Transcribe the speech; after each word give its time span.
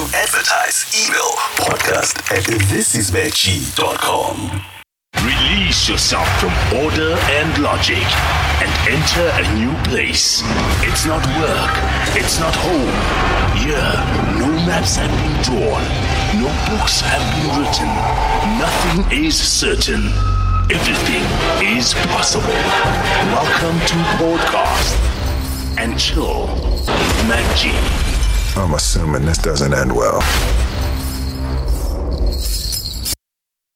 To 0.00 0.06
advertise, 0.16 0.88
email 0.96 1.36
podcast 1.60 2.16
at 2.32 2.44
thisismacg.com. 2.72 4.62
Release 5.22 5.90
yourself 5.90 6.26
from 6.40 6.54
order 6.80 7.18
and 7.36 7.58
logic 7.58 8.00
and 8.64 8.70
enter 8.88 9.28
a 9.28 9.44
new 9.60 9.76
place. 9.84 10.40
It's 10.88 11.04
not 11.04 11.20
work, 11.36 11.72
it's 12.16 12.40
not 12.40 12.56
home. 12.56 12.96
Here, 13.60 13.92
no 14.40 14.48
maps 14.64 14.96
have 14.96 15.12
been 15.20 15.36
drawn, 15.44 15.84
no 16.40 16.48
books 16.70 17.02
have 17.02 17.20
been 17.36 17.60
written. 17.60 17.92
Nothing 18.56 19.04
is 19.26 19.36
certain. 19.36 20.08
Everything 20.72 21.24
is 21.76 21.92
possible. 22.08 22.48
Welcome 23.36 23.78
to 23.84 23.96
Podcast 24.16 24.96
and 25.76 26.00
Chill 26.00 26.46
with 27.28 27.56
G. 27.58 28.09
I'm 28.56 28.74
assuming 28.74 29.24
this 29.24 29.38
doesn't 29.38 29.72
end 29.72 29.94
well. 29.94 30.20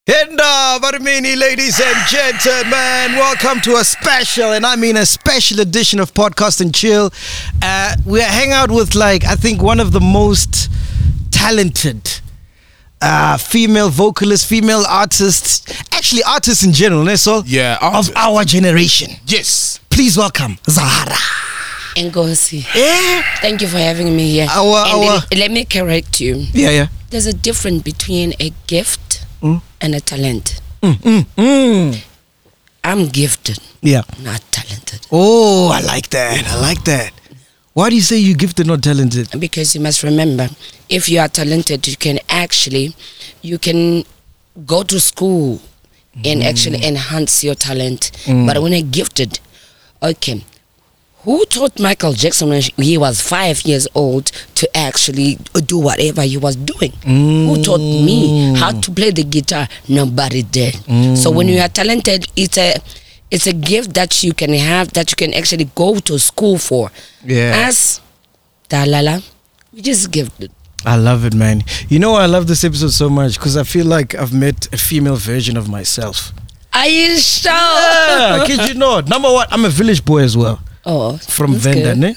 Henda 0.06 0.78
Barmini, 0.80 1.36
ladies 1.38 1.80
and 1.80 1.96
gentlemen, 2.08 3.18
welcome 3.18 3.60
to 3.62 3.76
a 3.76 3.84
special, 3.84 4.52
and 4.52 4.66
I 4.66 4.76
mean 4.76 4.96
a 4.96 5.06
special 5.06 5.60
edition 5.60 5.98
of 6.00 6.12
Podcast 6.12 6.60
and 6.60 6.74
Chill. 6.74 7.10
Uh, 7.62 7.94
we're 8.04 8.22
hanging 8.22 8.52
out 8.52 8.70
with, 8.70 8.94
like, 8.94 9.24
I 9.24 9.34
think 9.34 9.62
one 9.62 9.80
of 9.80 9.92
the 9.92 10.00
most 10.00 10.70
talented 11.30 12.20
uh, 13.00 13.38
female 13.38 13.88
vocalists, 13.88 14.46
female 14.46 14.84
artists, 14.86 15.64
actually 15.92 16.22
artists 16.24 16.62
in 16.64 16.72
general, 16.72 17.02
Nesol, 17.04 17.42
Yeah, 17.46 17.78
of 17.80 18.10
our 18.16 18.44
generation. 18.44 19.12
Yes. 19.26 19.80
Please 19.88 20.16
welcome 20.18 20.58
Zahara. 20.68 21.16
Ngozi. 21.96 22.64
Yeah, 22.74 23.22
Thank 23.40 23.62
you 23.62 23.68
for 23.68 23.78
having 23.78 24.14
me 24.16 24.30
here. 24.32 24.46
Our- 24.50 24.86
our- 24.86 25.00
let, 25.30 25.36
let 25.38 25.50
me 25.50 25.64
correct 25.64 26.20
you. 26.20 26.46
yeah, 26.52 26.70
yeah. 26.70 26.86
There's 27.10 27.26
a 27.26 27.32
difference 27.32 27.82
between 27.82 28.34
a 28.40 28.50
gift 28.66 29.24
mm. 29.42 29.60
and 29.80 29.94
a 29.94 30.00
talent. 30.00 30.60
Mm, 30.82 30.94
mm, 30.96 31.26
mm. 31.36 32.04
I'm 32.82 33.06
gifted, 33.08 33.58
Yeah. 33.82 34.02
not 34.22 34.42
talented. 34.50 35.06
Oh, 35.12 35.68
I 35.70 35.80
like 35.80 36.10
that. 36.10 36.44
I 36.46 36.60
like 36.60 36.84
that. 36.84 37.12
Why 37.72 37.88
do 37.90 37.96
you 37.96 38.02
say 38.02 38.18
you're 38.18 38.36
gifted, 38.36 38.66
not 38.66 38.82
talented? 38.82 39.28
Because 39.38 39.74
you 39.74 39.80
must 39.80 40.02
remember, 40.02 40.48
if 40.88 41.08
you 41.08 41.18
are 41.20 41.28
talented, 41.28 41.86
you 41.88 41.96
can 41.96 42.18
actually, 42.28 42.94
you 43.42 43.58
can 43.58 44.04
go 44.66 44.82
to 44.82 45.00
school 45.00 45.60
and 46.24 46.42
actually 46.44 46.78
Mm. 46.78 46.88
enhance 46.88 47.42
your 47.42 47.54
talent. 47.56 48.10
But 48.26 48.60
when 48.62 48.72
you're 48.72 48.82
gifted, 48.82 49.38
okay, 50.02 50.44
who 51.24 51.44
taught 51.46 51.80
Michael 51.80 52.12
Jackson 52.12 52.50
when 52.50 52.62
he 52.76 52.98
was 52.98 53.20
five 53.20 53.62
years 53.62 53.88
old 53.94 54.26
to 54.56 54.76
actually 54.76 55.36
do 55.66 55.78
whatever 55.78 56.22
he 56.22 56.36
was 56.36 56.54
doing? 56.54 56.92
Who 57.02 57.62
taught 57.62 57.80
me 57.80 58.54
how 58.54 58.72
to 58.72 58.90
play 58.90 59.10
the 59.10 59.24
guitar? 59.24 59.68
Nobody 59.88 60.42
did. 60.42 60.74
So 61.16 61.30
when 61.30 61.48
you 61.48 61.60
are 61.60 61.68
talented, 61.68 62.26
it's 62.36 62.58
a 62.58 62.76
it's 63.30 63.46
a 63.46 63.52
gift 63.52 63.94
that 63.94 64.22
you 64.22 64.32
can 64.32 64.52
have 64.52 64.92
that 64.92 65.10
you 65.10 65.16
can 65.16 65.34
actually 65.34 65.64
go 65.74 65.98
to 66.00 66.18
school 66.18 66.58
for. 66.58 66.90
Yeah. 67.24 67.66
As 67.66 68.00
Dalala, 68.68 69.24
we 69.72 69.80
just 69.80 70.10
gifted. 70.10 70.52
I 70.86 70.96
love 70.96 71.24
it, 71.24 71.34
man. 71.34 71.64
You 71.88 71.98
know, 71.98 72.14
I 72.14 72.26
love 72.26 72.46
this 72.46 72.62
episode 72.62 72.92
so 72.92 73.08
much 73.08 73.34
because 73.38 73.56
I 73.56 73.64
feel 73.64 73.86
like 73.86 74.14
I've 74.14 74.34
met 74.34 74.68
a 74.72 74.76
female 74.76 75.16
version 75.16 75.56
of 75.56 75.70
myself. 75.70 76.32
Are 76.74 76.86
you 76.88 77.16
sure? 77.16 77.50
Yeah, 77.52 78.44
kid 78.46 78.68
you 78.68 78.74
not. 78.74 79.08
Number 79.08 79.32
one, 79.32 79.46
I'm 79.50 79.64
a 79.64 79.70
village 79.70 80.04
boy 80.04 80.18
as 80.22 80.36
well 80.36 80.60
Oh, 80.86 81.16
from 81.16 81.52
that's 81.52 81.64
Venda. 81.64 81.94
good. 81.94 81.98
Ne? 81.98 82.16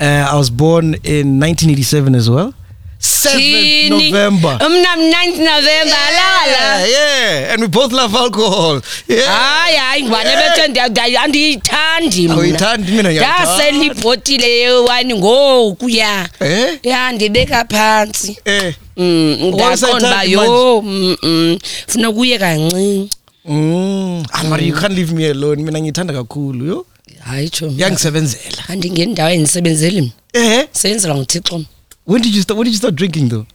Uh, 0.00 0.28
I 0.32 0.36
was 0.36 0.50
born 0.50 0.94
in 1.04 1.40
1987 1.40 2.14
as 2.14 2.28
well. 2.28 2.52
7th 2.98 3.38
Chini. 3.38 3.88
November. 4.10 4.58
Mna 4.60 4.96
9th 4.96 5.38
November 5.38 6.00
Yeah, 6.10 6.46
lala. 6.46 6.88
yeah, 6.88 7.52
and 7.52 7.60
we 7.62 7.68
both 7.68 7.92
love 7.92 8.14
alcohol. 8.14 8.80
Yeah. 9.08 9.22
hayi 9.28 9.76
hayi 9.76 10.02
ngwane 10.04 10.30
bethe 10.36 10.68
ndiya- 10.68 11.20
andiyithandi 11.22 12.28
Awuyithandi? 12.30 12.92
Mina 12.92 13.10
ngiyayithanda. 13.10 13.54
ndasela 13.54 13.84
ibhotile 13.84 14.48
yewani 14.58 15.14
ngoku 15.14 15.88
ya 15.90 16.28
Eh? 16.40 16.78
ya 16.82 17.12
ndibeka 17.12 17.64
phantsi 17.64 18.38
Eh. 18.44 18.74
Mm, 18.96 19.36
ndaqonda 19.54 19.66
Awusayithandi 19.66 20.32
yo 20.32 20.82
mm, 20.82 21.16
mm, 21.22 21.58
funeka 21.86 22.10
uye 22.10 22.38
kancinci 22.38 23.10
Mm. 23.48 24.24
Ah, 24.32 24.44
but 24.50 24.60
you 24.62 24.74
can't 24.74 24.92
leave 24.94 25.12
me 25.14 25.30
alone. 25.30 25.62
Mina 25.62 25.78
ngiyithanda 25.80 26.14
kakhulu, 26.14 26.66
yo. 26.66 26.86
Hayi 27.26 27.50
tshomi 27.50 27.82
Yangisebenzela. 27.82 28.68
andingendawo 28.68 29.30
endisebenzeli 29.30 30.00
mna 30.02 30.12
Eh? 30.32 30.68
seyenzelwa 30.72 31.16
nguthixo 31.16 31.64
When 32.06 32.22
did 32.22 32.34
you 32.34 32.42
start 32.42 32.58
when 32.58 32.64
did 32.64 32.72
you 32.74 32.78
start 32.78 32.94
drinking 32.94 33.28
though? 33.28 33.46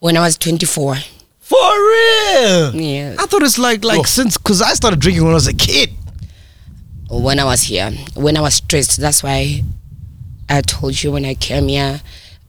when 0.00 0.16
i 0.16 0.20
was 0.20 0.38
24 0.38 0.96
For 1.40 1.72
real? 1.92 2.80
Yeah. 2.80 3.14
I 3.22 3.26
thought 3.26 3.42
it's 3.42 3.58
like 3.58 3.84
like 3.84 4.06
since 4.08 4.38
because 4.38 4.62
I 4.62 4.74
started 4.74 5.00
drinking 5.00 5.22
when 5.24 5.32
I 5.32 5.34
was 5.42 5.48
a 5.48 5.52
kid. 5.52 5.90
when 7.10 7.38
I 7.38 7.44
was 7.44 7.62
here, 7.62 7.90
when 8.14 8.36
I 8.38 8.40
was 8.40 8.54
stressed. 8.54 8.96
That's 9.00 9.22
why 9.22 9.62
I 10.48 10.62
told 10.62 11.02
you 11.02 11.12
when 11.12 11.26
I 11.26 11.34
came 11.34 11.68
here. 11.68 12.00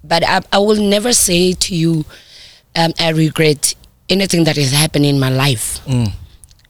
But 0.05 0.23
I, 0.23 0.39
I 0.53 0.59
will 0.59 0.81
never 0.81 1.11
say 1.13 1.51
to 1.53 1.75
you, 1.75 2.05
um, 2.77 2.93
I 2.97 3.09
regret 3.09 3.75
anything 4.07 4.45
that 4.45 4.55
has 4.55 4.71
happened 4.71 5.05
in 5.05 5.19
my 5.19 5.29
life. 5.29 5.79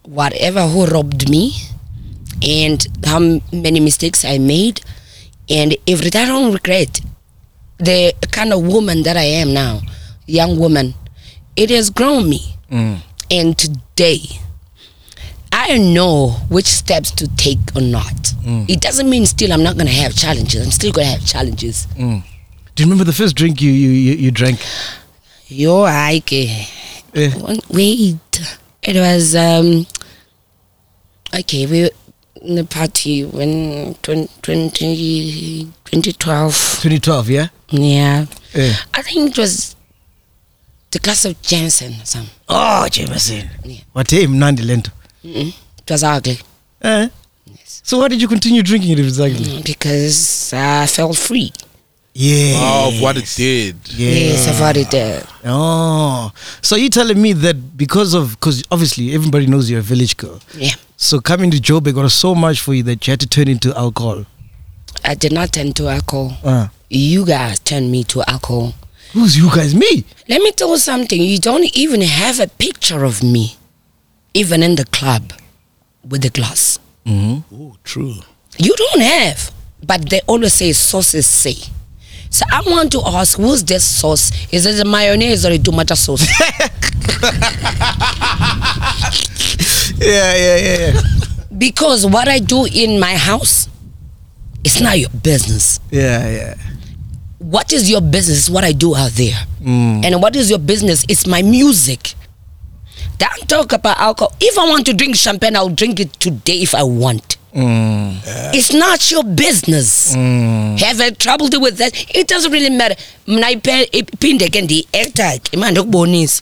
Whatever 0.06 0.68
who 0.68 0.86
robbed 0.88 1.30
me, 1.30 1.54
and 2.44 2.86
how 3.06 3.20
many 3.52 3.80
mistakes 3.80 4.26
I 4.26 4.38
made, 4.38 4.82
and 5.50 5.76
everything 5.88 6.22
I 6.22 6.26
don't 6.26 6.54
regret. 6.54 7.02
The 7.80 8.14
kind 8.32 8.54
of 8.54 8.66
woman 8.66 9.04
that 9.04 9.18
I 9.18 9.24
am 9.24 9.54
now, 9.54 9.82
young 10.26 10.60
woman, 10.60 10.94
it 11.56 11.70
has 11.70 11.90
grown 11.90 12.30
me. 12.30 12.56
And 13.32 13.58
today, 13.58 14.20
I 15.52 15.78
know 15.78 16.30
which 16.50 16.66
steps 16.66 17.12
to 17.12 17.28
take 17.36 17.60
or 17.76 17.82
not. 17.82 18.34
It 18.46 18.82
doesn't 18.82 19.10
mean 19.10 19.26
still 19.26 19.52
I'm 19.54 19.64
not 19.64 19.78
gonna 19.78 19.92
have 19.92 20.16
challenges. 20.16 20.66
I'm 20.66 20.72
still 20.72 20.92
gonna 20.92 21.08
have 21.08 21.26
challenges. 21.26 21.88
Do 21.96 22.04
you 22.84 22.86
remember 22.86 23.04
the 23.04 23.14
first 23.14 23.36
drink 23.36 23.62
you 23.62 23.72
you 23.72 23.90
you, 23.90 24.14
you 24.14 24.32
drank? 24.32 24.60
Yo, 25.48 25.84
I 25.84 26.22
Eh. 26.28 26.66
Wait, 27.70 28.18
it 28.82 28.96
was 28.96 29.36
um. 29.36 29.86
Okay, 31.34 31.66
we 31.68 31.90
the 32.44 32.64
party 32.66 33.24
when 33.26 33.96
20, 34.02 34.28
20 34.42 35.72
2012. 35.86 36.54
2012, 36.82 37.30
yeah. 37.30 37.48
Yeah, 37.70 38.26
Eh. 38.54 38.74
I 38.94 39.02
think 39.02 39.32
it 39.32 39.38
was 39.38 39.76
the 40.92 41.00
glass 41.00 41.26
of 41.26 41.42
Jameson 41.42 41.94
or 41.94 42.06
something. 42.06 42.30
Oh, 42.50 42.88
Jameson. 42.90 43.50
Yeah. 43.64 43.82
What 43.94 44.12
hey, 44.12 44.28
mnandi 44.28 44.66
lento. 44.66 44.92
It 45.24 45.54
was 45.90 46.04
ugly 46.04 46.40
Eh? 46.82 47.08
So 47.66 47.98
why 48.00 48.08
did 48.10 48.22
you 48.22 48.28
continue 48.28 48.62
drinking 48.62 48.92
it 48.92 49.00
if 49.00 49.08
it's 49.08 49.20
ugly? 49.20 49.46
Mm, 49.46 49.66
because 49.66 50.54
I 50.54 50.86
felt 50.88 51.18
free. 51.18 51.52
Yeah. 52.14 52.54
Oh, 52.58 52.92
of 52.94 53.02
what 53.02 53.18
it 53.18 53.34
did. 53.36 53.76
Yeah. 53.90 54.12
Yes, 54.12 54.48
I've 54.48 54.62
already 54.62 54.86
did. 54.86 55.26
Oh. 55.46 56.32
So 56.62 56.76
you're 56.76 56.90
telling 56.90 57.20
me 57.22 57.34
that 57.34 57.76
because 57.76 58.14
of 58.14 58.32
because 58.40 58.62
obviously 58.70 59.14
everybody 59.16 59.48
knows 59.48 59.70
you're 59.72 59.80
a 59.80 59.84
village 59.84 60.16
girl. 60.18 60.40
Yeah. 60.56 60.76
So 61.04 61.20
coming 61.20 61.52
to 61.52 61.60
Job, 61.60 61.84
Joburg 61.84 61.96
got 61.96 62.12
so 62.12 62.34
much 62.34 62.62
for 62.62 62.74
you 62.74 62.82
that 62.84 63.06
you 63.06 63.12
had 63.12 63.20
to 63.20 63.28
turn 63.28 63.50
into 63.50 63.76
alcohol. 63.78 64.26
I 65.04 65.16
did 65.16 65.34
not 65.34 65.52
turn 65.52 65.74
to 65.74 65.90
alcohol. 65.90 66.38
Uh. 66.42 66.70
You 66.90 67.26
guys 67.26 67.60
turned 67.60 67.92
me 67.92 68.06
to 68.06 68.24
alcohol. 68.26 68.74
Who's 69.12 69.36
you 69.38 69.50
guys? 69.54 69.76
Me? 69.76 70.06
Let 70.30 70.42
me 70.42 70.54
tell 70.54 70.70
you 70.70 70.78
something. 70.78 71.22
You 71.22 71.40
don't 71.40 71.66
even 71.76 72.00
have 72.00 72.40
a 72.40 72.48
picture 72.48 73.04
of 73.04 73.22
me, 73.22 73.58
even 74.34 74.64
in 74.64 74.76
the 74.76 74.86
club 74.86 75.34
with 76.08 76.22
the 76.22 76.30
glass. 76.30 76.80
Mm-hmm. 77.06 77.54
Oh, 77.54 77.76
true. 77.84 78.16
You 78.58 78.74
don't 78.74 79.02
have. 79.02 79.52
But 79.86 80.10
they 80.10 80.22
always 80.26 80.54
say 80.54 80.72
sources 80.72 81.28
say. 81.28 81.56
So 82.30 82.46
I 82.50 82.62
want 82.66 82.94
to 82.94 83.02
ask, 83.06 83.38
who's 83.38 83.62
this 83.66 83.84
sauce? 83.84 84.32
Is 84.54 84.66
it 84.66 84.80
a 84.80 84.90
mayonnaise 84.90 85.46
or 85.46 85.52
a 85.52 85.58
tomato 85.58 85.96
sauce? 85.96 86.26
Yeah, 90.04 90.36
yeah, 90.36 90.58
yeah, 90.58 90.78
yeah. 90.94 91.02
because 91.58 92.06
what 92.06 92.28
I 92.28 92.40
do 92.40 92.66
in 92.66 93.00
my 93.00 93.16
house, 93.16 93.70
it's 94.64 94.82
not 94.82 95.00
your 95.00 95.10
business. 95.10 95.80
yeah, 95.92 96.30
yeah. 96.30 96.54
What 97.40 97.74
is 97.74 97.90
your 97.90 98.02
business? 98.02 98.50
What 98.50 98.64
I 98.64 98.72
do 98.72 98.96
out 98.96 99.12
there. 99.12 99.36
Mm. 99.62 100.06
And 100.06 100.22
what 100.22 100.36
is 100.36 100.50
your 100.50 100.60
business? 100.60 101.06
It's 101.10 101.28
my 101.28 101.42
music. 101.42 102.14
Don't 103.18 103.48
talk 103.50 103.74
about 103.74 103.98
alcohol. 104.00 104.34
If 104.40 104.58
I 104.58 104.68
want 104.70 104.86
to 104.86 104.94
drink 104.94 105.16
champagne, 105.18 105.56
I'll 105.58 105.68
drink 105.70 106.00
it 106.00 106.14
today 106.14 106.62
if 106.64 106.74
I 106.74 106.84
want. 106.84 107.38
Mm. 107.54 108.18
It's 108.54 108.74
not 108.74 109.12
your 109.12 109.24
business. 109.26 110.16
Mm. 110.16 110.80
Have 110.80 111.02
I 111.02 111.10
troubled 111.12 111.62
with 111.62 111.78
that? 111.78 111.92
It 112.16 112.28
doesn't 112.30 112.52
really 112.52 112.70
matter. 112.70 112.96
Mna 113.28 113.52
ipe- 113.52 113.90
iphinde 113.92 114.50
ke 114.50 114.62
ndi-actor 114.62 115.40
ke, 115.44 115.58
manje 115.58 115.82
ndikubonisa. 115.82 116.42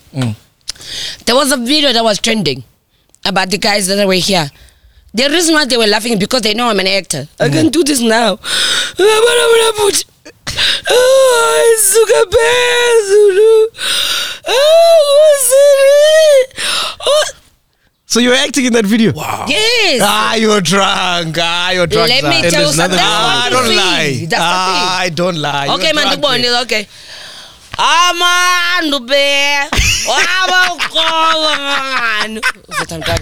There 1.25 1.35
was 1.35 1.51
a 1.51 1.57
video 1.57 1.91
that 1.93 2.03
was 2.03 2.19
trending 2.21 2.63
about 3.25 3.49
the 3.49 3.57
guys 3.57 3.87
that 3.87 4.05
were 4.07 4.13
here. 4.13 4.49
The 5.13 5.29
reason 5.29 5.53
why 5.53 5.65
they 5.65 5.77
were 5.77 5.87
laughing 5.87 6.17
because 6.19 6.41
they 6.41 6.53
know 6.53 6.69
I'm 6.69 6.79
an 6.79 6.87
actor. 6.87 7.27
I 7.39 7.49
can 7.49 7.69
do 7.69 7.83
this 7.83 7.99
now. 8.01 8.39
Ah, 8.39 9.03
ah, 14.47 14.53
oh. 16.99 17.23
So 18.05 18.19
you 18.19 18.29
were 18.29 18.35
acting 18.35 18.65
in 18.65 18.73
that 18.73 18.85
video? 18.85 19.13
Wow. 19.13 19.45
Yes. 19.47 20.01
Ah, 20.03 20.35
you 20.35 20.49
were 20.49 20.59
drunk. 20.59 21.37
Ah, 21.39 21.71
you 21.71 21.79
were 21.79 21.87
drunk. 21.87 22.09
Let 22.09 22.23
me 22.23 22.49
tell 22.49 22.67
you 22.67 22.73
something. 22.73 22.99
Ah, 23.01 23.47
don't 23.49 23.75
lie. 23.75 24.25
That's 24.27 24.41
ah. 24.43 24.99
I 24.99 25.09
don't 25.09 25.37
lie. 25.37 25.67
Ah, 25.69 25.75
okay, 25.75 25.93
man, 25.93 26.11
the 26.11 26.17
bond 26.21 26.45
okay. 26.63 26.87
Amandu 27.77 28.99
be. 29.07 29.69
Wabakholana. 30.07 32.39
Uzothi 32.69 32.93
I'm 32.95 33.01
drunk. 33.01 33.21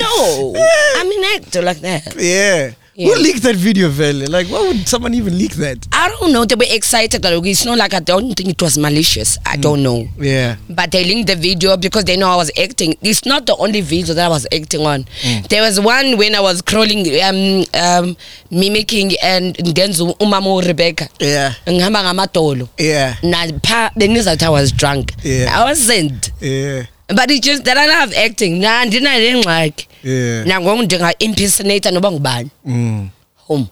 No, 0.00 0.54
I'm 0.96 1.10
an 1.10 1.24
actor 1.36 1.62
like 1.62 1.80
that. 1.80 2.14
Yeah. 2.16 2.72
Yeah. 2.96 3.12
Who 3.14 3.20
leaked 3.22 3.42
that 3.42 3.56
video, 3.56 3.88
Vele? 3.88 4.26
Like, 4.28 4.46
why 4.46 4.68
would 4.68 4.86
someone 4.88 5.14
even 5.14 5.36
leak 5.36 5.54
that? 5.54 5.88
I 5.92 6.08
don't 6.10 6.32
know. 6.32 6.44
They 6.44 6.54
were 6.54 6.64
excited. 6.68 7.24
It's 7.24 7.64
not 7.64 7.76
like 7.78 7.92
I 7.92 7.98
don't 7.98 8.32
think 8.34 8.50
it 8.50 8.62
was 8.62 8.78
malicious. 8.78 9.36
I 9.44 9.56
don't 9.56 9.82
know. 9.82 10.06
Yeah. 10.16 10.56
But 10.70 10.92
they 10.92 11.02
linked 11.04 11.26
the 11.26 11.34
video 11.34 11.76
because 11.76 12.04
they 12.04 12.16
know 12.16 12.28
I 12.28 12.36
was 12.36 12.52
acting. 12.56 12.94
It's 13.02 13.24
not 13.26 13.46
the 13.46 13.56
only 13.56 13.80
video 13.80 14.14
that 14.14 14.26
I 14.26 14.28
was 14.28 14.46
acting 14.54 14.86
on. 14.86 15.06
There 15.50 15.62
was 15.62 15.80
one 15.80 16.16
when 16.18 16.36
I 16.36 16.40
was 16.40 16.62
crawling, 16.62 17.04
um, 17.20 17.64
um, 17.74 18.16
mimicking 18.50 19.12
and 19.22 19.56
ngenza 19.56 20.16
umama 20.20 20.64
Rebecca. 20.64 21.08
Yeah. 21.18 21.54
ngihamba 21.66 22.02
ngamadolo 22.04 22.68
Yeah. 22.78 23.16
na 23.22 23.46
pha 23.62 23.90
bengizathi 23.96 24.42
I 24.44 24.48
was 24.50 24.70
drunk 24.72 25.12
Yeah. 25.24 25.50
I 25.60 25.64
wasn't 25.64 26.30
Yeah. 26.40 26.86
But 27.08 27.30
it 27.30 27.42
just 27.42 27.64
that 27.64 27.76
I 27.76 27.86
love 27.86 28.14
acting 28.16 28.60
na 28.60 28.80
andinayo 28.80 29.20
le 29.20 29.38
ngxaki 29.40 29.88
Yeah. 30.04 30.46
nangoku 30.46 30.82
ndinga-impersonator 30.82 31.92
noba 31.92 32.10
ngubani 32.10 32.50
Mm. 32.64 33.08
home 33.48 33.66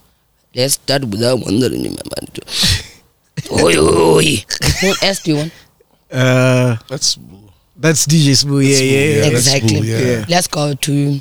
let's 0.54 0.74
start 0.74 1.04
without 1.04 1.44
wondering 1.44 1.86
abantu 2.06 2.40
oy 3.50 3.76
oy 3.78 4.44
what 4.82 5.02
else 5.02 5.20
do 5.24 5.30
you 5.32 5.38
want 5.38 5.52
Uh, 6.12 6.76
That's 6.88 7.16
that's 7.80 8.04
DJ 8.06 8.36
Smooth. 8.36 8.64
Yeah, 8.68 8.80
yeah, 8.80 9.04
yeah. 9.04 9.16
yeah. 9.16 9.26
exactly 9.32 9.74
cool, 9.76 9.84
yeah. 9.86 10.24
let's 10.28 10.46
go 10.46 10.74
to 10.74 11.20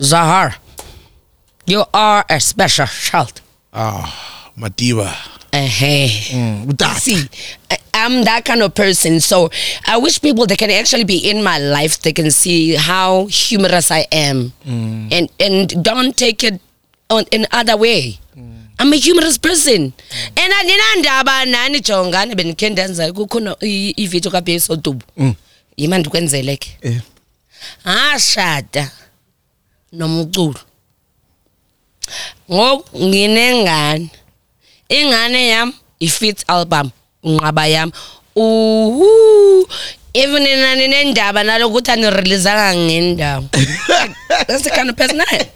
Zahar 0.00 0.54
you 1.66 1.84
are 1.94 2.24
a 2.28 2.40
special 2.40 2.86
child 2.86 3.40
ah, 3.72 4.50
Madiba. 4.58 5.08
Uh-huh. 5.54 6.34
Mm, 6.36 6.76
that. 6.78 6.96
See, 6.98 7.22
I'm 7.94 8.24
that 8.24 8.44
kind 8.44 8.62
of 8.62 8.74
person. 8.74 9.20
So 9.20 9.50
I 9.86 9.96
wish 9.98 10.20
people 10.20 10.46
they 10.46 10.56
can 10.56 10.70
actually 10.70 11.04
be 11.04 11.18
in 11.30 11.42
my 11.42 11.58
life. 11.58 12.00
They 12.02 12.12
can 12.12 12.30
see 12.30 12.74
how 12.74 13.26
humorous 13.26 13.90
I 13.90 14.06
am, 14.10 14.52
and 14.66 15.30
and 15.38 15.82
don't 15.84 16.16
take 16.16 16.42
it 16.42 16.60
on 17.10 17.24
in 17.30 17.46
other 17.52 17.76
way. 17.76 18.18
I'm 18.80 18.92
a 18.92 18.96
humorous 18.96 19.38
person. 19.38 19.92
And 20.36 20.52
andinandaba 20.52 21.46
nani 21.46 21.80
jongane 21.80 22.34
benikhe 22.34 22.70
ndenza 22.70 23.12
kukhona 23.12 23.56
ivideo 23.60 23.94
ividiyo 23.96 24.30
kabhesi 24.30 24.72
odubu 24.72 25.02
yima 25.76 25.98
ndikwenzele 25.98 26.56
ke 26.56 26.78
Yeah. 26.82 27.00
ngashada 27.86 28.90
nomculo 29.92 30.60
ngoku 32.52 32.98
nginengane 33.04 34.08
ingane 34.88 35.48
yam 35.48 35.72
i-fit 36.00 36.44
album 36.48 36.90
unqaba 37.24 37.66
yam 37.68 37.90
uhu 38.36 39.66
even 40.14 40.42
nani 40.42 40.88
nendaba 40.88 41.42
nalokuthi 41.44 41.90
anirelizanga 41.90 42.74
ngendawo 42.76 43.44
that's 44.48 44.62
the 44.64 44.70
kind 44.70 44.90
of 44.90 44.96
person 44.96 45.20
I 45.20 45.36
am. 45.40 45.46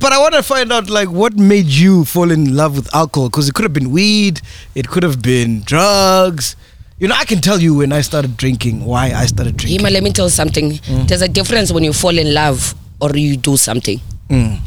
But 0.00 0.12
I 0.12 0.18
want 0.18 0.32
to 0.32 0.42
find 0.42 0.72
out, 0.72 0.88
like, 0.88 1.10
what 1.10 1.34
made 1.36 1.66
you 1.66 2.06
fall 2.06 2.30
in 2.30 2.56
love 2.56 2.74
with 2.74 2.88
alcohol? 2.94 3.28
Because 3.28 3.50
it 3.50 3.54
could 3.54 3.64
have 3.64 3.74
been 3.74 3.90
weed, 3.90 4.40
it 4.74 4.88
could 4.88 5.02
have 5.02 5.20
been 5.20 5.60
drugs. 5.60 6.56
You 6.98 7.08
know, 7.08 7.14
I 7.14 7.26
can 7.26 7.42
tell 7.42 7.60
you 7.60 7.74
when 7.74 7.92
I 7.92 8.00
started 8.00 8.38
drinking, 8.38 8.82
why 8.86 9.12
I 9.12 9.26
started 9.26 9.58
drinking. 9.58 9.78
Hima, 9.84 9.92
let 9.92 10.02
me 10.02 10.10
tell 10.10 10.24
you 10.26 10.30
something 10.30 10.80
there's 11.06 11.20
a 11.20 11.28
difference 11.28 11.70
when 11.70 11.84
you 11.84 11.92
fall 11.92 12.16
in 12.16 12.32
love 12.32 12.74
or 12.98 13.14
you 13.14 13.36
do 13.36 13.58
something 13.58 14.00
Mm. 14.30 14.58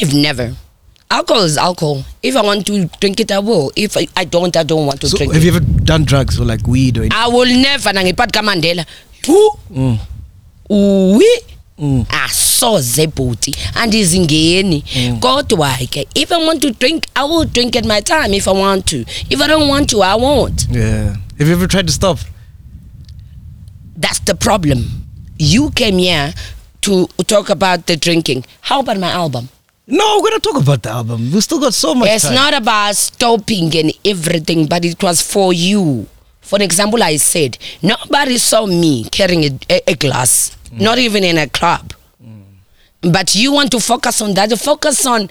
I've 0.00 0.14
never 0.14 0.54
alcohol 1.10 1.42
is 1.44 1.56
alcohol. 1.56 2.04
If 2.22 2.36
I 2.36 2.42
want 2.42 2.66
to 2.66 2.86
drink 3.00 3.20
it 3.20 3.30
I 3.32 3.38
will. 3.38 3.72
If 3.76 3.96
I, 3.96 4.06
I 4.16 4.24
don't 4.24 4.56
I 4.56 4.62
don't 4.62 4.86
want 4.86 5.00
to 5.02 5.08
So, 5.08 5.16
drink 5.18 5.32
have 5.32 5.42
it. 5.42 5.46
you 5.46 5.54
ever 5.56 5.64
done 5.84 6.04
drugs 6.04 6.40
or 6.40 6.44
like 6.44 6.66
weed 6.66 6.98
or 6.98 7.02
anything? 7.02 7.18
I 7.18 7.28
will 7.28 7.46
never 7.46 7.90
nangephakathi 7.90 8.32
kaMandela. 8.32 8.86
Hu 9.26 9.58
mm. 9.70 9.98
uwi 10.70 11.26
mm. 11.78 12.06
asoze 12.08 13.02
ah, 13.02 13.06
bhuti 13.06 13.54
andizingeni 13.74 14.84
kodwa 15.20 15.68
mm. 15.80 15.86
ke 15.86 16.08
if 16.14 16.32
I 16.32 16.46
want 16.46 16.60
to 16.62 16.70
drink 16.70 17.04
I 17.16 17.24
will 17.24 17.44
drink 17.44 17.76
at 17.76 17.84
my 17.84 18.00
time 18.00 18.34
if 18.34 18.48
I 18.48 18.52
want 18.52 18.86
to. 18.86 19.04
If 19.30 19.40
I 19.40 19.46
don't 19.46 19.68
want 19.68 19.90
to 19.90 20.02
I 20.02 20.14
won't. 20.14 20.66
Yeah. 20.70 21.16
Have 21.38 21.48
you 21.48 21.52
ever 21.54 21.66
tried 21.66 21.86
to 21.86 21.92
stop? 21.92 22.18
that's 23.96 24.20
the 24.20 24.34
problem. 24.34 25.06
You 25.38 25.70
came 25.70 25.98
here 25.98 26.34
to 26.82 27.06
talk 27.26 27.50
about 27.50 27.86
the 27.86 27.96
drinking. 27.96 28.44
How 28.60 28.80
about 28.80 28.98
my 28.98 29.10
album 29.10 29.48
No, 29.88 30.20
we're 30.20 30.30
gonna 30.30 30.40
talk 30.40 30.60
about 30.60 30.82
the 30.82 30.90
album. 30.90 31.30
We 31.30 31.40
still 31.40 31.60
got 31.60 31.72
so 31.72 31.94
much 31.94 32.08
It's 32.10 32.24
time. 32.24 32.34
not 32.34 32.54
about 32.54 32.96
stopping 32.96 33.74
and 33.76 33.92
everything, 34.04 34.66
but 34.66 34.84
it 34.84 35.00
was 35.00 35.22
for 35.22 35.52
you. 35.52 36.08
For 36.40 36.60
example, 36.60 37.02
I 37.02 37.16
said, 37.16 37.56
nobody 37.82 38.38
saw 38.38 38.66
me 38.66 39.04
carrying 39.04 39.44
a, 39.44 39.58
a, 39.70 39.90
a 39.92 39.94
glass, 39.94 40.56
mm. 40.70 40.80
not 40.80 40.98
even 40.98 41.22
in 41.22 41.38
a 41.38 41.48
club. 41.48 41.92
Mm. 42.22 43.12
But 43.12 43.36
you 43.36 43.52
want 43.52 43.70
to 43.72 43.80
focus 43.80 44.20
on 44.20 44.34
that, 44.34 44.50
focus 44.58 45.06
on 45.06 45.28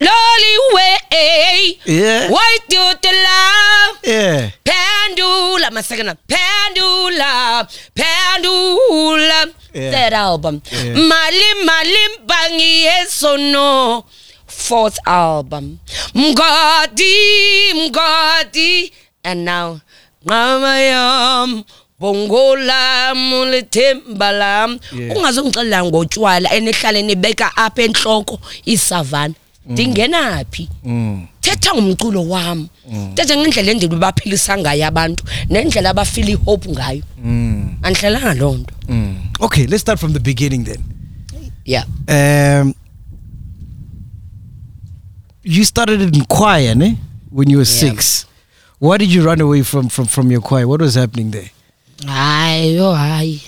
Lolly 0.00 0.56
way. 0.74 1.78
Yeah. 1.86 2.30
Why 2.30 2.58
do 2.68 2.82
the 3.00 3.12
love? 3.12 3.98
Yeah. 4.04 4.50
Pendula, 4.64 5.70
my 5.72 5.80
second 5.80 6.06
one. 6.08 6.18
Pendula, 6.28 7.66
Pendula. 7.94 9.46
Yeah. 9.72 9.90
That 9.90 10.12
album. 10.12 10.60
Yeah. 10.70 10.94
Mali 10.94 11.64
Mali 11.64 12.04
Bangi 12.26 12.84
Yesono. 12.84 14.04
Fourth 14.46 14.98
album. 15.06 15.80
Mgadi, 16.14 17.72
Mgadi. 17.74 18.92
And 19.24 19.44
now, 19.44 19.80
Mama 20.24 20.78
Yam. 20.80 21.64
bongo 21.98 22.56
lam 22.56 23.18
lethemba 23.50 24.32
lam 24.32 24.78
ungazongixelela 24.92 25.84
ngotshwala 25.84 26.52
enihlale 26.52 27.02
nibeka 27.02 27.56
apha 27.56 27.82
entloko 27.82 28.38
isavana 28.66 29.34
ndingenaphi 29.68 30.68
thetha 31.40 31.74
ngomculo 31.74 32.28
wam 32.28 32.68
thetha 33.14 33.36
ngendlela 33.36 33.70
endlela 33.72 33.96
baphilisa 33.96 34.58
ngayo 34.58 34.86
abantu 34.86 35.24
nendlela 35.50 35.90
abafila 35.90 36.30
ihope 36.30 36.68
ngayo 36.70 37.02
andihlalanga 37.82 38.34
loo 38.34 38.54
nto 38.56 38.74
Okay, 39.40 39.66
let's 39.66 39.80
start 39.82 39.98
from 40.00 40.12
the 40.12 40.20
beginning 40.20 40.64
then. 40.64 40.80
yeah 41.64 41.84
Um, 42.08 42.74
you 45.42 45.64
started 45.64 46.00
in 46.00 46.24
choir, 46.24 46.74
ne? 46.74 46.98
When 47.30 47.50
you 47.50 47.58
were 47.58 47.64
Yeah. 47.68 47.92
six. 47.92 48.26
Why 48.78 48.96
did 48.98 49.12
you 49.12 49.22
run 49.22 49.40
away 49.40 49.62
from, 49.62 49.88
from, 49.88 50.06
from 50.06 50.30
your 50.30 50.40
choir? 50.40 50.66
What 50.66 50.80
was 50.80 50.94
happening 50.94 51.30
there? 51.30 51.50
hayi 52.06 52.74
yo 52.76 52.92
hayi 52.94 53.40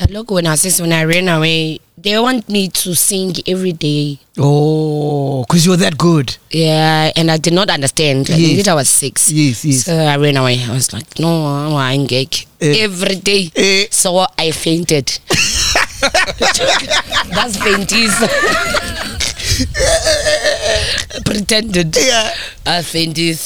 kaloku 0.00 0.38
I 0.38 0.56
sisi 0.56 0.80
when 0.82 0.92
i 0.92 1.04
ran 1.04 1.28
away 1.28 1.78
they 2.00 2.18
want 2.18 2.48
me 2.48 2.68
to 2.68 2.94
sing 2.94 3.34
every 3.46 3.72
day 3.72 4.18
Oh, 4.38 5.44
because 5.46 5.66
you 5.66 5.72
were 5.72 5.76
that 5.84 5.98
good. 5.98 6.36
yeah 6.50 7.12
and 7.16 7.30
i 7.30 7.36
did 7.36 7.52
not 7.52 7.68
understand 7.68 8.26
Yes. 8.28 8.38
i 8.38 8.54
think 8.56 8.68
i 8.68 8.74
was 8.74 8.88
six 8.88 9.30
Yes, 9.30 9.64
yes. 9.64 9.84
so 9.84 9.92
i 9.94 10.16
ran 10.16 10.36
away 10.38 10.56
i 10.64 10.72
was 10.72 10.92
like 10.94 11.18
no 11.20 11.76
angeke 11.78 12.46
Eh. 12.60 12.80
every 12.84 13.16
day 13.16 13.50
Eh. 13.56 13.86
so 13.90 14.24
i 14.38 14.50
fainted 14.50 15.06
that's 17.34 17.56
fainties 17.60 18.14
pretended 21.24 21.96
Yeah. 21.96 22.32
I 22.66 22.82
fainted 22.82 23.38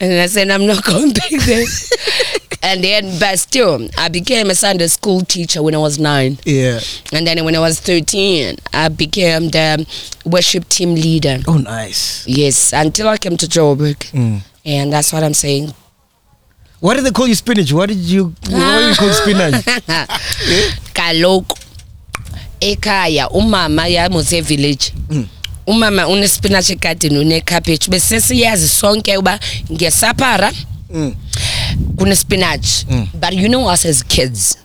and 0.00 0.12
I 0.20 0.26
said 0.26 0.50
I'm 0.50 0.66
not 0.66 0.84
going 0.84 1.12
back 1.12 1.30
there 1.30 1.64
and 2.62 2.82
then 2.84 3.18
but 3.18 3.38
still 3.38 3.88
I 3.98 4.08
became 4.08 4.50
a 4.50 4.54
Sunday 4.54 4.86
school 4.88 5.20
teacher 5.22 5.62
when 5.62 5.74
I 5.74 5.78
was 5.78 5.98
nine 5.98 6.38
Yeah. 6.44 6.80
and 7.12 7.26
then 7.26 7.44
when 7.44 7.54
I 7.54 7.60
was 7.60 7.80
13 7.80 8.56
I 8.72 8.88
became 8.88 9.50
the 9.50 9.86
worship 10.24 10.68
team 10.68 10.94
leader 10.94 11.38
Oh, 11.46 11.58
nice. 11.58 12.24
yes 12.26 12.72
until 12.72 13.08
I 13.08 13.18
came 13.18 13.36
to 13.36 13.46
Joburg 13.46 13.96
Mm. 14.12 14.40
and 14.64 14.92
that's 14.92 15.12
what 15.12 15.22
I'm 15.22 15.34
saying 15.34 15.72
what 16.80 16.94
did 16.94 17.04
they 17.06 17.10
call 17.10 17.26
you 17.26 17.34
spinach? 17.34 17.72
what 17.72 17.88
did 17.88 17.98
you, 17.98 18.34
what 18.50 18.80
did 18.80 18.88
you 18.90 18.94
call 18.96 19.12
spinach? 19.12 19.64
kaloku 20.94 21.56
ekhaya 22.60 23.28
umama 23.30 23.86
yamuse 23.88 24.40
village 24.40 24.92
umama 25.66 26.08
unespinach 26.08 26.70
egadini 26.70 27.18
unekhaphetshu 27.18 27.90
besesiyazi 27.90 28.68
sonke 28.68 29.16
uba 29.16 29.40
ngesapara 29.72 30.52
kunespinach 31.96 32.84
but 33.18 33.34
you 33.34 33.48
know 33.48 33.66
us 33.68 33.84
as 33.84 34.02
kids 34.02 34.56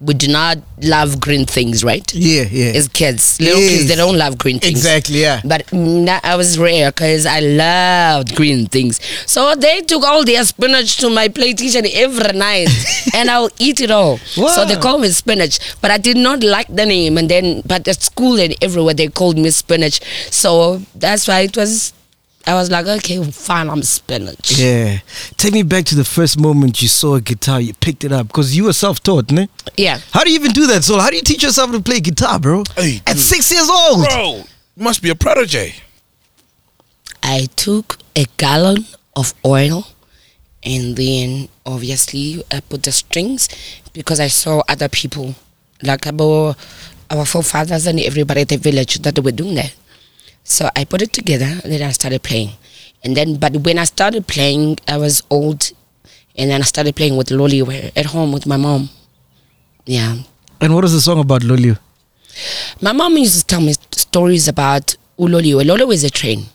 we 0.00 0.12
do 0.12 0.28
not 0.28 0.58
love 0.82 1.18
green 1.18 1.46
things, 1.46 1.82
right? 1.82 2.04
Yeah, 2.12 2.42
yeah. 2.50 2.72
As 2.76 2.88
kids, 2.88 3.40
little 3.40 3.58
kids, 3.60 3.88
they 3.88 3.94
don't 3.94 4.18
love 4.18 4.36
green 4.36 4.58
things. 4.58 4.72
Exactly, 4.84 5.22
yeah. 5.22 5.40
But 5.42 5.66
mm, 5.68 6.06
I 6.22 6.36
was 6.36 6.58
rare 6.58 6.90
because 6.90 7.24
I 7.24 7.40
loved 7.40 8.34
green 8.36 8.66
things. 8.66 9.00
So 9.24 9.54
they 9.54 9.80
took 9.80 10.02
all 10.04 10.22
their 10.22 10.44
spinach 10.44 10.98
to 10.98 11.08
my 11.08 11.28
PlayStation 11.28 11.88
every 11.94 12.36
night, 12.38 12.68
and 13.14 13.30
I'll 13.30 13.48
eat 13.58 13.80
it 13.80 13.90
all. 13.90 14.18
So 14.18 14.66
they 14.66 14.74
Wow. 14.74 14.80
call 14.82 14.98
me 14.98 15.08
spinach, 15.08 15.58
but 15.80 15.90
I 15.90 15.96
did 15.96 16.18
not 16.18 16.42
like 16.42 16.66
the 16.68 16.84
name. 16.84 17.16
And 17.16 17.30
then, 17.30 17.62
but 17.64 17.88
at 17.88 18.02
school 18.02 18.38
and 18.38 18.54
everywhere 18.60 18.92
they 18.94 19.08
called 19.08 19.38
me 19.38 19.48
spinach. 19.50 20.00
So 20.30 20.82
that's 20.94 21.26
why 21.28 21.42
it 21.42 21.56
was. 21.56 21.94
I 22.46 22.54
was 22.54 22.70
like, 22.70 22.86
okay, 22.86 23.22
fine, 23.30 23.70
I'm 23.70 23.82
spinach. 23.82 24.58
Yeah. 24.58 24.98
Take 25.38 25.54
me 25.54 25.62
back 25.62 25.84
to 25.86 25.94
the 25.94 26.04
first 26.04 26.38
moment 26.38 26.82
you 26.82 26.88
saw 26.88 27.14
a 27.14 27.20
guitar, 27.20 27.60
you 27.60 27.72
picked 27.74 28.04
it 28.04 28.12
up 28.12 28.26
because 28.26 28.54
you 28.56 28.64
were 28.64 28.72
self-taught, 28.74 29.30
ne? 29.32 29.48
Yeah. 29.78 29.98
How 30.12 30.24
do 30.24 30.30
you 30.30 30.36
even 30.38 30.52
do 30.52 30.66
that, 30.66 30.84
Sol? 30.84 31.00
How 31.00 31.08
do 31.08 31.16
you 31.16 31.22
teach 31.22 31.42
yourself 31.42 31.70
to 31.72 31.80
play 31.80 32.00
guitar, 32.00 32.38
bro? 32.38 32.62
Hey, 32.76 33.00
At 33.06 33.14
dude. 33.16 33.22
six 33.22 33.50
years 33.50 33.68
old. 33.70 34.04
Bro, 34.06 34.42
you 34.76 34.82
must 34.84 35.02
be 35.02 35.08
a 35.08 35.14
protege. 35.14 35.74
I 37.22 37.48
took 37.56 37.98
a 38.14 38.26
gallon 38.36 38.84
of 39.16 39.32
oil 39.46 39.86
and 40.62 40.96
then 40.96 41.48
obviously 41.64 42.42
I 42.50 42.60
put 42.60 42.82
the 42.82 42.92
strings 42.92 43.48
because 43.94 44.20
I 44.20 44.28
saw 44.28 44.62
other 44.68 44.88
people 44.88 45.34
like 45.82 46.04
about 46.06 46.56
our 47.10 47.24
forefathers 47.24 47.86
and 47.86 48.00
everybody 48.00 48.42
at 48.42 48.48
the 48.48 48.56
village 48.56 48.96
that 49.02 49.14
they 49.14 49.20
were 49.22 49.32
doing 49.32 49.54
that. 49.54 49.74
So 50.44 50.68
I 50.76 50.84
put 50.84 51.02
it 51.02 51.12
together 51.12 51.60
and 51.62 51.72
then 51.72 51.82
I 51.82 51.90
started 51.90 52.22
playing. 52.22 52.50
And 53.02 53.16
then 53.16 53.36
but 53.36 53.56
when 53.58 53.78
I 53.78 53.84
started 53.84 54.26
playing 54.26 54.78
I 54.86 54.96
was 54.96 55.22
old 55.30 55.72
and 56.36 56.50
then 56.50 56.60
I 56.60 56.64
started 56.64 56.94
playing 56.96 57.16
with 57.16 57.28
Loliwe 57.28 57.92
at 57.96 58.06
home 58.06 58.32
with 58.32 58.46
my 58.46 58.56
mom. 58.56 58.90
Yeah. 59.86 60.16
And 60.60 60.74
what 60.74 60.84
is 60.84 60.92
the 60.92 61.00
song 61.00 61.20
about, 61.20 61.42
Loliwe? 61.42 61.78
My 62.80 62.92
mom 62.92 63.16
used 63.16 63.38
to 63.38 63.46
tell 63.46 63.60
me 63.60 63.74
stories 63.92 64.48
about 64.48 64.96
Uloliwe. 65.18 65.62
Uloliwe 65.64 65.94
is 65.94 66.04
a 66.04 66.10
train. 66.10 66.46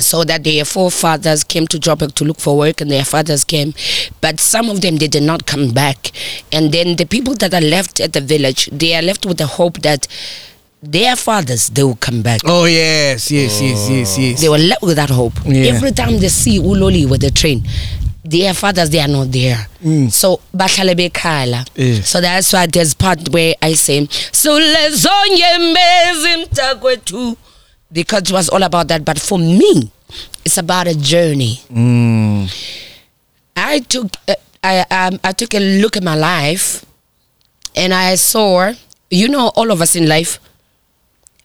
So 0.00 0.24
that 0.24 0.42
their 0.42 0.64
forefathers 0.64 1.44
came 1.44 1.68
to 1.68 1.78
Joburg 1.78 2.14
to 2.14 2.24
look 2.24 2.40
for 2.40 2.56
work 2.56 2.80
and 2.80 2.90
their 2.90 3.04
fathers 3.04 3.44
came. 3.44 3.74
But 4.20 4.40
some 4.40 4.68
of 4.68 4.80
them, 4.80 4.96
they 4.96 5.06
did 5.06 5.22
not 5.22 5.46
come 5.46 5.70
back. 5.70 6.10
And 6.50 6.72
then 6.72 6.96
the 6.96 7.06
people 7.06 7.34
that 7.34 7.54
are 7.54 7.60
left 7.60 8.00
at 8.00 8.12
the 8.12 8.20
village, 8.20 8.68
they 8.72 8.96
are 8.96 9.02
left 9.02 9.24
with 9.24 9.38
the 9.38 9.46
hope 9.46 9.82
that 9.82 10.08
their 10.90 11.16
fathers, 11.16 11.68
they 11.70 11.82
will 11.82 11.96
come 11.96 12.22
back. 12.22 12.40
Oh, 12.44 12.64
yes, 12.66 13.30
yes, 13.30 13.60
yes, 13.60 13.88
yes, 13.90 14.18
yes. 14.18 14.40
They 14.40 14.48
were 14.48 14.58
left 14.58 14.82
with 14.82 14.96
that 14.96 15.10
hope. 15.10 15.32
Yeah. 15.44 15.72
Every 15.72 15.92
time 15.92 16.18
they 16.18 16.28
see 16.28 16.58
Uloli 16.58 17.08
with 17.08 17.20
the 17.22 17.30
train, 17.30 17.64
their 18.24 18.54
fathers 18.54 18.90
they 18.90 19.00
are 19.00 19.08
not 19.08 19.30
there. 19.32 19.66
So 20.10 20.40
bahlale 20.54 20.94
bekhala. 20.94 21.66
Yeah. 21.74 22.00
So 22.02 22.20
that's 22.20 22.52
why 22.52 22.66
there's 22.66 22.94
part 22.94 23.28
where 23.30 23.54
I 23.60 23.74
say 23.74 24.00
mntakwethu 26.34 27.36
because 27.92 28.22
it 28.22 28.32
was 28.32 28.48
all 28.48 28.62
about 28.62 28.88
that. 28.88 29.04
But 29.04 29.18
for 29.20 29.38
me, 29.38 29.90
it's 30.44 30.58
about 30.58 30.86
a 30.86 30.94
journey. 30.94 31.60
Mm. 31.70 32.48
I 33.56 33.80
took 33.80 34.06
uh, 34.28 34.34
I 34.62 34.80
um, 34.90 35.20
I 35.22 35.32
took 35.32 35.54
a 35.54 35.60
look 35.60 35.96
at 35.96 36.02
my 36.02 36.16
life, 36.16 36.84
and 37.76 37.92
I 37.94 38.14
saw, 38.16 38.72
you 39.10 39.28
know, 39.28 39.48
all 39.54 39.70
of 39.70 39.80
us 39.82 39.94
in 39.94 40.08
life, 40.08 40.40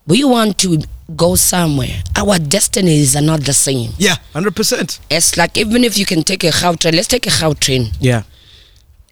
we 0.10 0.24
want 0.24 0.58
to 0.58 0.82
go 1.16 1.36
somewhere. 1.36 2.02
Our 2.18 2.40
destinies 2.40 3.16
are 3.16 3.22
not 3.22 3.42
the 3.42 3.54
same. 3.54 3.92
Yeah, 3.98 4.16
100%. 4.34 5.00
It's 5.10 5.38
like 5.38 5.58
even 5.58 5.84
if 5.84 5.98
you 5.98 6.06
can 6.06 6.24
take 6.24 6.44
a 6.44 6.48
Gautrain, 6.50 6.96
let's 6.96 7.08
take 7.08 7.28
a 7.28 7.30
Gautrain. 7.30 7.96
Yeah. 8.00 8.24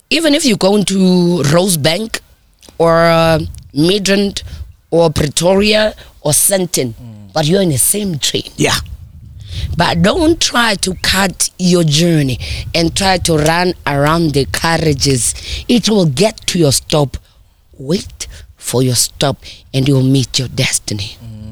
Even 0.10 0.34
if 0.34 0.44
you 0.44 0.58
go 0.58 0.76
into 0.76 0.98
Rosebank 1.44 2.20
or 2.80 3.06
uh, 3.06 3.40
Midrand 3.74 4.42
or 4.90 5.12
Pretoria 5.12 5.94
or 6.22 6.32
Sandton, 6.32 6.94
but 7.32 7.46
you're 7.46 7.62
in 7.62 7.70
the 7.70 7.78
same 7.78 8.18
train. 8.18 8.50
Yeah. 8.56 8.76
But 9.78 10.02
don't 10.02 10.42
try 10.42 10.76
to 10.76 10.96
cut 10.96 11.52
your 11.60 11.84
journey 11.84 12.40
and 12.74 12.96
try 12.96 13.18
to 13.20 13.38
run 13.38 13.74
around 13.86 14.32
the 14.32 14.46
carriages. 14.46 15.36
It 15.68 15.90
will 15.90 16.06
get 16.08 16.38
to 16.48 16.60
your 16.60 16.72
stop. 16.72 17.18
Wait 17.78 18.28
for 18.68 18.84
your 18.84 18.96
stop 18.96 19.38
and 19.74 19.88
you'll 19.88 20.04
meet 20.04 20.38
your 20.38 20.50
destiny. 20.50 21.16
Mm. 21.24 21.48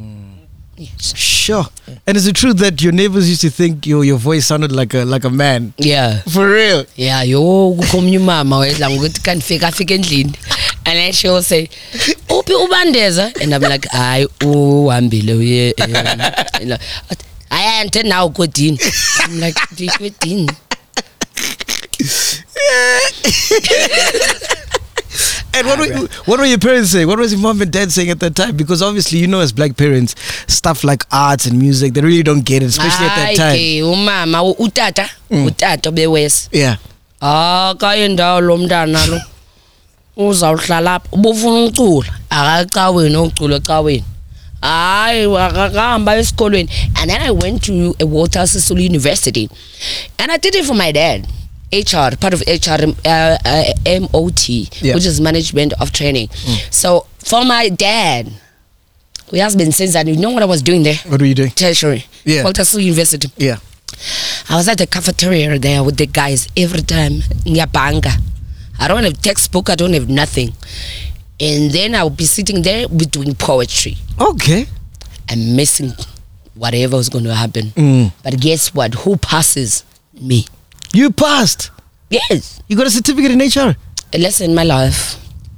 Yes. 0.78 1.16
Sure. 1.16 1.66
And 2.06 2.18
is 2.18 2.28
it 2.28 2.36
true 2.36 2.54
that 2.54 2.82
your 2.82 2.92
neighbors 2.92 3.30
used 3.30 3.40
to 3.42 3.50
think 3.50 3.88
your 3.88 4.04
your 4.04 4.18
voice 4.18 4.46
sounded 4.46 4.74
like 4.74 4.94
a 4.94 5.06
like 5.06 5.24
a 5.24 5.30
man? 5.30 5.74
Yeah. 5.78 6.20
For 6.28 6.52
real? 6.52 6.84
Yeah, 6.98 7.24
yo 7.24 7.40
kukhomnya 7.80 8.20
umama 8.20 8.58
wedla 8.58 8.90
ngokuthi 8.90 9.22
kanifika 9.22 9.68
afika 9.68 9.94
endlini. 9.94 10.34
And 10.86 10.98
then 11.00 11.14
she'll 11.14 11.42
say, 11.42 11.70
"Uphi 12.30 12.54
ubandeza?" 12.54 13.32
And 13.42 13.54
I'm 13.56 13.62
like, 13.62 13.88
"Hayi 13.90 14.28
uhambile 14.42 15.34
uye." 15.34 15.74
um, 15.82 15.90
you 16.62 16.68
know, 16.68 16.78
Hayi 17.50 18.04
now 18.04 18.28
kodini. 18.28 18.78
I'm 19.24 19.40
like, 19.40 19.56
"Kodini." 19.56 20.50
And 25.56 25.68
what 25.68 25.80
were, 25.80 26.08
what 26.26 26.40
were 26.40 26.46
your 26.46 26.58
parents 26.60 26.92
saying? 26.92 27.08
What 27.08 27.18
was 27.20 27.32
your 27.32 27.42
mom 27.42 27.62
and 27.62 27.72
dad 27.72 27.92
saying 27.92 28.10
at 28.10 28.20
that 28.20 28.36
time? 28.36 28.58
Because 28.58 28.82
obviously, 28.82 29.20
you 29.20 29.28
know, 29.28 29.40
as 29.40 29.54
black 29.54 29.78
parents, 29.78 30.16
stuff 30.48 30.84
like 30.84 31.04
arts 31.12 31.46
and 31.46 31.58
music, 31.58 31.94
they 31.94 32.02
really 32.02 32.24
don't 32.24 32.44
get 32.46 32.62
it, 32.62 32.68
especially 32.68 33.06
at 33.08 33.16
that 33.16 33.36
time. 33.38 33.56
ke 33.56 33.82
umama 33.84 34.44
utata 34.60 35.10
mm. 35.32 35.46
utata 35.48 35.92
bewes 35.92 36.50
Yeah. 36.52 36.76
Ah, 37.22 37.70
akaye 37.76 38.08
ndawo 38.08 38.42
lo 38.42 38.58
mntana 38.58 39.06
lo 39.06 39.22
uzawuhlala 40.18 40.94
apha 40.96 41.08
ubufuna 41.12 41.64
ucula 41.66 42.14
akacaweni 42.30 43.18
ucula 43.18 43.56
ecaweni 43.56 44.04
hayi 44.62 45.38
akahamba 45.38 46.18
esikolweni 46.18 46.70
and 46.96 47.12
then 47.12 47.22
i 47.22 47.32
went 47.32 47.62
to 47.64 47.96
a 48.00 48.06
walter 48.06 48.48
sisulu 48.48 48.82
university 48.82 49.50
and 50.18 50.32
i 50.32 50.38
did 50.38 50.56
it 50.56 50.66
for 50.66 50.76
my 50.76 50.92
dad 50.92 51.28
HR, 51.76 52.16
part 52.16 52.34
of 52.34 52.42
HR, 52.48 52.80
uh, 53.06 53.38
uh, 53.46 53.64
MOT, 53.86 54.50
Yeah. 54.82 54.96
which 54.96 55.06
is 55.06 55.20
management 55.20 55.74
of 55.82 55.92
training. 55.92 56.30
So 56.72 57.06
for 57.20 57.44
my 57.46 57.70
dad, 57.70 58.32
who 59.30 59.38
has 59.38 59.56
been 59.56 59.72
since 59.72 59.94
that, 59.94 60.08
you 60.08 60.16
know 60.18 60.30
what 60.32 60.44
I 60.44 60.46
was 60.46 60.62
doing 60.62 60.84
there? 60.84 60.96
What 61.08 61.20
were 61.22 61.28
you 61.28 61.36
doing? 61.36 61.52
tertiary. 61.52 62.06
Yeah. 62.24 62.44
Walter 62.44 62.64
University. 62.80 63.30
Yeah. 63.38 63.58
I 64.50 64.56
was 64.56 64.68
at 64.68 64.78
the 64.78 64.88
cafeteria 64.88 65.58
there 65.60 65.84
with 65.84 65.98
the 65.98 66.06
guys 66.06 66.48
every 66.58 66.82
time. 66.82 67.22
Nyabanga. 67.46 68.12
I 68.80 68.88
don't 68.88 69.04
have 69.04 69.22
textbook, 69.22 69.70
I 69.70 69.76
don't 69.76 69.94
have 69.94 70.10
nothing. 70.10 70.54
And 71.40 71.72
then 71.72 71.96
I'll 71.96 72.10
be 72.10 72.26
sitting 72.26 72.62
there, 72.62 72.88
be 72.88 73.06
doing 73.06 73.36
poetry. 73.36 73.98
Okay. 74.20 74.68
I'm 75.30 75.56
missing 75.56 75.94
whatever 76.56 76.98
was 76.98 77.10
going 77.10 77.24
to 77.26 77.34
happen. 77.34 77.72
Mm. 77.72 78.12
But 78.24 78.40
guess 78.40 78.74
what? 78.74 78.94
Who 78.96 79.18
passes? 79.18 79.84
Me. 80.14 80.46
You 80.96 81.12
passed. 81.12 81.72
Yes. 82.10 82.62
You 82.68 82.78
got 82.78 82.88
a 82.88 82.90
certificate 82.90 83.32
in 83.32 83.40
HR. 83.40 83.76
A 84.14 84.18
lesson 84.18 84.50
in 84.52 84.56
my 84.56 84.64
life. 84.64 85.18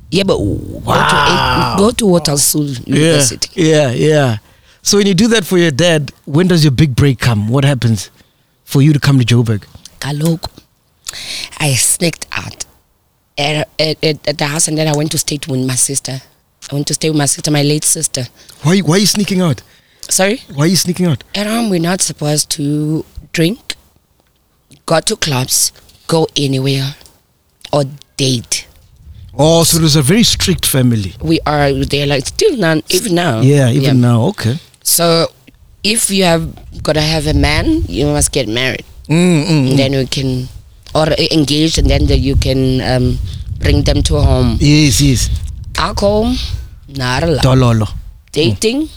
Yeah, 0.10 0.24
but 0.24 0.39
Wow. 0.39 1.75
go 1.77 1.91
to, 1.91 2.06
go 2.06 2.20
to 2.20 2.32
Sisulu 2.32 2.88
University. 2.88 3.50
Yeah. 3.62 3.91
Yeah. 3.91 4.08
Yeah. 4.08 4.38
So 4.82 4.98
when 4.98 5.06
you 5.06 5.13
do 5.13 5.27
that 5.27 5.46
for 5.46 5.58
your 5.58 5.72
dad, 5.72 6.12
when 6.25 6.48
does 6.48 6.63
your 6.63 6.72
big 6.72 6.96
break 6.96 7.20
come? 7.20 7.50
What 7.50 7.65
happens 7.65 8.10
for 8.63 8.82
you 8.82 8.94
to 8.94 9.00
come 9.00 9.20
to 9.20 9.25
Joburg? 9.25 9.65
Kaloku. 10.00 10.50
I 11.60 11.74
sneaked 11.75 12.25
out 12.32 12.65
at, 13.38 13.67
at, 13.79 14.03
at, 14.03 14.27
at 14.27 14.38
the 14.38 14.46
house 14.46 14.67
and 14.67 14.77
then 14.77 14.88
I 14.88 14.96
went 14.96 15.12
to 15.12 15.17
stay 15.17 15.39
with 15.48 15.65
my 15.67 15.75
sister. 15.75 16.22
I 16.72 16.75
went 16.75 16.88
to 16.88 16.94
stay 16.94 17.10
with 17.10 17.17
my 17.17 17.25
sister, 17.27 17.51
my 17.51 17.63
late 17.63 17.84
sister. 17.84 18.24
Why? 18.63 18.79
Why 18.79 18.96
are 18.96 19.00
you 19.00 19.06
sneaking 19.06 19.41
out? 19.41 19.62
Sorry? 20.10 20.41
Why 20.53 20.63
are 20.63 20.67
you 20.67 20.75
sneaking 20.77 21.06
out? 21.06 21.24
At 21.36 21.48
home, 21.48 21.70
we're 21.70 21.79
not 21.82 22.01
supposed 22.01 22.50
to 22.51 23.06
drink, 23.34 23.66
go 24.88 25.00
to 25.01 25.15
clubs, 25.17 25.72
go 26.08 26.25
anywhere, 26.36 26.96
or 27.72 27.84
date. 28.15 28.65
Oh, 29.38 29.63
so 29.63 29.77
there's 29.77 29.96
a 29.96 30.01
very 30.01 30.24
strict 30.24 30.65
family. 30.65 31.13
We 31.22 31.39
are 31.46 31.72
there 31.86 32.08
like 32.08 32.25
still 32.25 32.58
now, 32.58 32.82
even 32.89 33.13
now. 33.13 33.41
Yeah, 33.41 33.70
even 33.70 34.01
now. 34.01 34.24
Okay. 34.34 34.58
So 34.82 35.27
if 35.84 36.10
you 36.10 36.24
have 36.24 36.50
got 36.82 36.94
to 36.94 37.01
have 37.01 37.27
a 37.27 37.36
man, 37.36 37.84
you 37.88 38.08
must 38.08 38.32
get 38.32 38.48
married. 38.48 38.86
Mm, 39.08 39.46
mm, 39.46 39.70
And 39.70 39.79
then 39.79 39.91
we 39.91 40.08
can, 40.08 40.48
or 40.96 41.06
engaged, 41.32 41.77
and 41.77 41.88
then 41.89 42.08
the, 42.08 42.17
you 42.17 42.36
can 42.36 42.82
um, 42.82 43.20
bring 43.60 43.84
them 43.84 44.01
to 44.03 44.15
a 44.17 44.22
home. 44.22 44.58
Yes, 44.60 45.00
yes. 45.01 45.29
Alcohol, 45.77 46.34
not 46.88 47.24
allowed. 47.24 47.44
Dololo. 47.44 47.88
Dating, 48.32 48.89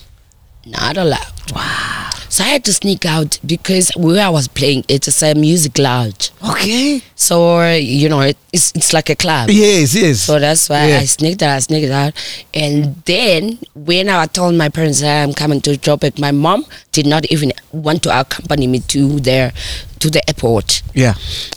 not 0.67 0.97
allowed. 0.97 1.53
Wow. 1.55 2.10
So 2.31 2.45
I 2.45 2.47
had 2.47 2.65
to 2.67 2.73
sneak 2.73 3.05
out 3.05 3.41
because 3.45 3.91
where 3.97 4.25
I 4.25 4.29
was 4.29 4.47
playing, 4.47 4.85
it's 4.89 5.21
a 5.21 5.35
music 5.35 5.79
lounge. 5.79 6.31
Okay. 6.49 7.03
So, 7.17 7.61
you 7.75 8.09
know, 8.09 8.21
it, 8.21 8.37
it's, 8.53 8.71
it's 8.77 8.93
like 8.93 9.11
a 9.11 9.17
club. 9.17 9.51
Yes, 9.51 9.97
yes. 9.97 10.21
So 10.21 10.39
that's 10.39 10.69
why. 10.69 10.95
I 10.95 11.05
sneaked 11.07 11.43
out, 11.43 11.57
I 11.57 11.59
sneaked 11.59 11.91
out. 11.91 12.15
And 12.55 12.95
then 13.05 13.59
when 13.75 14.09
I 14.09 14.27
told 14.27 14.55
my 14.55 14.69
parents 14.69 15.01
that 15.01 15.25
I'm 15.25 15.35
coming 15.35 15.61
to 15.63 15.71
Joburg, 15.71 16.21
my 16.21 16.31
mom 16.31 16.65
did 16.93 17.05
not 17.05 17.27
even 17.33 17.53
want 17.73 18.05
to 18.05 18.21
accompany 18.21 18.69
me 18.69 18.79
to 18.79 19.19
their 19.19 19.53
to 19.99 20.09
the 20.09 20.23
airport. 20.31 20.83
yeah. 20.95 21.15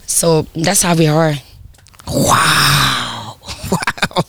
So 0.07 0.41
that's 0.55 0.81
how 0.81 0.95
we 0.95 1.05
are. 1.07 1.33
Wow. 2.07 3.37
Wow. 3.71 4.23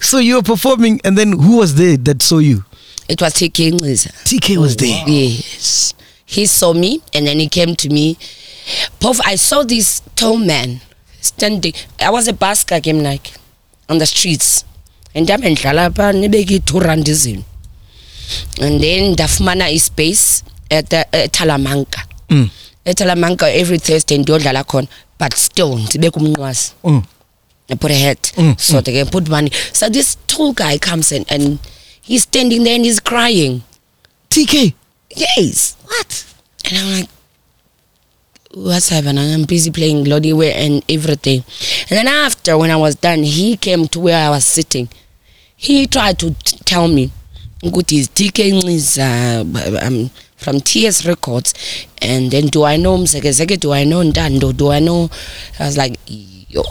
so 0.00 0.18
you 0.18 0.36
were 0.36 0.42
performing, 0.42 1.00
and 1.04 1.16
then 1.16 1.32
who 1.32 1.56
was 1.58 1.76
there 1.76 1.96
that 1.96 2.20
saw 2.20 2.38
you? 2.38 2.64
It 3.08 3.20
was 3.20 3.34
TK 3.34 3.72
Nciza. 3.72 4.10
TK 4.24 4.56
was 4.56 4.76
there. 4.76 5.04
Yes. 5.06 5.94
He 6.26 6.46
saw 6.46 6.72
me 6.72 7.00
and 7.12 7.26
then 7.26 7.38
he 7.38 7.48
came 7.48 7.76
to 7.76 7.88
me. 7.88 8.16
Puff, 9.00 9.20
I 9.24 9.36
saw 9.36 9.62
this 9.62 10.00
tall 10.16 10.38
man 10.38 10.80
standing. 11.20 11.74
I 12.00 12.10
was 12.10 12.28
a 12.28 12.32
busker 12.32 12.82
game 12.82 13.00
like 13.02 13.32
on 13.88 13.98
the 13.98 14.06
streets. 14.06 14.64
And 15.14 15.30
I'm 15.30 15.42
in 15.44 15.54
Jalapa, 15.54 16.12
nibeki 16.12 16.64
two 16.64 16.78
randism. 16.80 17.44
And 18.60 18.80
then 18.80 19.14
ndafumana 19.14 19.70
ispace 19.70 20.42
at 20.70 20.88
the 20.90 21.14
at 21.14 21.32
Talamanca. 21.32 22.02
Mm. 22.28 22.50
At 22.86 22.96
Talamanca 22.96 23.42
every 23.54 23.78
Thursday 23.78 24.18
ndiyodlala 24.18 24.64
khona. 24.64 24.88
But 25.18 25.34
still 25.34 25.76
ndibeka 25.78 26.20
umnqwazi. 26.20 26.72
Mm. 26.84 27.04
I 27.70 27.74
put 27.76 27.90
a 27.90 27.94
hat 27.94 28.32
Mm, 28.36 28.60
so 28.60 28.80
they 28.82 28.92
can 28.92 29.06
put 29.10 29.26
money. 29.28 29.50
So 29.72 29.88
this 29.88 30.16
tall 30.26 30.52
guy 30.52 30.76
comes 30.78 31.12
in 31.12 31.24
and 31.30 31.58
he's 32.04 32.22
standing 32.22 32.62
there 32.64 32.74
and 32.76 32.84
he's 32.84 33.00
crying. 33.00 33.62
TK. 34.30 34.74
Yes. 35.10 35.76
What? 35.84 36.34
And 36.66 36.78
I'm 36.78 37.00
like, 37.00 37.08
what's 38.52 38.88
happening? 38.88 39.32
I'm 39.32 39.44
busy 39.44 39.70
playing 39.70 40.04
Lodiwe 40.04 40.52
and 40.54 40.84
everything. 40.88 41.44
And 41.90 41.98
then 41.98 42.08
after, 42.08 42.56
when 42.56 42.70
I 42.70 42.76
was 42.76 42.94
done, 42.94 43.22
he 43.22 43.56
came 43.56 43.86
to 43.88 44.00
where 44.00 44.26
I 44.26 44.30
was 44.30 44.44
sitting. 44.44 44.88
He 45.56 45.86
tried 45.86 46.18
to 46.20 46.34
t- 46.34 46.58
tell 46.64 46.88
me, 46.88 47.10
ukuthi 47.62 47.98
is 47.98 48.08
TK 48.08 48.64
is 48.68 48.98
uh, 48.98 49.44
I'm 49.80 50.10
from 50.36 50.60
TS 50.60 51.06
Records. 51.06 51.54
And 52.02 52.30
then 52.30 52.48
do 52.48 52.64
I 52.64 52.76
know 52.76 52.98
Mzekezeke? 52.98 53.58
Do 53.58 53.72
I 53.72 53.84
know 53.84 54.02
Ndando? 54.02 54.54
Do 54.56 54.70
I 54.70 54.80
know? 54.80 55.10
I 55.58 55.64
was 55.66 55.78
like, 55.78 55.96
yo, 56.06 56.62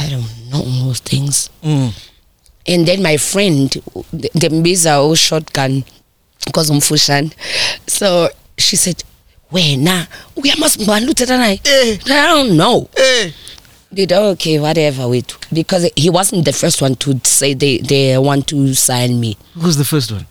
I 0.00 0.08
don't 0.08 0.50
know 0.50 0.64
most 0.84 1.04
things. 1.04 1.50
Mm. 1.62 1.92
And 2.68 2.86
then 2.86 3.02
my 3.02 3.18
friend 3.18 3.70
the 4.12 4.30
the 4.34 4.48
mbiza 4.50 4.98
o 5.00 5.14
shotgun 5.14 5.82
because 6.46 6.72
umfushane 6.72 7.30
so 7.86 8.30
she 8.58 8.76
said 8.76 8.96
wena 9.52 10.06
uyamazi 10.36 10.78
ngubani 10.78 11.06
uthetha 11.10 11.38
naye 11.38 11.60
Eh. 11.64 11.98
i 12.06 12.26
don't 12.26 12.50
know 12.52 12.88
Hey. 12.96 13.30
did 13.92 14.12
okay 14.12 14.58
whatever 14.58 15.06
wethu 15.06 15.36
because 15.52 15.90
he 15.96 16.10
wasn't 16.10 16.44
the 16.44 16.52
first 16.52 16.82
one 16.82 16.94
to 16.94 17.14
say 17.22 17.54
they 17.54 17.78
they 17.78 18.16
want 18.18 18.46
to 18.46 18.74
sign 18.74 19.14
me 19.18 19.36
Who's 19.62 19.76
the 19.76 19.84
first 19.84 20.10
one? 20.10 20.24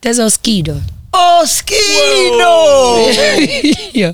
there's 0.00 0.18
a 0.18 0.30
skido 0.30 0.80
Oh, 1.18 1.44
Skido! 1.46 3.06
yeah 3.94 4.12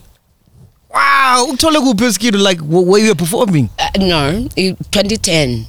wow. 0.95 1.47
Uthole 1.51 1.81
kuphi 1.81 2.13
Skido 2.13 2.39
like 2.39 2.61
where 2.63 3.03
you 3.03 3.09
were 3.09 3.15
performing? 3.15 3.69
uh, 3.79 3.89
no 3.99 4.49
in 4.57 4.77
2010 4.77 5.67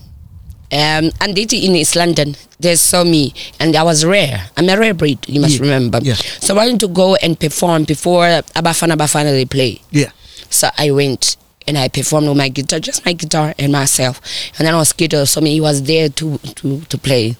um 0.74 1.12
and 1.22 1.38
it 1.38 1.54
in 1.54 1.76
East 1.76 1.96
London 1.96 2.36
they 2.60 2.76
saw 2.76 3.04
me 3.04 3.34
and 3.60 3.76
I 3.76 3.84
was 3.84 4.04
rare 4.04 4.50
I'm 4.58 4.68
a 4.70 4.78
rare 4.78 4.94
breed 4.96 5.20
you 5.28 5.40
must 5.40 5.56
Yeah. 5.56 5.62
remember 5.62 6.00
Yeah. 6.02 6.16
so 6.16 6.56
I 6.56 6.66
wanted 6.66 6.80
to 6.82 6.88
go 6.88 7.16
and 7.16 7.40
perform 7.40 7.84
before 7.86 8.26
Abafana 8.56 8.96
Abafana 8.98 9.32
they 9.32 9.46
play 9.46 9.82
Yeah. 9.92 10.12
So 10.50 10.70
I 10.78 10.92
went 10.92 11.38
and 11.68 11.78
I 11.78 11.88
performed 11.88 12.28
with 12.28 12.38
my 12.38 12.50
guitar, 12.50 12.80
just 12.80 13.06
my 13.06 13.14
guitar 13.14 13.56
and 13.58 13.72
myself. 13.72 14.20
And 14.58 14.68
then 14.68 14.74
Mosquito 14.76 15.24
saw 15.24 15.40
me, 15.40 15.54
he 15.54 15.62
was 15.62 15.82
there 15.84 16.10
to, 16.10 16.38
to, 16.38 16.82
to 16.82 16.98
play. 16.98 17.38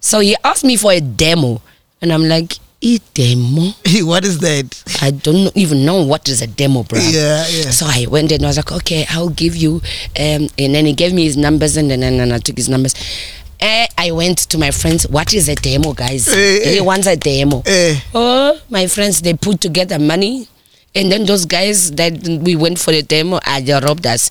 So 0.00 0.20
he 0.20 0.36
asked 0.44 0.64
me 0.64 0.76
for 0.76 0.92
a 0.92 1.00
demo. 1.00 1.60
And 2.00 2.12
I'm 2.12 2.22
like, 2.28 2.54
a 2.82 2.98
demo? 3.14 3.72
what 4.06 4.24
is 4.24 4.38
that? 4.38 4.82
I 5.02 5.10
don't 5.10 5.54
even 5.56 5.84
know 5.84 6.04
what 6.04 6.28
is 6.28 6.42
a 6.42 6.46
demo, 6.46 6.82
bro. 6.84 6.98
Yeah, 7.00 7.46
yeah. 7.48 7.70
So 7.70 7.86
I 7.86 8.06
went 8.08 8.32
and 8.32 8.44
I 8.44 8.46
was 8.46 8.56
like, 8.56 8.72
okay, 8.72 9.06
I'll 9.10 9.30
give 9.30 9.56
you. 9.56 9.80
Um, 10.18 10.48
and 10.58 10.74
then 10.74 10.86
he 10.86 10.92
gave 10.92 11.12
me 11.12 11.24
his 11.24 11.36
numbers 11.36 11.76
and 11.76 11.90
then 11.90 12.02
and 12.02 12.32
I 12.32 12.38
took 12.38 12.56
his 12.56 12.68
numbers. 12.68 12.94
Eh, 13.60 13.86
I 13.98 14.12
went 14.12 14.38
to 14.50 14.58
my 14.58 14.70
friends, 14.70 15.08
what 15.08 15.34
is 15.34 15.48
a 15.48 15.56
demo, 15.56 15.92
guys? 15.92 16.28
Eh, 16.28 16.60
eh. 16.62 16.70
he 16.74 16.80
wants 16.80 17.08
a 17.08 17.16
demo. 17.16 17.62
Eh. 17.66 17.98
Oh, 18.14 18.60
my 18.70 18.86
friends, 18.86 19.20
they 19.20 19.34
put 19.34 19.60
together 19.60 19.98
money. 19.98 20.46
And 20.94 21.10
then 21.10 21.26
those 21.26 21.44
guys 21.44 21.90
that 21.92 22.12
we 22.42 22.54
went 22.54 22.78
for 22.78 22.92
the 22.92 23.02
demo, 23.02 23.40
uh, 23.44 23.60
they 23.60 23.72
robbed 23.72 24.06
us. 24.06 24.30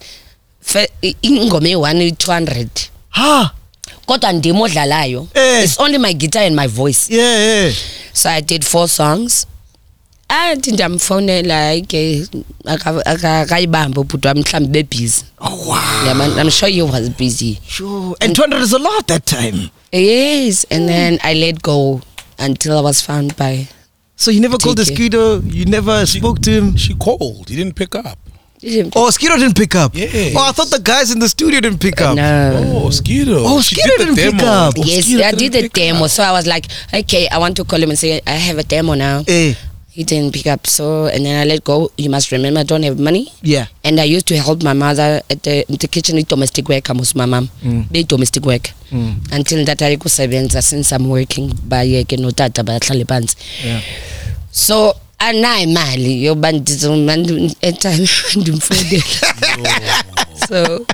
Fe- 0.62 0.88
ingoma 1.24 1.68
eyi-one 1.68 2.16
200 2.16 2.90
Ha. 3.10 3.54
Kodwa 4.08 4.32
ndim 4.34 4.62
odlalayo 4.62 5.28
Eh. 5.34 5.64
it's 5.64 5.80
only 5.80 5.98
my 5.98 6.14
guitar 6.14 6.44
and 6.48 6.56
my 6.56 6.68
voice 6.68 7.14
Yeah, 7.14 7.40
yeah. 7.40 7.74
so 8.14 8.30
i 8.30 8.42
did 8.42 8.64
four 8.66 8.88
songs 8.90 9.46
athi 10.30 10.72
ndiyamfowunela 10.72 11.82
ke 11.88 12.28
aka- 12.66 13.06
aka- 13.06 13.40
akayibambe 13.42 14.00
ubhuti 14.00 14.28
wami 14.28 14.42
mhlawumbi 14.42 14.72
bebhizi 14.84 15.24
Oh 15.40 15.56
wow. 15.68 15.78
yeah, 16.06 16.38
i'm 16.42 16.50
sure 16.52 16.72
you 16.74 16.86
was 16.88 17.10
busy 17.10 17.60
Sure. 17.68 18.16
And 18.20 18.36
200 18.36 18.62
is 18.64 18.74
a 18.74 18.78
lot 18.80 19.08
that 19.08 19.26
time. 19.26 19.70
yes 19.92 20.66
and 20.70 20.90
then 20.90 21.20
i 21.24 21.34
let 21.34 21.62
go 21.62 22.02
until 22.40 22.78
i 22.78 22.82
was 22.82 23.02
found 23.02 23.36
by 23.38 23.68
So 24.20 24.32
you 24.32 24.40
never 24.42 24.58
called 24.58 24.78
the 24.78 24.84
TK. 24.84 24.96
Skido, 24.98 25.42
you 25.54 25.66
never 25.66 26.04
spoke 26.08 26.42
to 26.42 26.50
him. 26.52 26.76
She 26.76 26.96
called. 26.96 27.50
He 27.50 27.56
didn't 27.56 27.76
pick 27.76 27.94
up. 27.94 28.18
Oh, 28.96 29.10
Skido 29.12 29.38
didn't 29.38 29.56
pick 29.56 29.76
up. 29.76 29.94
Yes. 29.96 30.34
Oh, 30.36 30.50
I 30.50 30.52
thought 30.52 30.70
the 30.72 30.80
guys 30.80 31.12
in 31.12 31.20
the 31.20 31.30
studio 31.30 31.62
didn't 31.62 31.80
pick 31.80 32.02
up. 32.02 32.16
no 32.16 32.82
Oh, 32.86 32.90
Skido. 32.90 33.44
Oh, 33.46 33.62
She 33.62 33.76
Skido 33.76 33.98
did 33.98 34.00
the 34.10 34.16
didn't 34.16 34.40
pick 34.40 34.48
up. 34.48 34.74
Oh, 34.78 34.84
yes 34.84 35.06
Skido 35.06 35.22
i 35.24 35.32
didn't 35.32 35.62
the 35.62 35.70
demo 35.70 36.06
up. 36.06 36.10
so 36.10 36.24
i 36.24 36.32
was 36.32 36.48
like 36.48 36.66
okay 36.94 37.28
i 37.30 37.38
want 37.38 37.56
to 37.58 37.64
call 37.64 37.80
him 37.84 37.90
and 37.90 38.00
say 38.00 38.20
i 38.26 38.32
have 38.32 38.58
a 38.58 38.64
demo 38.64 38.96
now 38.96 39.24
Eh. 39.28 39.54
he 39.92 40.04
didn't 40.04 40.34
pick 40.34 40.48
up 40.48 40.66
so 40.66 41.06
and 41.06 41.24
then 41.26 41.40
i 41.40 41.46
let 41.46 41.64
go 41.64 41.92
you 41.98 42.10
must 42.10 42.32
remember 42.32 42.60
i 42.60 42.64
don't 42.64 42.84
have 42.84 42.98
money 43.00 43.32
Yeah. 43.44 43.68
and 43.84 44.00
I 44.00 44.04
used 44.06 44.26
to 44.28 44.38
help 44.38 44.64
my 44.64 44.74
mother 44.74 45.22
at 45.30 45.44
the, 45.44 45.66
in 45.70 45.76
the 45.78 45.88
kitchen 45.88 46.16
with 46.16 46.28
domestic 46.28 46.68
work 46.70 46.90
most 46.96 47.16
my 47.16 47.26
mom 47.26 47.50
Mm. 47.64 47.92
be 47.92 48.04
domestic 48.04 48.44
work 48.46 48.70
Mm. 48.92 49.16
until 49.32 49.62
ndatari 49.62 49.98
kusebenza 49.98 50.62
since 50.62 50.92
I'm 50.96 51.08
working 51.10 51.54
bayeke 51.68 52.18
notata 52.18 52.64
bayahlale 52.64 53.06
phansi 53.06 53.36
Yeah. 53.66 53.82
so 54.52 54.96
anayo 55.20 55.64
imali 55.64 56.24
yoba 56.26 56.48
airtime 56.48 58.10
ndimfundele 58.36 59.04
so 60.50 60.86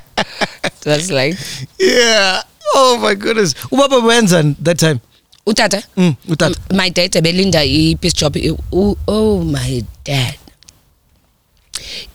it 0.64 0.86
was 0.86 1.10
like 1.12 1.38
Yeah. 1.80 2.44
Oh 2.76 2.98
my 2.98 3.16
goodness. 3.16 3.54
Ubaba 3.72 3.98
wenza 4.00 4.44
that 4.64 4.80
time. 4.80 5.00
utata 5.46 5.84
Mm, 5.98 6.16
utata. 6.28 6.56
M- 6.70 6.78
my 6.78 6.90
dad 6.90 7.16
ebelinda 7.16 7.64
i-peace 7.64 8.14
job 8.16 8.38
oh 9.08 9.44
my 9.44 9.84
dad 10.06 10.36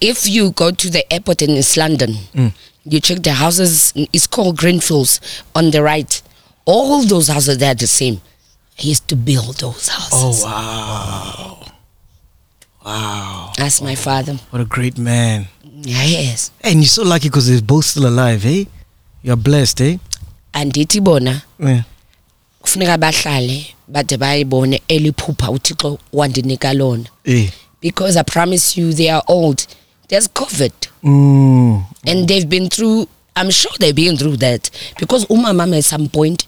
if 0.00 0.26
you 0.26 0.50
go 0.50 0.70
to 0.72 0.88
the 0.90 1.04
airport 1.12 1.42
in 1.42 1.50
east 1.50 1.76
london 1.76 2.16
Mm. 2.34 2.50
you 2.86 3.00
check 3.00 3.22
the 3.22 3.32
houses 3.32 3.92
it's 4.12 4.26
called 4.26 4.56
greenfields 4.56 5.20
on 5.54 5.70
the 5.70 5.82
right 5.82 6.22
all 6.66 7.04
those 7.06 7.28
houses 7.32 7.58
they're 7.58 7.74
the 7.74 7.86
same 7.86 8.18
he 8.76 8.88
used 8.90 9.06
to 9.06 9.16
build 9.16 9.56
those 9.58 9.88
houses 9.88 10.12
Oh 10.12 10.44
wow. 10.44 11.56
Wow. 11.57 11.57
That's 13.56 13.82
my 13.82 13.96
father 13.96 14.36
What 14.50 14.62
a 14.62 14.64
great 14.64 14.98
man. 14.98 15.46
yes 15.84 16.50
And 16.62 16.76
you're 16.80 16.86
so 16.88 17.02
lucky 17.04 17.28
because 17.28 17.48
they're 17.48 17.62
both 17.62 17.84
still 17.84 18.06
alive, 18.06 18.44
eh? 18.46 18.64
You're 19.22 19.36
blessed, 19.36 19.80
eh? 19.80 19.98
andithi 20.52 21.00
bona 21.00 21.42
Yeah. 21.60 21.82
kufuneka 22.62 22.98
bahlale 22.98 23.66
bade 23.88 24.16
bayibone 24.16 24.82
eliphupha 24.88 25.50
uthixo 25.50 25.98
wandinika 26.12 26.72
lona 26.72 27.04
Eh. 27.24 27.50
because 27.80 28.16
i 28.20 28.22
promise 28.24 28.80
you 28.80 28.92
they 28.92 29.10
are 29.10 29.22
old 29.28 29.66
there's 30.08 30.28
covid 30.28 30.72
Mm. 31.02 31.84
and 32.06 32.28
they've 32.28 32.48
been 32.48 32.68
through 32.68 33.06
i'm 33.36 33.50
sure 33.50 33.72
they've 33.78 33.94
been 33.94 34.16
through 34.16 34.36
that 34.36 34.70
because 34.98 35.26
umamam 35.28 35.74
at 35.74 35.84
some 35.84 36.08
point 36.08 36.46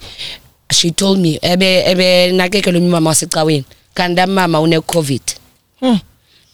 she 0.73 0.91
told 0.91 1.19
me 1.19 1.39
ebe 1.43 1.85
ebe 1.91 2.33
umama 2.79 3.11
wasecaweni 3.11 3.65
kanti 3.95 4.21
amama 4.21 4.61
une-covid 4.61 5.23
Hmm. 5.81 5.99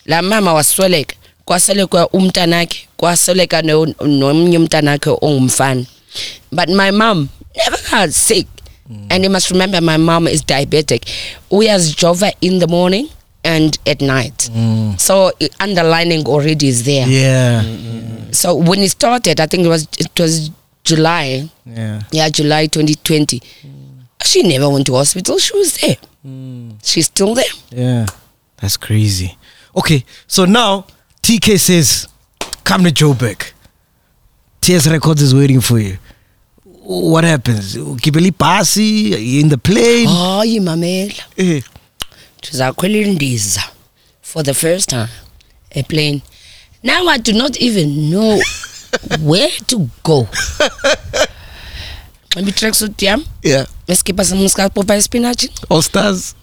La 0.06 0.22
mama 0.22 0.54
wasweleka 0.54 1.16
kwaseleka 1.44 2.08
umntanakhe 2.08 2.88
kwasweleka 2.96 3.62
nomnye 3.62 4.58
umntanakhe 4.58 5.10
ongumfana. 5.20 5.84
But 6.52 6.68
my 6.68 6.90
mom 6.90 7.28
never 7.56 7.78
got 7.90 8.10
sick. 8.10 8.46
And 9.10 9.24
you 9.24 9.30
must 9.30 9.50
remember 9.50 9.80
my 9.80 9.96
mom 9.96 10.28
is 10.28 10.42
diabetic. 10.44 11.02
Uyazijova 11.50 12.32
in 12.40 12.58
the 12.60 12.66
morning 12.68 13.08
and 13.44 13.76
at 13.86 14.00
night. 14.00 14.50
So 14.98 15.32
underlining 15.60 16.26
already 16.26 16.68
is 16.68 16.84
there. 16.84 17.06
Yeah. 17.08 17.62
so 18.32 18.54
when 18.54 18.80
it 18.80 18.90
started 18.90 19.40
i 19.40 19.46
think 19.46 19.64
it 19.64 19.68
was 19.68 19.88
it 19.98 20.20
was 20.20 20.50
july. 20.84 21.48
Yeah. 21.64 22.02
yeah 22.12 22.28
july 22.28 22.66
2020 22.66 23.40
she 24.24 24.42
never 24.42 24.68
went 24.68 24.86
to 24.86 24.94
hospital. 24.94 25.38
She 25.38 25.56
was 25.56 25.76
there. 25.78 25.96
She's 26.82 27.06
still 27.06 27.34
there. 27.34 27.44
Yeah. 27.70 28.06
That's 28.56 28.76
crazy. 28.76 29.36
Okay, 29.76 30.04
so 30.26 30.44
now 30.46 30.86
TK 31.22 31.58
says, 31.58 32.08
come 32.64 32.84
to 32.84 32.90
Joburg. 32.90 33.52
TS 34.60 34.86
Records 34.88 35.22
is 35.22 35.34
waiting 35.34 35.60
for 35.60 35.78
you. 35.78 35.98
What 36.64 37.24
happens? 37.24 37.76
Kibeli 37.76 38.30
Pasi? 38.36 39.40
In 39.40 39.48
the 39.48 39.58
plane? 39.58 40.06
hayi 40.08 40.60
mamela 40.60 41.14
Eh. 41.36 41.62
ndizakhwela 42.38 42.98
indiza 42.98 43.62
for 44.22 44.42
the 44.44 44.54
first 44.54 44.88
time 44.88 45.08
a 45.74 45.82
plane 45.82 46.22
now 46.82 47.08
i 47.08 47.18
do 47.18 47.32
not 47.32 47.60
even 47.60 48.10
know 48.10 48.40
where 49.20 49.50
to 49.66 49.88
go 50.04 50.28
maybe 52.36 52.52
tracksuit 52.52 53.02
yam 53.02 53.24
Yeah. 53.42 53.66
nesikipa 53.88 54.24
sam 54.24 54.48
sikapopa 54.48 54.96
ispinatshi 54.96 55.50
All 55.70 55.82
stars. 55.82 56.34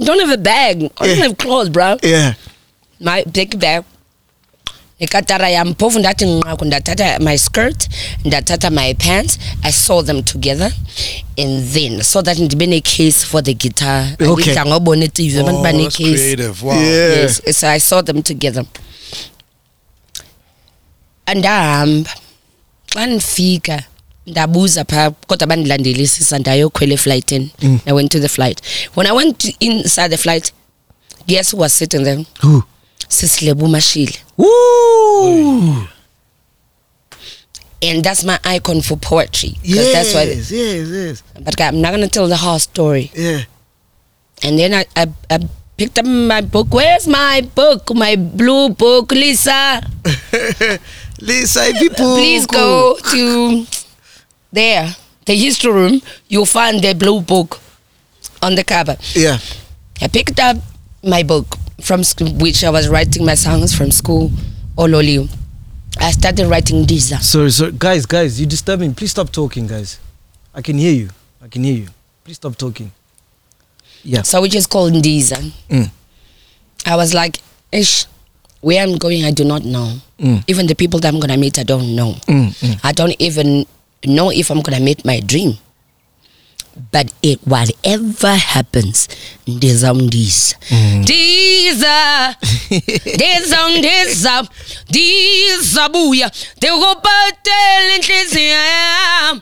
I 0.00 0.04
don't 0.04 0.20
have 0.20 0.30
a 0.30 0.36
bag 0.38 0.82
I 0.82 1.06
don't 1.06 1.16
Yeah. 1.16 1.22
have 1.26 1.36
clothes 1.36 1.68
bro 1.70 1.96
Yeah. 2.02 2.34
my 3.00 3.24
big 3.24 3.58
bag 3.58 3.84
nekatara 5.00 5.48
yam 5.50 5.74
phofu 5.74 5.98
ndathi 5.98 6.24
nqaku 6.26 6.64
ndathatha 6.64 7.18
my 7.18 7.36
skirt 7.38 7.88
ndathatha 8.24 8.70
my 8.70 8.94
pants 8.94 9.38
i 9.62 9.72
saw 9.72 10.02
them 10.02 10.22
together 10.22 10.72
and 11.38 11.72
then 11.72 12.02
so 12.02 12.22
that 12.22 12.38
ndibe 12.38 12.66
ne-case 12.66 13.26
for 13.26 13.42
the 13.44 13.54
guitar 13.54 14.08
Okay. 14.20 14.50
idla 14.52 14.66
ngobona 14.66 15.04
etivi 15.04 15.38
abantu 15.38 15.58
Oh, 15.58 15.62
that's 15.62 15.76
bane-case 15.76 16.22
creative. 16.22 16.62
Wow. 16.66 16.74
Yeah. 16.82 17.16
yes 17.22 17.42
so 17.58 17.68
i 17.68 17.80
saw 17.80 18.02
them 18.02 18.22
together 18.22 18.64
And 21.26 21.36
andahamba 21.46 22.10
xa 22.94 23.06
ndifika 23.06 23.82
ndabuza 24.26 24.84
phaa 24.84 25.10
kodwa 25.10 25.46
bandilandelisisa 25.46 26.38
ndayokhwela 26.38 26.94
eflightini 26.94 27.50
mm. 27.62 27.78
i 27.86 27.92
went 27.92 28.12
to 28.12 28.20
the 28.20 28.28
flight 28.28 28.60
when 28.96 29.06
i 29.06 29.12
went 29.12 29.38
to- 29.38 29.52
inside 29.60 30.08
the 30.08 30.16
flight 30.16 30.52
guess 31.26 31.52
who 31.54 31.60
was 31.62 31.78
sitting 31.78 32.04
there 32.04 32.24
Who? 32.42 32.62
sisi 33.08 33.44
Lebo 33.44 33.68
Mashile 33.68 34.14
Woo! 34.38 35.74
and 37.82 38.04
that's 38.04 38.24
my 38.24 38.38
icon 38.44 38.80
for 38.82 38.96
poetry 38.98 39.56
Yes, 39.62 39.92
that's 39.92 40.14
what 40.14 40.28
yes, 40.28 40.50
yes. 40.50 41.22
but 41.40 41.60
uh, 41.60 41.64
i'm 41.64 41.80
not 41.80 41.90
gonna 41.92 42.08
tell 42.08 42.28
the 42.28 42.36
whole 42.36 42.58
story 42.58 43.10
Yeah. 43.14 43.40
and 44.42 44.58
then 44.58 44.72
I, 44.74 44.84
I, 44.96 45.06
I 45.30 45.38
picked 45.76 45.98
up 45.98 46.06
my 46.06 46.40
book 46.42 46.68
where's 46.72 47.08
my 47.08 47.40
book 47.54 47.90
my 47.94 48.16
blue 48.16 48.68
book 48.70 49.10
lisa 49.12 49.82
Lisa, 51.20 51.72
people. 51.78 52.16
please 52.16 52.46
go 52.46 52.98
to 53.12 53.64
there 54.52 54.94
the 55.26 55.34
history 55.34 55.72
room 55.72 56.00
you'll 56.28 56.46
find 56.46 56.82
the 56.82 56.94
blue 56.94 57.20
book 57.20 57.60
on 58.42 58.54
the 58.54 58.64
cover 58.64 58.96
Yeah. 59.14 59.38
i 60.00 60.08
picked 60.08 60.38
up 60.40 60.56
my 61.02 61.22
book 61.22 61.56
from 61.80 62.04
school 62.04 62.32
which 62.34 62.62
i 62.64 62.70
was 62.70 62.88
writing 62.88 63.24
my 63.24 63.34
songs 63.34 63.74
from 63.74 63.90
school 63.90 64.30
ololiu 64.76 65.28
i 65.98 66.10
started 66.12 66.46
writing 66.48 66.84
Diza. 66.86 67.18
Sorry, 67.20 67.50
sorry. 67.50 67.72
Guys, 67.72 68.06
guys, 68.06 68.40
you 68.40 68.46
disturbing. 68.46 68.94
Please 68.94 69.10
stop 69.10 69.30
talking, 69.30 69.66
guys. 69.66 70.00
I 70.54 70.62
can 70.62 70.78
hear 70.78 70.92
you. 70.94 71.10
I 71.44 71.48
can 71.48 71.62
hear 71.64 71.74
you. 71.76 71.88
Please 72.24 72.36
stop 72.36 72.56
talking. 72.56 72.90
Yeah. 74.02 74.22
so 74.22 74.40
which 74.40 74.54
is 74.54 74.66
called 74.66 74.94
Ndiza. 74.94 75.36
Mm. 75.68 75.90
I 76.86 76.96
was 76.96 77.12
like, 77.12 77.40
ish, 77.70 78.06
where 78.62 78.82
I'm 78.82 78.96
going, 78.96 79.24
I 79.24 79.32
do 79.32 79.44
not 79.44 79.64
know. 79.64 79.98
Mm. 80.18 80.42
Even 80.48 80.66
the 80.66 80.74
people 80.74 80.98
that 81.00 81.12
I'm 81.12 81.20
gonna 81.20 81.36
meet, 81.36 81.58
I 81.58 81.62
don't 81.62 81.94
know. 81.94 82.14
Mm, 82.26 82.48
mm. 82.56 82.80
I 82.82 82.92
don't 82.92 83.14
even 83.20 83.66
know 84.06 84.30
if 84.32 84.50
I'm 84.50 84.60
gonna 84.62 84.80
meet 84.80 85.04
my 85.04 85.20
dream. 85.20 85.58
But 86.90 87.12
it 87.22 87.38
whatever 87.46 88.34
happens, 88.34 89.08
Ndiza 89.46 89.92
Ndiza. 89.92 90.56
Ndiza 91.02 92.36
Ndiza 93.14 93.68
Ndiza 93.68 94.48
Ndiza 94.88 95.88
buya 95.88 96.30
Ndikupatela 96.56 97.96
inhliziyo 97.96 98.50
yam 98.50 99.40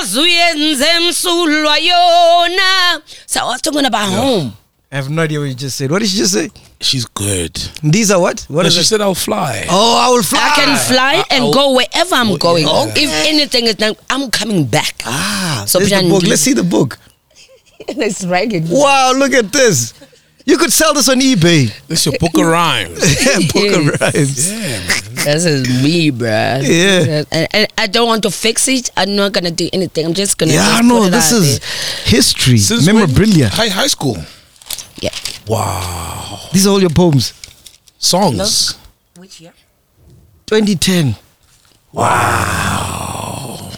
ozuyenze 0.00 0.86
emsulwa 0.86 1.78
yona 1.78 3.00
So 3.26 3.40
I 3.40 3.44
was 3.44 3.62
talking 3.62 3.84
about 3.86 4.08
home 4.14 4.52
I 4.92 4.96
have 4.96 5.10
no 5.10 5.22
idea 5.24 5.38
what 5.40 5.48
you 5.48 5.54
just 5.54 5.76
said. 5.76 5.90
What 5.90 6.00
did 6.02 6.08
she 6.10 6.18
just 6.18 6.34
say? 6.34 6.50
She's 6.82 7.04
good. 7.04 7.54
These 7.82 8.10
are 8.10 8.18
what? 8.20 8.40
What 8.48 8.62
No, 8.62 8.68
is 8.68 8.74
she 8.74 8.80
it? 8.80 8.84
said 8.84 9.00
I'll 9.02 9.14
fly. 9.14 9.66
Oh, 9.68 9.98
I 9.98 10.08
will 10.08 10.22
fly. 10.22 10.40
I 10.40 10.54
can 10.54 10.76
fly 10.78 11.24
and 11.30 11.44
I'll- 11.44 11.52
go 11.52 11.72
wherever 11.74 12.14
I'm 12.14 12.36
going. 12.38 12.66
yeah. 12.66 12.92
If 12.96 13.10
anything 13.28 13.66
is 13.66 13.74
done, 13.74 13.94
I'm 14.08 14.30
coming 14.30 14.64
back. 14.64 15.02
Ah, 15.04 15.64
So 15.66 15.78
the 15.78 16.08
book. 16.08 16.22
Let's 16.26 16.40
see 16.40 16.54
the 16.54 16.62
book. 16.64 16.98
Let's 17.96 18.24
write 18.24 18.52
it. 18.52 18.64
Wow, 18.66 19.12
look 19.14 19.32
at 19.34 19.52
this. 19.52 19.92
You 20.46 20.56
could 20.56 20.72
sell 20.72 20.94
this 20.94 21.08
on 21.08 21.20
eBay. 21.20 21.70
This 21.86 22.06
your 22.06 22.16
book 22.18 22.34
of 22.36 22.46
rhymes. 22.46 22.98
book 23.52 23.72
of 23.72 24.00
rhymes. 24.00 24.50
Yeah. 24.50 24.80
This 25.24 25.44
is 25.44 25.68
me, 25.82 26.10
bruh. 26.10 26.62
Yeah. 26.64 27.24
And, 27.30 27.48
and 27.52 27.68
I 27.76 27.86
don't 27.86 28.08
want 28.08 28.22
to 28.22 28.30
fix 28.30 28.66
it. 28.68 28.90
I'm 28.96 29.14
not 29.16 29.32
gonna 29.32 29.50
do 29.50 29.68
anything. 29.72 30.06
I'm 30.06 30.14
just 30.14 30.38
gonna. 30.38 30.52
Yeah, 30.52 30.64
just 30.64 30.82
I 30.82 30.86
know. 30.88 30.98
put 31.00 31.06
it 31.08 31.10
This 31.10 31.32
out 31.32 31.38
is 31.40 31.58
there. 31.60 31.68
history. 32.06 32.58
Since 32.58 32.86
when? 32.86 32.96
Memorabilia. 32.96 33.48
High 33.50 33.68
high 33.68 33.86
school. 33.86 34.16
Yeah. 35.00 35.10
Wow. 35.46 36.48
These 36.52 36.66
are 36.66 36.70
all 36.70 36.80
your 36.80 36.90
poems. 36.90 37.32
Songs. 37.98 38.76
Which 39.16 39.40
year? 39.40 39.52
2010. 40.46 41.14
Wow. 41.92 43.70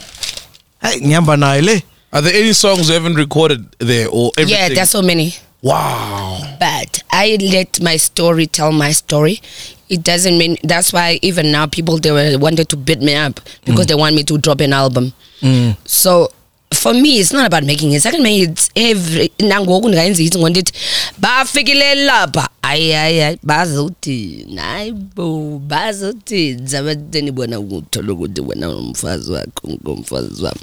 Hey, 0.80 1.00
Nyamba 1.00 1.36
Naile. 1.36 1.82
Are 2.12 2.20
there 2.20 2.34
any 2.34 2.52
songs 2.52 2.88
you 2.88 2.94
haven't 2.94 3.14
recorded 3.14 3.74
there 3.78 4.08
or 4.08 4.30
everything? 4.36 4.60
Yeah, 4.60 4.68
there's 4.68 4.90
so 4.90 5.00
many. 5.02 5.34
wow. 5.62 6.56
But 6.60 7.02
I 7.10 7.38
let 7.40 7.80
my 7.80 7.96
story 7.96 8.46
tell 8.46 8.72
my 8.72 8.92
story. 8.92 9.40
It 9.88 10.02
doesn't 10.02 10.36
mean 10.38 10.56
that's 10.62 10.92
why 10.92 11.18
even 11.22 11.50
now 11.52 11.66
people 11.66 11.98
they 11.98 12.10
were 12.12 12.38
wanted 12.38 12.68
to 12.70 12.76
beat 12.76 13.00
me 13.00 13.14
up 13.14 13.40
because 13.64 13.86
mm. 13.86 13.88
they 13.88 13.94
want 13.94 14.14
me 14.14 14.24
to 14.24 14.38
drop 14.38 14.60
an 14.60 14.72
album. 14.72 15.12
Mm. 15.40 15.76
So 15.86 16.30
for 16.72 16.94
me 16.94 17.18
it's 17.20 17.32
not 17.32 17.46
about 17.46 17.64
making 17.64 17.90
hits. 17.90 18.06
I 18.06 18.10
can 18.10 18.22
make 18.22 18.38
hits 18.38 18.70
every 18.74 19.32
nangoku 19.38 19.88
ndingayenza 19.88 20.22
hits 20.22 20.36
ngondithi 20.36 20.72
bafikile 21.18 21.94
lapha 21.94 22.48
hayi 22.62 22.92
hayi 22.92 23.20
hayi 23.20 23.38
bazothini 23.42 24.56
hayi 24.56 24.92
bo 24.92 25.58
bazothini 25.66 26.66
zabateni 26.66 27.30
bona 27.30 27.60
uthola 27.60 28.12
ukuthi 28.12 28.40
wena 28.40 28.68
umfazi 28.70 29.32
wakho 29.32 29.68
ngomfazi 29.68 30.42
wam 30.42 30.54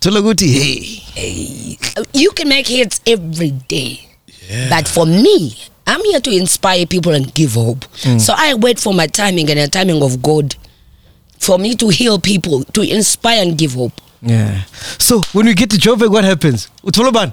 Thola 0.00 0.20
ukuthi, 0.20 0.48
hey. 1.14 1.76
you 2.12 2.32
can 2.32 2.48
make 2.48 2.66
hits 2.66 3.00
every 3.06 3.50
day. 3.68 4.00
But 4.68 4.88
for 4.88 5.06
me, 5.06 5.56
I'm 5.86 6.02
here 6.04 6.18
to 6.20 6.30
inspire 6.30 6.86
people 6.86 7.12
and 7.14 7.32
give 7.34 7.54
hope. 7.54 7.84
So 8.18 8.34
I 8.36 8.54
wait 8.54 8.80
for 8.80 8.92
my 8.92 9.06
timing 9.06 9.48
and 9.50 9.60
the 9.60 9.68
timing 9.68 10.02
of 10.02 10.20
God 10.20 10.56
for 11.38 11.56
me 11.56 11.76
to 11.76 11.88
heal 11.88 12.18
people, 12.18 12.64
to 12.64 12.82
inspire 12.82 13.42
and 13.42 13.56
give 13.56 13.74
hope. 13.74 13.92
Yeah. 14.22 14.62
So 14.98 15.20
when 15.32 15.46
we 15.46 15.54
get 15.54 15.70
to 15.70 15.76
Joburg, 15.76 16.10
what 16.10 16.24
happens? 16.24 16.68
Utoloban. 16.84 17.32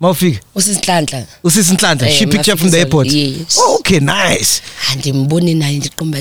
Maufik. 0.00 0.40
Usisihlanhla 0.54 1.26
Usisi 1.44 1.72
Ntlanta. 1.74 2.06
Eh, 2.08 2.10
She 2.12 2.26
picked 2.26 2.46
you 2.48 2.54
up 2.54 2.58
from 2.58 2.70
the 2.70 2.78
airport. 2.78 3.06
yes. 3.06 3.56
Oh, 3.60 3.76
okay, 3.80 4.00
nice. 4.00 4.60
andimboni 4.92 5.54
naye 5.54 5.76
ndiqomba 5.78 6.18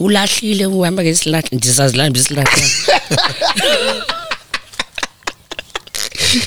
ulahlile 0.00 0.66
uhamba 0.66 1.02
ngesilahla 1.02 1.48
ndisazilahla 1.52 2.18
isilahla 2.18 2.52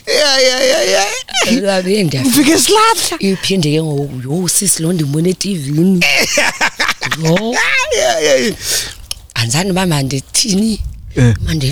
Yeah, 0.08 0.38
yeah, 0.42 0.62
yeah, 0.66 0.84
yeah. 0.90 2.26
Ufike 2.28 2.58
silahla. 2.58 3.18
iphinde 3.20 3.72
ke 3.72 3.82
ngoku 3.84 4.22
yo 4.42 4.48
sisi 4.48 4.84
loo 4.84 4.94
ndimbona 4.94 5.30
etivini 5.30 6.00
yo 7.24 7.56
Yeah, 7.96 8.24
yeah, 8.24 8.42
yeah. 8.44 8.56
anzani 9.36 9.72
uba 9.72 9.86
mandithini 9.86 10.80
Mandi- 11.42 11.72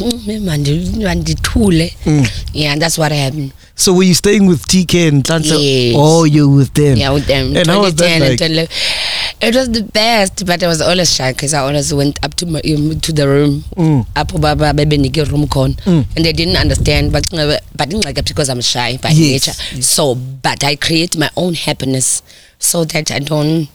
mandithule 0.99 1.91
yeah 2.53 2.75
that's 2.77 2.97
what 2.97 3.12
happened 3.12 3.51
So 3.75 3.91
were 3.93 4.03
you 4.06 4.13
staying 4.13 4.45
with 4.45 4.67
TK 4.67 5.08
and 5.10 5.23
Ntlantla? 5.23 5.58
Yes. 5.60 5.95
Oh, 5.97 6.25
you 6.25 6.47
with 6.47 6.73
them. 6.75 6.95
yeah 6.95 7.10
with 7.10 7.25
them 7.25 7.58
And 7.58 7.65
how 7.67 7.82
was 7.82 7.95
that 7.95 8.19
2010 8.21 8.45
and 8.45 8.56
like? 8.56 8.69
it 9.41 9.56
was 9.56 9.67
the 9.71 9.82
best 9.84 10.45
but 10.45 10.62
i 10.63 10.67
was 10.67 10.79
always 10.79 11.10
shy 11.13 11.34
because 11.34 11.53
i 11.56 11.60
always 11.60 11.91
went 11.93 12.19
up 12.23 12.34
to 12.36 12.45
my, 12.45 12.62
um, 12.62 12.99
to 13.01 13.12
the 13.12 13.27
room 13.27 13.63
Mm. 13.75 14.06
apho 14.15 14.39
baba 14.39 14.73
bebenike 14.73 15.25
room 15.32 15.47
khona 15.47 15.75
and 16.15 16.21
they 16.25 16.32
didn't 16.34 16.56
understand 16.58 17.12
but 17.12 17.25
but 17.75 17.89
ingxaki 17.89 18.23
because 18.29 18.49
i'm 18.49 18.62
shy 18.62 18.97
by 19.01 19.10
Yes, 19.10 19.47
nature 19.47 19.82
so 19.82 20.13
but 20.15 20.63
i 20.63 20.75
create 20.75 21.17
my 21.17 21.29
own 21.36 21.53
happiness 21.56 22.21
so 22.60 22.86
that 22.86 23.10
i 23.12 23.19
don't 23.19 23.67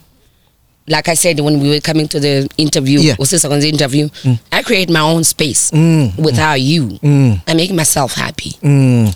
like 0.89 1.09
I 1.09 1.15
said 1.15 1.41
when 1.41 1.61
we 1.61 1.69
were 1.71 1.81
coming 1.81 2.09
to 2.09 2.21
the 2.21 2.49
interview, 2.57 3.01
Yeah. 3.01 3.17
or 3.19 3.27
interview, 3.59 4.09
I 4.53 4.63
create 4.63 4.91
my 4.91 5.01
own 5.01 5.25
space 5.25 5.71
Mm, 5.71 6.17
without 6.19 6.61
you. 6.61 6.99
Mm. 7.03 7.41
I 7.47 7.55
make 7.55 7.73
myself 7.73 8.15
happy. 8.15 8.53
Mm. 8.63 9.15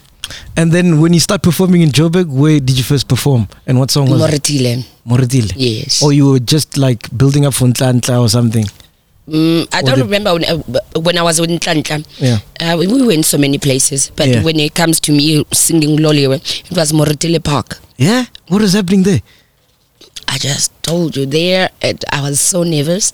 And 0.56 0.72
then 0.72 1.00
when 1.00 1.12
you 1.12 1.20
start 1.20 1.42
performing 1.42 1.82
in 1.82 1.90
Joburg, 1.90 2.26
where 2.26 2.60
did 2.60 2.76
you 2.76 2.84
first 2.84 3.08
perform? 3.08 3.48
And 3.66 3.78
what 3.78 3.90
song 3.90 4.08
was 4.08 4.20
it? 4.22 4.42
Moretele. 4.42 4.84
Moretele. 5.06 5.52
Yes. 5.56 6.02
Or 6.02 6.12
you 6.12 6.30
were 6.30 6.38
just 6.40 6.76
like 6.78 7.08
building 7.16 7.44
up 7.44 7.54
for 7.54 7.66
Ntlantla 7.68 8.20
or 8.20 8.28
something? 8.28 8.66
Mm, 9.28 9.68
I 9.72 9.80
Or 9.80 9.82
don't 9.82 10.00
remember 10.00 10.32
when, 10.34 10.44
uh, 10.44 10.58
when 11.00 11.16
I 11.18 11.22
was 11.22 11.38
in 11.38 11.58
Tlantla. 11.58 12.04
Yeah. 12.18 12.38
Uh, 12.60 12.76
we 12.78 12.86
we 12.86 13.06
went 13.06 13.24
so 13.24 13.38
many 13.38 13.58
places, 13.58 14.10
but 14.16 14.28
Yeah. 14.28 14.42
when 14.42 14.58
it 14.58 14.74
comes 14.74 15.00
to 15.00 15.12
me 15.12 15.44
singing 15.52 15.98
Loliwe, 15.98 16.36
it 16.70 16.76
was 16.76 16.92
Moretele 16.92 17.42
Park. 17.42 17.78
Yeah? 17.98 18.24
What 18.48 18.62
is 18.62 18.72
happening 18.72 19.02
there? 19.04 19.20
I 20.32 20.38
just 20.38 20.72
told 20.82 21.14
you 21.14 21.26
there, 21.26 21.68
and 21.82 22.02
I 22.10 22.22
was 22.22 22.40
so 22.40 22.62
nervous. 22.62 23.12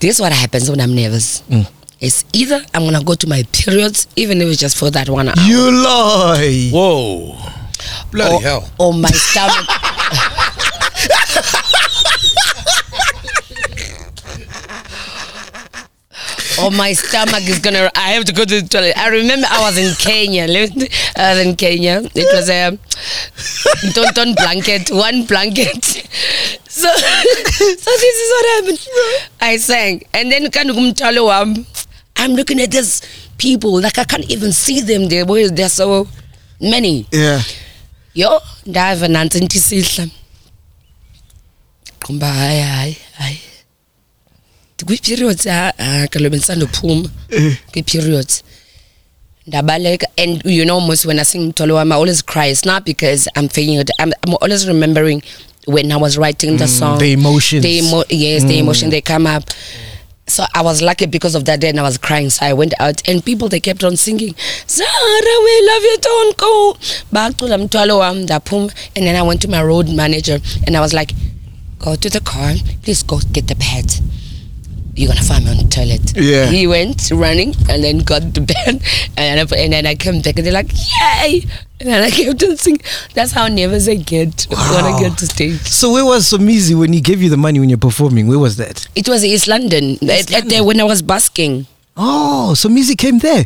This 0.00 0.16
is 0.16 0.20
what 0.20 0.32
happens 0.32 0.68
when 0.68 0.80
I'm 0.80 0.92
nervous. 0.92 1.42
Mm. 1.42 1.70
It's 2.00 2.24
either 2.32 2.60
I'm 2.74 2.84
gonna 2.84 3.04
go 3.04 3.14
to 3.14 3.28
my 3.28 3.44
periods, 3.52 4.08
even 4.16 4.42
if 4.42 4.48
it's 4.48 4.58
just 4.60 4.76
for 4.76 4.90
that 4.90 5.08
one 5.08 5.28
hour, 5.28 5.34
You 5.38 5.70
lie. 5.70 6.70
Whoa. 6.72 7.38
Bloody 8.10 8.34
or, 8.34 8.40
hell. 8.42 8.68
or 8.76 8.92
my 8.92 9.08
stomach. 9.10 9.66
oh, 16.58 16.70
my 16.70 16.92
stomach 16.92 17.42
is 17.48 17.58
gonna. 17.58 17.90
I 17.94 18.12
have 18.12 18.24
to 18.24 18.32
go 18.32 18.44
to 18.44 18.60
the 18.60 18.68
toilet. 18.68 18.96
I 18.96 19.08
remember 19.08 19.46
I 19.50 19.60
was 19.62 19.76
in 19.78 19.94
Kenya. 19.96 20.44
I 20.44 21.34
was 21.34 21.46
in 21.46 21.56
Kenya. 21.56 22.02
It 22.14 22.28
was 22.34 22.48
a 22.50 22.78
don't 23.94 24.14
don't 24.14 24.36
blanket, 24.36 24.90
one 24.90 25.24
blanket. 25.26 25.84
So, 26.68 26.92
so 26.92 27.90
this 28.02 28.16
is 28.24 28.30
what 28.32 28.46
happened. 28.54 28.88
I 29.40 29.56
sang, 29.56 30.02
and 30.12 30.30
then 30.30 30.46
of 30.46 31.66
I'm 32.18 32.32
looking 32.34 32.60
at 32.60 32.70
these 32.70 33.02
people 33.38 33.80
like 33.80 33.98
I 33.98 34.04
can't 34.04 34.30
even 34.30 34.52
see 34.52 34.80
them. 34.80 35.08
They 35.08 35.22
were 35.22 35.48
they're 35.48 35.68
so 35.68 36.08
many. 36.60 37.06
Yeah. 37.12 37.42
Yo, 38.14 38.40
ndava 38.66 39.08
nansi 39.08 39.40
ntisihla. 39.40 40.08
Kumba 42.00 42.26
hayi 42.26 42.60
hayi 42.62 42.96
hayi. 43.18 43.40
Kwi-periods 44.84 45.46
ah 45.46 45.72
ah, 45.78 46.06
kaloku 46.10 46.30
bendisandophuma 46.36 47.08
kwi-periods. 47.72 48.42
Ndabaleka 49.46 50.06
and 50.18 50.42
you 50.44 50.64
know 50.64 50.80
most 50.80 51.06
when 51.06 51.18
I 51.18 51.22
sing 51.22 51.52
Mthwalo 51.52 51.74
wami 51.76 51.92
I 51.92 51.96
always 51.96 52.20
cry. 52.22 52.46
It's 52.46 52.64
not 52.64 52.84
because 52.84 53.28
I'm 53.36 53.48
feeling 53.48 53.78
it. 53.78 53.90
I'm, 53.98 54.12
I'm 54.26 54.34
always 54.40 54.66
remembering 54.66 55.22
when 55.66 55.90
I 55.92 55.96
was 55.96 56.18
writing 56.18 56.56
the 56.58 56.66
song. 56.68 56.98
the 56.98 57.12
emotions. 57.12 57.62
The 57.62 57.78
emo- 57.78 58.04
yes, 58.10 58.44
the 58.44 58.58
emotion 58.58 58.90
they 58.90 59.00
come 59.00 59.26
up. 59.26 59.44
So 60.28 60.44
I 60.54 60.60
was 60.62 60.82
lucky 60.82 61.06
because 61.06 61.36
of 61.36 61.44
that 61.44 61.60
day 61.60 61.68
and 61.68 61.78
I 61.78 61.82
was 61.82 61.96
crying. 61.98 62.28
So 62.30 62.44
I 62.44 62.52
went 62.52 62.74
out 62.80 63.08
and 63.08 63.24
people 63.24 63.48
they 63.48 63.60
kept 63.60 63.84
on 63.84 63.96
singing, 63.96 64.34
Zara, 64.68 64.88
we 64.88 65.68
love 65.70 65.82
you, 65.82 65.96
don't 66.02 66.36
go. 66.36 66.76
Bacula 67.12 67.58
mthwalo 67.58 67.98
wami 67.98 68.24
ndaphuma 68.24 68.72
and 68.96 69.06
then 69.06 69.14
I 69.16 69.22
went 69.22 69.40
to 69.42 69.48
my 69.48 69.62
road 69.62 69.88
manager 69.88 70.40
and 70.66 70.76
I 70.76 70.80
was 70.80 70.92
like, 70.92 71.14
go 71.78 71.94
to 71.94 72.10
the 72.10 72.20
car, 72.20 72.54
please 72.82 73.04
go 73.04 73.20
get 73.32 73.46
the 73.46 73.54
pads. 73.54 74.02
You're 74.96 75.08
gonna 75.08 75.22
find 75.22 75.44
me 75.44 75.50
on 75.50 75.56
the 75.58 75.64
toilet. 75.68 76.16
Yeah. 76.16 76.46
He 76.46 76.66
went 76.66 77.10
running 77.12 77.54
and 77.68 77.84
then 77.84 77.98
got 77.98 78.32
the 78.34 78.40
bed 78.40 78.82
and, 79.16 79.40
I, 79.40 79.56
and 79.56 79.72
then 79.72 79.86
I 79.86 79.94
came 79.94 80.22
back 80.22 80.36
and 80.38 80.46
they're 80.46 80.52
like, 80.52 80.72
yay! 80.72 81.44
And 81.78 81.88
then 81.90 82.02
I 82.02 82.10
kept 82.10 82.42
on 82.42 82.56
singing. 82.56 82.80
That's 83.12 83.32
how 83.32 83.48
nervous 83.48 83.86
I 83.88 83.96
get 83.96 84.46
when 84.48 84.84
I 84.84 84.98
get 84.98 85.18
to 85.18 85.26
stage. 85.26 85.60
So 85.60 85.92
where 85.92 86.04
was 86.04 86.30
Somizi 86.32 86.78
when 86.78 86.92
he 86.94 87.02
gave 87.02 87.20
you 87.22 87.28
the 87.28 87.36
money 87.36 87.60
when 87.60 87.68
you're 87.68 87.76
performing? 87.78 88.26
Where 88.28 88.38
was 88.38 88.56
that? 88.56 88.88
It 88.94 89.06
was 89.08 89.22
East 89.22 89.46
London, 89.48 89.98
at, 90.08 90.32
at 90.32 90.48
the, 90.48 90.62
when 90.64 90.80
I 90.80 90.84
was 90.84 91.02
busking. 91.02 91.66
Oh, 91.94 92.54
so 92.54 92.68
Somizi 92.70 92.96
came 92.96 93.18
there. 93.18 93.44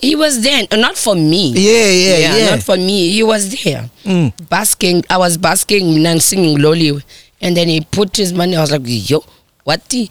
He 0.00 0.14
was 0.16 0.42
there, 0.42 0.62
not 0.72 0.96
for 0.96 1.14
me. 1.16 1.52
Yeah, 1.54 1.90
yeah, 1.90 2.36
yeah. 2.36 2.50
Not 2.50 2.62
for 2.62 2.76
me. 2.76 3.10
He 3.10 3.22
was 3.24 3.50
there, 3.64 3.88
Mm. 4.04 4.32
basking. 4.48 5.04
I 5.10 5.16
was 5.16 5.36
basking 5.36 6.04
and 6.06 6.22
singing 6.22 6.58
Loliwe, 6.58 7.02
and 7.40 7.56
then 7.56 7.66
he 7.68 7.80
put 7.80 8.16
his 8.16 8.32
money. 8.32 8.56
I 8.56 8.60
was 8.60 8.70
like, 8.72 8.82
yo, 8.84 9.24
what 9.64 9.84
the? 9.88 10.08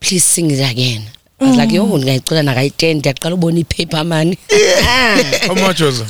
Please 0.00 0.24
sing 0.24 0.50
it 0.50 0.60
again. 0.70 1.02
I 1.40 1.44
was 1.46 1.56
like, 1.56 1.72
yo, 1.72 1.84
Mm. 1.86 1.98
ngiyacela 2.02 2.42
nakayi-ten 2.42 2.96
ndiyaqala 2.98 3.34
ubona 3.34 3.58
i-paper 3.60 4.04
money 4.04 4.38
How 5.46 5.54
much 5.54 5.80
was 5.80 6.00
it? 6.00 6.08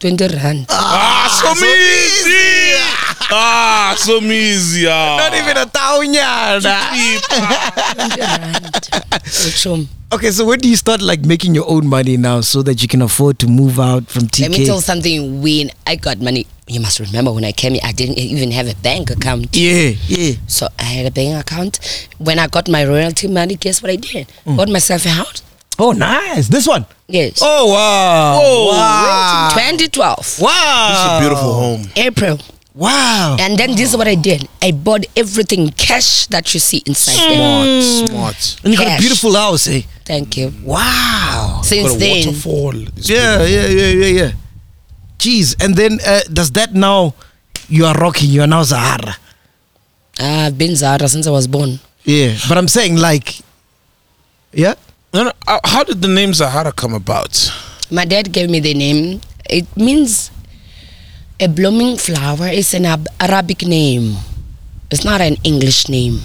20 0.00 0.28
rand 0.28 0.66
Ah, 0.68 1.28
so 1.28 1.48
easy. 1.66 2.76
Ah, 3.30 3.94
so 3.98 4.18
easy. 4.20 4.86
Ah. 4.88 5.16
Not 5.18 5.34
even 5.34 5.56
a 5.56 5.66
taunyana. 5.66 6.76
20 7.94 8.20
rand 8.20 8.64
Utsho, 9.26 9.86
Okay, 10.12 10.30
so 10.30 10.44
when 10.46 10.60
do 10.60 10.68
you 10.68 10.76
start 10.76 11.02
like 11.02 11.24
making 11.24 11.54
your 11.54 11.68
own 11.68 11.86
money 11.88 12.16
now 12.16 12.40
so 12.40 12.62
that 12.62 12.80
you 12.80 12.86
can 12.88 13.02
afford 13.02 13.38
to 13.40 13.48
move 13.48 13.80
out 13.80 14.06
from 14.06 14.22
TK? 14.28 14.40
let 14.42 14.50
me 14.52 14.64
tell 14.66 14.78
TK? 14.78 14.82
something 14.82 15.42
when 15.42 15.70
I 15.86 15.96
got 15.96 16.20
money 16.20 16.46
you 16.68 16.78
must 16.80 17.00
remember 17.00 17.32
when 17.32 17.44
I 17.44 17.50
came 17.52 17.72
here 17.72 17.82
I 17.84 17.90
didn't 17.92 18.18
even 18.18 18.52
have 18.52 18.68
a 18.70 18.74
bank 18.76 19.10
account 19.10 19.48
Yeah, 19.56 19.94
yeah. 20.06 20.34
So 20.46 20.68
I 20.78 20.84
had 20.84 21.06
a 21.06 21.10
bank 21.10 21.34
account. 21.40 22.08
When 22.18 22.38
I 22.38 22.46
got 22.46 22.68
my 22.68 22.84
royalty 22.86 23.26
money, 23.28 23.56
guess 23.56 23.82
what 23.82 23.90
I 23.90 23.96
did? 23.96 24.30
Got 24.46 24.68
myself 24.68 25.04
a 25.06 25.10
house. 25.10 25.42
Oh, 25.78 25.92
nice. 25.92 26.48
This 26.48 26.66
one. 26.66 26.86
Yes. 27.06 27.40
Oh, 27.42 27.66
wow. 27.74 28.40
Oh, 28.40 28.68
wow. 28.72 29.50
2012, 29.52 30.40
Wow. 30.40 30.90
It's 30.90 31.04
a 31.04 31.20
beautiful 31.20 31.52
home. 31.52 31.82
April. 31.96 32.38
Wow. 32.76 33.38
And 33.40 33.56
then 33.58 33.70
this 33.74 33.90
is 33.90 33.96
what 33.96 34.06
I 34.06 34.14
did. 34.14 34.46
I 34.60 34.70
bought 34.70 35.06
everything 35.16 35.70
cash 35.70 36.26
that 36.26 36.52
you 36.52 36.60
see 36.60 36.82
inside 36.84 37.16
there. 37.16 37.82
Smart, 37.82 38.36
smart. 38.36 38.60
And 38.64 38.72
you 38.74 38.78
got 38.78 38.98
a 38.98 39.00
beautiful 39.00 39.34
house, 39.34 39.66
eh? 39.66 39.80
Thank 40.04 40.36
you. 40.36 40.52
Wow. 40.62 41.62
Since 41.64 41.88
Got 41.92 41.96
a 41.96 41.98
then, 41.98 42.26
waterfall. 42.26 42.76
It's 42.98 43.08
Yeah, 43.08 43.42
yeah, 43.46 43.66
yeah, 43.66 43.88
yeah, 43.88 44.06
yeah. 44.20 44.32
Jeez. 45.18 45.56
And 45.64 45.74
then 45.74 45.98
uh, 46.06 46.20
does 46.30 46.50
that 46.52 46.74
now 46.74 47.14
you 47.70 47.86
are 47.86 47.94
rocking, 47.94 48.28
you 48.28 48.42
are 48.42 48.46
now 48.46 48.62
Zahara. 48.62 49.16
I've 50.20 50.58
been 50.58 50.76
Zara 50.76 51.08
since 51.08 51.26
I 51.26 51.30
was 51.30 51.46
born. 51.48 51.80
Yeah. 52.04 52.36
But 52.46 52.58
I'm 52.58 52.68
saying 52.68 52.96
like, 52.96 53.40
yeah? 54.52 54.74
No, 55.14 55.24
no, 55.24 55.32
uh, 55.48 55.60
how 55.64 55.82
did 55.82 56.02
the 56.02 56.08
name 56.08 56.34
Zahara 56.34 56.72
come 56.72 56.92
about? 56.92 57.50
My 57.90 58.04
dad 58.04 58.32
gave 58.32 58.50
me 58.50 58.60
the 58.60 58.74
name. 58.74 59.22
It 59.48 59.64
means 59.76 60.30
a 61.38 61.48
blooming 61.48 61.96
flower. 61.96 62.48
is 62.48 62.74
an 62.74 62.86
Ab- 62.86 63.08
Arabic 63.20 63.66
name. 63.66 64.16
It's 64.90 65.04
not 65.04 65.20
an 65.20 65.36
English 65.44 65.88
name. 65.88 66.20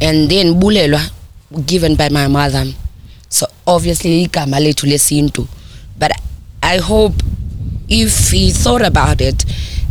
And 0.00 0.30
then 0.30 0.60
Bulelwa, 0.60 1.10
given 1.66 1.96
by 1.96 2.08
my 2.08 2.26
mother. 2.28 2.64
So 3.28 3.46
obviously 3.66 4.26
igama 4.26 4.60
lethu 4.60 4.86
lesintu. 4.86 5.46
But 5.98 6.12
I 6.62 6.78
hope 6.78 7.14
if 7.88 8.30
he 8.30 8.50
thought 8.50 8.82
about 8.82 9.20
it, 9.20 9.44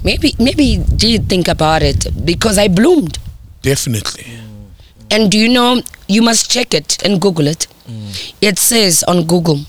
maybe 0.04 0.34
maybe 0.40 0.66
he 0.66 0.78
did 0.78 1.28
think 1.30 1.48
about 1.48 1.84
it 1.84 2.08
because 2.26 2.58
I 2.58 2.68
bloomed. 2.68 3.18
Definitely. 3.62 4.26
And 5.12 5.32
do 5.32 5.38
you 5.38 5.50
know, 5.50 5.82
you 6.08 6.22
must 6.22 6.50
check 6.52 6.74
it 6.74 7.02
and 7.04 7.20
Google 7.22 7.48
it. 7.48 7.68
Mm. 7.88 8.34
It 8.42 8.58
says 8.60 9.04
on 9.04 9.26
Google, 9.26 9.60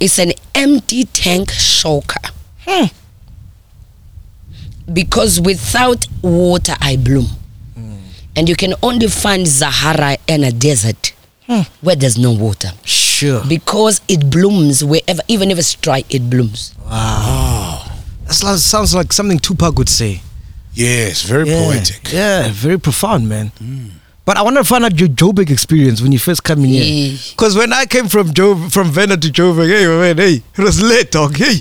it's 0.00 0.18
an 0.18 0.32
empty 0.54 1.04
tank 1.04 1.50
shocker. 1.50 2.20
Hmm. 2.66 2.86
Because 4.92 5.40
without 5.40 6.06
water, 6.22 6.74
I 6.80 6.96
bloom. 6.96 7.26
Hmm. 7.74 7.96
And 8.36 8.48
you 8.48 8.56
can 8.56 8.74
only 8.82 9.08
find 9.08 9.46
Sahara 9.46 10.16
in 10.26 10.44
a 10.44 10.50
desert 10.52 11.12
hmm. 11.46 11.60
where 11.80 11.96
there's 11.96 12.18
no 12.18 12.32
water. 12.32 12.70
Sure. 12.84 13.42
Because 13.48 14.00
it 14.08 14.30
blooms 14.30 14.84
wherever, 14.84 15.22
even 15.28 15.50
if 15.50 15.58
it's 15.58 15.74
dry, 15.74 16.04
it 16.10 16.28
blooms. 16.30 16.74
Wow. 16.84 17.84
That 18.26 18.34
sounds- 18.34 18.64
sounds 18.64 18.94
like 18.94 19.12
something 19.12 19.38
Tupac 19.38 19.76
would 19.78 19.88
say. 19.88 20.22
Yes, 20.72 21.22
very 21.22 21.48
yeah. 21.48 21.64
poetic. 21.64 22.12
Yeah, 22.12 22.48
very 22.52 22.78
profound, 22.78 23.28
man. 23.28 23.48
Hmm. 23.58 23.88
But 24.24 24.36
I 24.36 24.42
want 24.42 24.56
to 24.58 24.64
find 24.64 24.84
out 24.84 24.98
your 24.98 25.08
Joburg 25.08 25.50
experience 25.50 26.00
when 26.02 26.12
you 26.12 26.18
first 26.18 26.44
come 26.44 26.60
in 26.60 26.66
here. 26.66 27.18
Because 27.30 27.56
when 27.56 27.72
I 27.72 27.86
came 27.86 28.06
from 28.06 28.32
Jo 28.32 28.54
from 28.68 28.90
Venda 28.90 29.16
to 29.16 29.28
Joburg, 29.28 29.68
hey, 29.68 29.86
man, 29.86 30.18
hey, 30.18 30.42
it 30.56 30.62
was 30.62 30.80
late, 30.82 31.10
dog. 31.10 31.36
Hey, 31.36 31.56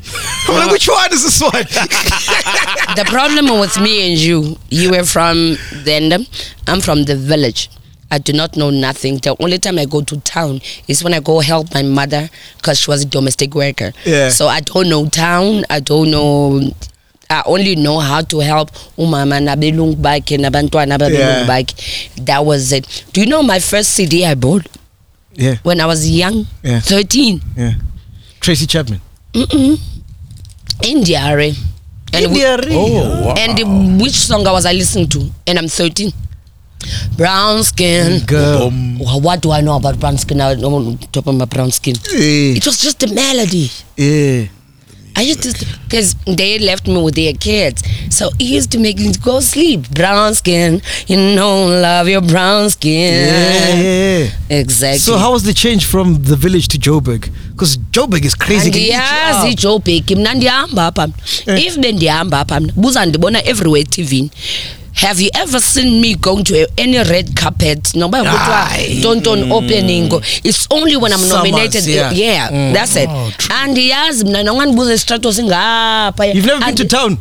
I'm 0.48 0.56
like, 0.56 0.72
which 0.72 0.88
one 0.88 1.12
is 1.14 1.24
this 1.24 1.42
one? 1.42 1.52
the 2.96 3.06
problem 3.08 3.60
with 3.60 3.80
me 3.82 4.12
and 4.12 4.20
you, 4.20 4.58
you 4.70 4.92
were 4.92 5.04
from 5.04 5.56
Dendam, 5.84 6.28
I'm 6.68 6.82
from 6.82 7.04
the 7.06 7.16
village. 7.16 7.70
I 8.12 8.18
do 8.18 8.34
not 8.34 8.58
know 8.58 8.70
nothing. 8.72 9.18
The 9.18 9.36
only 9.40 9.60
time 9.60 9.78
I 9.78 9.86
go 9.86 10.02
to 10.02 10.20
town 10.22 10.62
is 10.88 11.04
when 11.04 11.14
I 11.14 11.20
go 11.20 11.40
help 11.42 11.74
my 11.74 11.84
mother 11.84 12.30
because 12.58 12.80
she 12.80 12.90
was 12.92 13.04
a 13.04 13.06
domestic 13.06 13.54
worker. 13.54 13.94
Yeah. 14.04 14.30
So 14.30 14.48
I 14.48 14.62
don't 14.62 14.90
know 14.90 15.08
town. 15.10 15.64
I 15.70 15.80
don't 15.80 16.10
know. 16.12 16.72
I 17.32 17.44
only 17.46 17.76
know 17.76 18.00
how 18.00 18.22
to 18.22 18.40
help 18.40 18.72
umama 18.98 19.40
nabelungu 19.40 19.96
bakhe 19.96 20.38
nabantwana 20.38 20.96
Yeah. 20.96 20.98
babelungu 20.98 21.46
bakhe. 21.48 21.76
That 22.26 22.44
was 22.46 22.72
it. 22.72 22.88
Do 23.14 23.22
you 23.22 23.28
know 23.28 23.44
my 23.44 23.60
first 23.60 23.92
CD 23.92 24.26
I 24.26 24.34
bought 24.36 24.66
yeah, 25.36 25.58
when 25.64 25.80
I 25.80 25.86
was 25.86 26.10
young? 26.10 26.48
Yeah. 26.64 26.80
13. 26.82 27.40
yeah. 27.58 27.74
Tracy 28.40 28.66
Chapman. 28.66 29.00
India. 30.82 31.36
re. 31.36 31.56
And 32.14 32.26
we- 32.26 32.42
India 32.42 32.58
Ray. 32.58 32.76
Oh, 32.76 32.98
oh, 32.98 33.26
wow. 33.28 33.34
And 33.38 33.58
the- 33.58 34.04
which 34.04 34.16
song 34.16 34.48
I 34.48 34.52
was 34.52 34.66
I 34.66 34.74
listening 34.74 35.08
to? 35.10 35.30
And 35.46 35.60
I'm 35.60 35.68
13. 35.68 36.12
Brown 37.16 37.64
skin. 37.64 38.22
Girl. 38.26 38.72
What 39.22 39.42
do 39.42 39.52
I 39.52 39.62
know 39.62 39.76
about 39.76 40.00
brown 40.00 40.18
skin? 40.18 40.42
I 40.42 40.56
don't 40.56 40.74
on 40.74 40.98
top 41.12 41.28
of 41.28 41.36
my 41.36 41.46
brown 41.46 41.70
skin. 41.72 41.96
Yeah, 42.12 42.58
It 42.58 42.66
was 42.66 42.82
just 42.82 43.04
a 43.04 43.08
melody. 43.14 43.70
yeah. 43.98 44.48
I 45.16 45.22
used 45.24 45.44
to, 45.44 45.66
because 45.84 46.16
they 46.26 46.60
left 46.60 46.88
me 46.88 47.02
with 47.02 47.16
their 47.16 47.34
kids. 47.34 47.84
So 48.10 48.30
he 48.40 48.56
used 48.56 48.72
to 48.72 48.80
make 48.80 48.98
me 49.00 49.12
go 49.22 49.42
sleep. 49.42 49.90
Brown 49.92 50.34
skin, 50.34 50.82
you 51.08 51.18
know, 51.18 51.66
love 51.66 52.08
your 52.08 52.22
brown 52.22 52.70
skin. 52.70 53.28
Yeah, 53.28 53.76
yeah. 53.82 54.60
Exactly. 54.62 55.00
So 55.00 55.18
how 55.18 55.34
was 55.34 55.44
the 55.44 55.54
change 55.54 55.86
from 55.86 56.24
the 56.24 56.36
village 56.38 56.70
to 56.70 56.78
Joburg? 56.78 57.30
Because 57.52 57.78
Joburg 57.92 58.24
is 58.24 58.34
crazy. 58.36 58.72
Can 58.72 58.80
eat 58.80 58.88
you 58.88 58.94
andiyazi 58.94 59.50
ijobheki 59.52 60.16
mna 60.16 60.34
ndihamba 60.34 60.86
apha 60.88 61.08
Eh. 61.48 61.66
if 61.66 61.78
bendihamba 61.78 62.40
apha 62.40 62.60
mna 62.60 62.74
buza 62.76 63.06
ndibona 63.06 63.46
everywhere 63.46 63.82
etvini 63.82 64.32
have 65.02 65.20
you 65.24 65.30
ever 65.34 65.60
seen 65.62 66.02
me 66.02 66.16
going 66.16 66.44
to 66.44 66.56
a, 66.64 66.68
any 66.78 66.98
red 66.98 67.34
carpet 67.36 67.96
noba 67.96 68.18
kuthiwa 68.24 68.70
tonton 69.02 69.52
opening 69.52 70.12
it's 70.44 70.68
only 70.70 70.96
when 70.98 71.12
i'm 71.14 71.20
Summers, 71.20 71.52
nominated 71.52 71.86
yeah. 71.88 72.12
yeah 72.14 72.74
that's 72.74 72.96
it 72.96 73.10
andiyazi 73.50 74.26
mna 74.26 74.44
nongandibuza 74.44 74.94
isitrato 74.94 75.34
singapha 75.34 76.26
You've 76.26 76.46
never 76.48 76.66
been 76.66 76.76
to 76.76 76.86
town? 76.86 77.18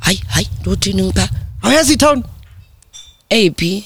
hayi 0.00 0.22
hayi 0.26 0.48
ntothini 0.60 1.02
ngipha 1.02 1.28
he 1.88 1.96
town? 1.96 2.24
eyiphi 3.28 3.84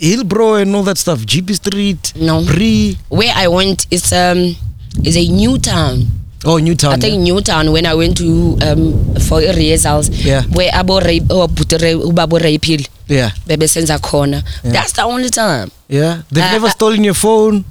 Hillbro 0.00 0.54
and 0.62 0.74
all 0.74 0.82
that 0.84 0.96
stuff. 0.96 1.20
GP 1.26 1.54
Street. 1.54 2.14
No. 2.16 2.40
Bree. 2.42 2.96
Where 3.10 3.32
I 3.36 3.48
went, 3.48 3.86
is 3.90 4.12
um, 4.14 4.56
is 5.04 5.14
a 5.16 5.28
new 5.28 5.58
town. 5.58 6.06
Oh, 6.44 6.58
Newtown. 6.58 6.94
I 6.94 6.96
think 6.96 7.20
Newtown 7.22 7.70
when 7.72 7.84
I 7.86 7.94
went 7.94 8.16
to 8.16 8.56
um 8.62 9.14
for 9.20 9.40
rehearsals. 9.40 10.08
Yeah. 10.24 10.42
Where 10.52 10.70
abo 10.72 11.00
putere 11.54 11.94
ubabo 11.94 12.38
rapile. 12.38 12.86
Yeah. 13.08 13.32
bebesenza 13.46 13.98
khona 13.98 14.42
Yeah. 14.64 14.72
that's 14.72 14.92
the 14.92 15.02
only 15.02 15.28
time 15.30 15.70
Yeah. 15.88 16.22
They've 16.30 16.44
Uh, 16.44 16.52
never 16.52 16.66
uh, 16.66 16.70
stolen 16.70 17.02
your 17.04 17.14
phone. 17.14 17.64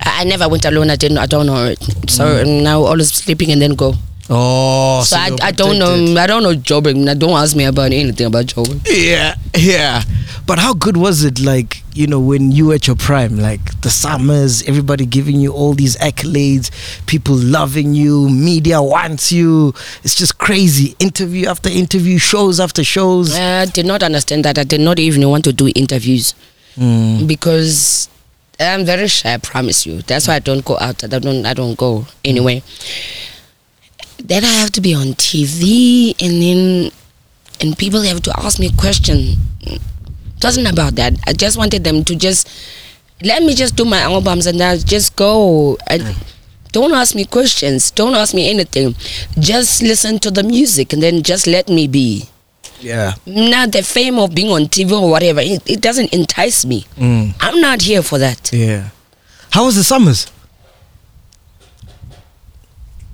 I, 0.00 0.20
I 0.20 0.24
never 0.24 0.46
went 0.48 0.64
alone 0.66 0.90
i 0.90 0.96
didn't 0.96 1.16
i 1.18 1.26
don't 1.26 1.46
know 1.46 1.64
it 1.64 1.78
so 2.10 2.24
Mm. 2.44 2.62
now 2.62 2.84
always 2.84 3.08
sleeping 3.10 3.50
and 3.50 3.62
then 3.62 3.74
go 3.74 3.94
Oh, 4.30 5.02
so, 5.04 5.16
I, 5.16 5.36
I 5.42 5.50
don't 5.52 5.78
know 5.78 6.18
i 6.20 6.26
don't 6.26 6.42
know 6.42 6.54
jobbing 6.54 7.04
Now, 7.04 7.12
don't 7.12 7.32
ask 7.38 7.54
me 7.54 7.64
about 7.64 7.92
anything 7.92 8.26
about 8.26 8.46
jobbing 8.46 8.80
Yeah, 8.90 9.34
yeah. 9.54 10.02
But 10.46 10.58
how 10.58 10.74
good 10.74 10.96
was 10.98 11.24
it, 11.24 11.40
like, 11.40 11.82
you 11.94 12.06
know, 12.06 12.20
when 12.20 12.52
you 12.52 12.66
were 12.66 12.74
at 12.74 12.86
your 12.86 12.96
prime, 12.96 13.38
like 13.38 13.64
the 13.80 13.88
SAMAs, 13.88 14.62
everybody 14.68 15.06
giving 15.06 15.40
you 15.40 15.52
all 15.54 15.72
these 15.72 15.96
accolades, 15.96 16.70
people 17.06 17.34
loving 17.34 17.94
you, 17.94 18.28
media 18.28 18.82
wants 18.82 19.32
you. 19.32 19.72
It's 20.02 20.14
just 20.14 20.36
crazy. 20.36 20.94
Interview 20.98 21.46
after 21.48 21.70
interview, 21.70 22.18
shows 22.18 22.60
after 22.60 22.84
shows. 22.84 23.34
i 23.34 23.64
did 23.64 23.86
not 23.86 24.02
understand 24.02 24.44
that 24.44 24.58
i 24.58 24.64
did 24.64 24.80
not 24.82 24.98
even 24.98 25.26
want 25.28 25.44
to 25.44 25.52
do 25.52 25.68
interviews 25.74 26.34
Mm. 26.76 27.28
because 27.28 28.08
i'm 28.58 28.84
very 28.84 29.06
shy 29.06 29.34
i 29.34 29.38
promise 29.38 29.86
you 29.86 30.02
that's 30.02 30.26
why 30.26 30.34
i 30.34 30.38
don't 30.40 30.64
go 30.64 30.76
out 30.80 31.04
i 31.04 31.06
don't 31.06 31.46
i 31.46 31.54
don't 31.54 31.76
go 31.78 32.04
anyway 32.24 32.60
then 34.18 34.44
i 34.44 34.52
have 34.52 34.70
to 34.70 34.80
be 34.80 34.94
on 34.94 35.08
tv 35.14 36.14
and 36.22 36.42
then 36.42 36.90
and 37.60 37.78
people 37.78 38.02
have 38.02 38.20
to 38.20 38.32
ask 38.40 38.58
me 38.58 38.70
questions 38.76 39.36
it 40.44 40.44
wasn't 40.44 40.70
about 40.70 40.96
that. 40.96 41.14
I 41.26 41.32
just 41.32 41.56
wanted 41.56 41.84
them 41.84 42.04
to 42.04 42.14
just 42.14 42.48
let 43.22 43.42
me 43.42 43.54
just 43.54 43.76
do 43.76 43.84
my 43.84 44.00
albums 44.00 44.46
and 44.46 44.60
i 44.60 44.76
just 44.76 45.16
go. 45.16 45.78
I, 45.88 46.14
don't 46.72 46.92
ask 46.92 47.14
me 47.14 47.24
questions. 47.24 47.92
Don't 47.92 48.14
ask 48.14 48.34
me 48.34 48.50
anything. 48.50 48.94
Just 49.38 49.80
listen 49.80 50.18
to 50.18 50.30
the 50.30 50.42
music 50.42 50.92
and 50.92 51.00
then 51.02 51.22
just 51.22 51.46
let 51.46 51.68
me 51.68 51.86
be. 51.86 52.28
Yeah. 52.80 53.14
now 53.24 53.66
the 53.66 53.82
fame 53.82 54.18
of 54.18 54.34
being 54.34 54.50
on 54.50 54.62
tv 54.62 55.00
or 55.00 55.08
whatever. 55.08 55.40
It, 55.40 55.62
it 55.70 55.80
doesn't 55.80 56.12
entice 56.12 56.66
me. 56.66 56.84
Mm. 56.96 57.34
i'm 57.40 57.60
not 57.60 57.80
here 57.80 58.02
for 58.02 58.18
that. 58.18 58.52
Yeah. 58.52 58.90
How 59.52 59.64
was 59.64 59.76
the 59.76 59.82
SAMAs? 59.84 60.30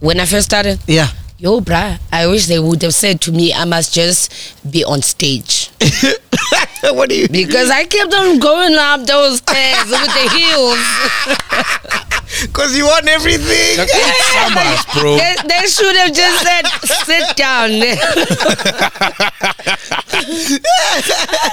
When 0.01 0.19
i 0.21 0.25
first 0.25 0.47
started 0.47 0.79
Yeah. 0.87 1.09
yo 1.39 1.61
bruh 1.61 1.99
i 2.13 2.27
wish 2.27 2.47
they 2.47 2.59
would 2.59 2.83
have 2.83 2.95
said 2.95 3.21
to 3.23 3.33
me 3.33 3.53
i 3.53 3.65
must 3.65 3.93
just 3.95 4.31
be 4.71 4.85
on 4.85 5.03
stage 5.03 5.71
what 6.97 7.09
do 7.11 7.15
you 7.17 7.29
because 7.29 7.71
i 7.71 7.85
kept 7.85 8.13
on 8.15 8.39
going 8.39 8.75
up 8.77 9.05
those 9.07 9.39
stairs 9.39 9.91
with 9.91 10.13
the 10.19 10.29
heels 10.37 10.79
Because 12.43 12.77
you 12.79 12.85
want 12.87 13.09
everything. 13.09 13.77
Like 13.77 13.89
eight 13.93 14.15
SAMAs, 14.33 14.85
bro. 14.95 15.17
they, 15.17 15.35
they 15.49 15.67
should 15.67 15.97
have 15.97 16.13
just 16.15 16.43
said 16.47 16.65
sit 17.05 17.37
down 17.37 17.71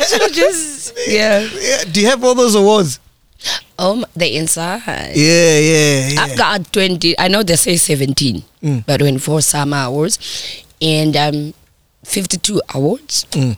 should 0.07 0.33
just 0.33 0.93
yeah 1.07 1.41
Yeah. 1.60 1.83
Do 1.91 1.99
you 1.99 2.07
have 2.07 2.23
all 2.23 2.36
those 2.36 2.55
awards? 2.55 2.99
Oh 3.79 3.95
my- 3.95 4.07
the 4.15 4.35
inside 4.37 4.81
Yeah, 5.15 5.59
yeah, 5.59 6.09
yeah. 6.09 6.21
I've 6.23 6.37
got 6.37 6.71
20, 6.73 7.17
I 7.19 7.27
know 7.27 7.43
they 7.43 7.55
say 7.55 7.77
17, 7.77 8.43
Mm. 8.63 8.83
but 8.85 8.97
24 8.97 9.41
SAMA 9.41 9.77
awards 9.87 10.17
and 10.81 11.15
um, 11.15 11.53
52 12.03 12.61
awards 12.73 13.25
Mm. 13.31 13.55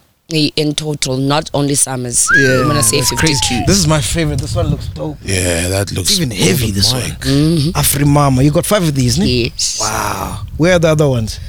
in 0.56 0.76
total, 0.76 1.18
not 1.18 1.50
only 1.54 1.74
SAMAs. 1.76 2.28
yeah. 2.38 2.60
I'm 2.60 2.64
going 2.66 2.76
to 2.78 2.84
say 2.84 2.98
that's 2.98 3.10
52. 3.12 3.18
crazy. 3.48 3.64
This 3.66 3.78
is 3.78 3.88
my 3.88 4.02
favorite. 4.02 4.40
This 4.40 4.56
one 4.56 4.68
looks 4.68 4.88
dope. 4.88 5.18
Yeah, 5.24 5.70
that 5.70 5.92
looks 5.92 6.10
It's 6.12 6.20
even 6.20 6.32
heavy, 6.32 6.72
this 6.72 6.94
mic. 6.94 7.04
one. 7.26 7.74
Afri 7.74 8.06
Mama. 8.06 8.44
You 8.44 8.52
got 8.52 8.66
five 8.66 8.84
of 8.84 8.94
these, 8.94 9.18
ne? 9.18 9.26
Yes. 9.26 9.80
Wow. 9.82 10.46
Where 10.58 10.74
are 10.76 10.80
the 10.80 10.90
other 10.90 11.08
ones? 11.10 11.40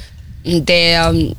The, 0.43 0.95
um, 0.95 1.35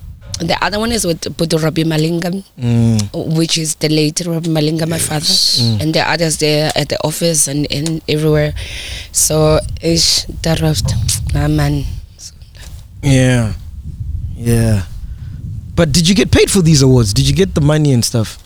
the 0.49 0.57
other 0.65 0.79
one 0.79 0.93
is 0.93 1.05
with 1.05 1.21
Putu 1.37 1.63
Rabi 1.63 1.85
Malingam, 1.85 2.43
Mm. 2.61 3.37
which 3.37 3.59
is 3.59 3.75
the 3.77 3.89
late 3.89 4.21
Rabi 4.27 4.49
Malingam, 4.49 4.89
my 4.89 4.99
father. 4.99 5.35
And 5.83 5.95
the 5.95 6.01
others 6.09 6.39
there 6.39 6.71
at 6.75 6.89
the 6.89 6.99
office 7.05 7.49
and, 7.49 7.67
and 7.73 8.01
everywhere. 8.09 8.55
So, 9.13 9.59
ish, 9.81 10.25
the 10.43 10.59
rest, 10.63 10.95
nah, 11.35 11.49
man. 11.49 11.85
Yeah. 13.03 13.53
Yeah. 14.37 14.85
But 15.75 15.93
did 15.93 16.09
you 16.09 16.15
get 16.15 16.31
paid 16.31 16.51
for 16.51 16.63
these 16.63 16.83
awards? 16.83 17.13
Did 17.13 17.27
you 17.29 17.35
get 17.35 17.55
the 17.55 17.61
money 17.61 17.93
and 17.93 18.05
stuff? 18.05 18.39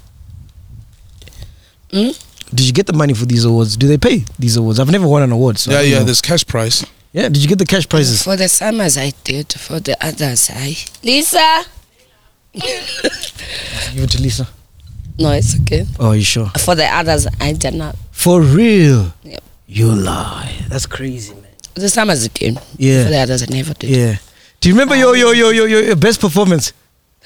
Hmm? 1.93 2.11
Did 2.55 2.67
you 2.67 2.73
get 2.73 2.87
the 2.87 2.93
money 2.93 3.13
for 3.15 3.27
these 3.27 3.45
awards? 3.45 3.77
Do 3.77 3.89
they 3.89 3.99
pay 3.99 4.25
these 4.39 4.57
awards? 4.57 4.79
I've 4.79 4.91
never 4.91 5.07
won 5.09 5.23
an 5.23 5.33
award. 5.33 5.59
So 5.59 5.73
Yeah, 5.73 5.81
yeah, 5.81 5.99
know. 5.99 6.05
there's 6.05 6.21
cash 6.23 6.47
prize. 6.47 6.85
Yeah. 7.13 7.29
Did 7.29 7.39
you 7.39 7.49
get 7.49 7.59
the 7.59 7.67
cash 7.67 7.89
prizes? 7.89 8.23
For 8.23 8.37
the 8.37 8.45
SAMAs, 8.49 8.97
I 8.97 9.13
did. 9.25 9.53
For 9.53 9.81
the 9.81 9.97
others, 10.05 10.51
I. 10.53 10.77
Lisa! 11.03 11.65
Give 13.95 14.05
it 14.05 14.11
to 14.11 14.23
Lisa. 14.23 14.49
No, 15.19 15.31
it's 15.33 15.59
okay. 15.61 15.87
Oh, 15.99 16.13
you 16.13 16.23
sure? 16.23 16.51
For 16.59 16.75
the 16.75 16.87
others, 16.87 17.27
I 17.41 17.53
did 17.53 17.75
not. 17.75 17.97
For 18.13 18.41
real? 18.41 19.13
Yep. 19.25 19.43
You 19.67 19.93
lie. 19.95 20.55
That's 20.69 20.87
crazy, 20.87 21.35
man. 21.35 21.45
The 21.75 21.89
SAMAs 21.89 22.25
I 22.25 22.29
did. 22.33 22.59
Yeah. 22.79 23.05
For 23.05 23.11
the 23.11 23.19
others, 23.19 23.43
I 23.43 23.47
never 23.51 23.75
did. 23.75 23.91
Yeah. 23.91 24.17
Do 24.61 24.69
you 24.69 24.75
remember 24.75 24.97
your 24.97 25.17
your 25.17 25.35
your 25.35 25.53
your, 25.53 25.69
your, 25.69 25.83
your 25.83 25.97
best 25.97 26.21
performance? 26.21 26.73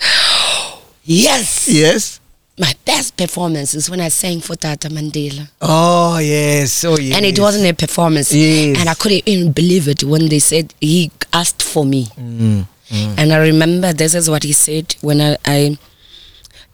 Yes. 1.03 1.67
Yes. 1.67 2.21
My 2.59 2.73
best 2.85 3.17
performance 3.17 3.75
is 3.75 3.89
when 3.89 4.01
I 4.01 4.09
sang 4.09 4.41
for 4.41 4.55
Tata 4.55 4.89
Mandela. 4.91 5.49
Oh 5.63 6.19
yes. 6.19 6.85
Oh 6.85 6.97
yes. 6.99 7.17
And 7.17 7.25
it 7.25 7.39
wasn't 7.39 7.67
a 7.67 7.75
performance. 7.75 8.33
Yes. 8.35 8.79
And 8.79 8.89
I 8.89 8.95
couldn't 8.95 9.27
even 9.27 9.51
believe 9.51 9.89
it 9.89 10.05
when 10.05 10.29
they 10.29 10.39
said 10.41 10.75
he 10.81 11.11
asked 11.33 11.63
for 11.63 11.87
me. 11.87 12.05
Mm. 12.19 12.67
And 12.93 13.33
I 13.33 13.37
remember 13.39 13.93
this 13.93 14.15
is 14.15 14.29
what 14.29 14.43
he 14.43 14.53
said 14.53 14.97
when 15.01 15.21
I, 15.21 15.37
I 15.45 15.79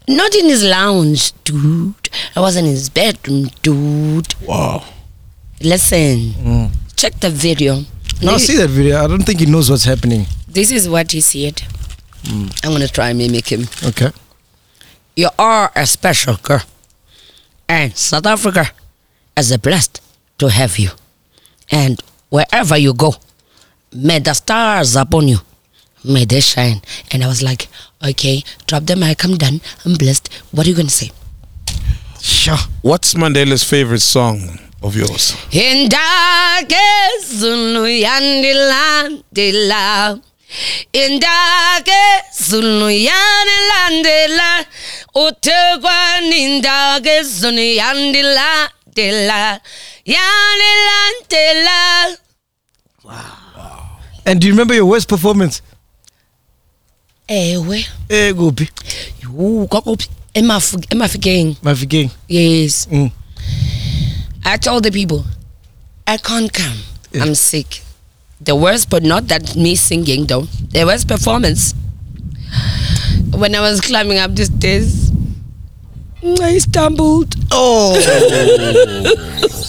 not 0.09 0.35
in 0.35 0.47
his 0.47 0.63
lounge, 0.65 1.33
dude. 1.45 2.09
I 2.35 2.41
was 2.41 2.57
in 2.57 2.65
his 2.65 2.89
bedroom, 2.89 3.51
dude. 3.63 4.35
Wow. 4.43 4.83
Listen, 5.61 6.33
Mm. 6.33 6.71
check 6.97 7.19
the 7.21 7.31
video. 7.31 7.85
Now 8.23 8.33
This- 8.35 8.47
see 8.47 8.57
that 8.57 8.71
video. 8.71 9.03
I 9.03 9.07
don't 9.09 9.25
think 9.25 9.41
he 9.41 9.47
knows 9.47 9.69
what's 9.71 9.85
happening. 9.85 10.27
This 10.49 10.71
is 10.71 10.89
what 10.89 11.13
he 11.13 11.21
said. 11.21 11.63
I'm 12.29 12.73
gonna 12.73 12.89
try 12.89 13.11
and 13.11 13.19
mimic 13.19 13.49
him. 13.53 13.69
Okay. 13.85 14.11
You 15.17 15.29
are 15.39 15.71
a 15.77 15.87
special 15.87 16.37
girl, 16.43 16.63
and 17.69 17.95
South 17.97 18.27
Africa 18.27 18.71
is 19.37 19.55
blessed 19.59 20.01
to 20.39 20.49
have 20.49 20.79
you. 20.79 20.91
And 21.71 22.01
wherever 22.31 22.77
you 22.77 22.95
go, 22.95 23.15
may 23.93 24.19
the 24.19 24.35
stars 24.35 24.97
upon 24.97 25.29
you, 25.29 25.39
may 26.05 26.25
they 26.25 26.41
shine. 26.41 26.81
And 27.13 27.23
I 27.25 27.29
was 27.29 27.43
like, 27.43 27.69
okay, 28.07 28.43
drop 28.67 28.85
the 28.87 28.97
mic. 28.97 29.25
I'm 29.25 29.37
done. 29.37 29.61
I'm 29.85 29.95
blessed. 29.95 30.29
What 30.53 30.67
are 30.67 30.71
you 30.71 30.77
gonna 30.77 30.89
say? 30.91 31.11
Sure. 32.21 32.59
What's 32.83 33.15
Mandela's 33.15 33.63
favorite 33.65 34.01
song 34.03 34.59
of 34.83 34.95
yours? 34.97 35.35
Indagezulu 35.51 37.87
yandilandela 38.03 40.21
Indagezulu 40.93 42.91
yandilandela 42.91 44.65
Utekwani 45.15 46.45
indagezulu 46.45 47.61
yandilandela 47.81 49.61
Yandilandela 50.07 52.17
And 54.25 54.41
do 54.41 54.47
you 54.49 54.53
remember 54.53 54.75
your 54.75 54.87
worst 54.87 55.09
performance? 55.09 55.63
Ewe 57.29 57.85
Eh, 58.09 58.33
Gopi. 58.35 58.69
Yho 59.23 59.67
kwakuphi 59.67 60.09
Emafik- 60.35 60.87
emafikeng 60.93 61.57
Mafikeng. 61.63 62.11
Yes 62.29 62.87
Mm. 62.91 63.11
I 64.45 64.59
told 64.59 64.85
the 64.85 64.91
people, 64.93 65.25
I 66.07 66.19
can't 66.19 66.53
come. 66.53 66.79
Yeah. 67.13 67.25
I'm 67.25 67.35
sick. 67.35 67.83
The 68.41 68.55
worst, 68.55 68.91
but 68.91 69.03
not 69.03 69.27
that 69.29 69.57
me 69.57 69.75
singing 69.75 70.27
though. 70.27 70.47
The 70.71 70.85
worst 70.85 71.09
performance. 71.09 71.75
When 73.33 73.55
I 73.57 73.61
was 73.61 73.81
climbing 73.81 74.19
up 74.19 74.37
the 74.37 74.45
stairs, 74.45 75.11
I 76.41 76.59
stumbled. 76.59 77.35
Oh. 77.51 77.97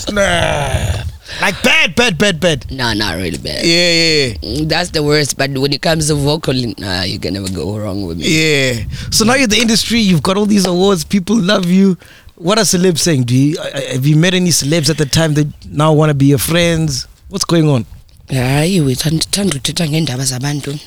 nah. 0.11 0.96
Like 1.41 1.61
bad, 1.63 1.95
bad, 1.95 2.17
bad, 2.17 2.39
bad. 2.39 2.71
No, 2.71 2.93
not 2.93 3.15
really 3.15 3.37
bad. 3.37 3.63
Yeah, 3.63 3.91
yeah, 3.91 4.33
Mm, 4.41 4.67
That's 4.69 4.89
the 4.91 5.03
worst. 5.03 5.37
But 5.37 5.51
when 5.57 5.71
it 5.71 5.81
comes 5.81 6.07
to 6.07 6.15
vocal, 6.15 6.53
nah, 6.79 7.03
you 7.03 7.19
can 7.19 7.33
never 7.35 7.49
go 7.49 7.77
wrong 7.77 8.05
with 8.07 8.17
me. 8.17 8.25
yeah. 8.27 8.83
So 9.11 9.23
now 9.25 9.35
you're 9.35 9.43
in 9.43 9.49
the 9.49 9.61
industry. 9.61 9.99
You've 9.99 10.23
got 10.23 10.35
all 10.37 10.47
these 10.47 10.65
awards. 10.65 11.03
People 11.05 11.37
love 11.37 11.65
you. 11.67 11.97
What 12.35 12.57
are 12.57 12.65
celebs 12.65 12.99
saying? 12.99 13.23
Do 13.23 13.35
you 13.35 13.57
uh, 13.59 13.81
have 13.93 14.05
you 14.05 14.15
met 14.15 14.33
any 14.33 14.49
celebs 14.51 14.89
at 14.89 14.97
the 14.97 15.05
time 15.05 15.33
that 15.35 15.47
now 15.65 15.93
want 15.93 16.09
to 16.09 16.13
be 16.15 16.25
your 16.27 16.37
friends? 16.39 17.07
What's 17.29 17.45
going 17.45 17.67
on? 17.69 17.85
hayi 18.29 18.81
wethu 18.81 19.09
andithanda 19.09 19.55
uthetha 19.57 19.87
ngeendaba 19.89 20.25
zabantu 20.25 20.77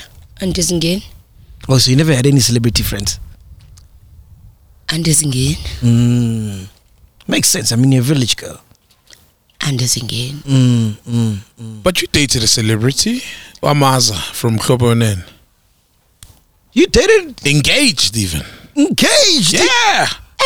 andizingeni 0.40 1.02
Oh, 1.68 1.78
so 1.78 1.90
you 1.90 1.96
never 1.96 2.14
had 2.14 2.26
any 2.26 2.40
celebrity 2.40 2.82
friends? 2.82 3.18
andizingeni 4.86 5.58
Mm. 5.82 6.66
Makes 7.28 7.48
sense. 7.50 7.72
I 7.72 7.76
mean, 7.76 7.92
you're 7.92 8.02
a 8.02 8.14
village 8.14 8.36
girl. 8.36 8.58
Andizingeni 9.60 10.36
mm, 10.46 10.94
mm, 11.06 11.38
mm. 11.60 11.80
But 11.82 12.02
you 12.02 12.08
dated 12.12 12.42
a 12.42 12.46
celebrity, 12.46 13.22
Amaza 13.62 14.14
from 14.32 14.58
Kobonen. 14.58 15.18
You 16.72 16.86
dated 16.86 17.46
Engaged 17.46 18.16
even. 18.16 18.42
engaged. 18.76 19.52
Yeah. 19.52 19.62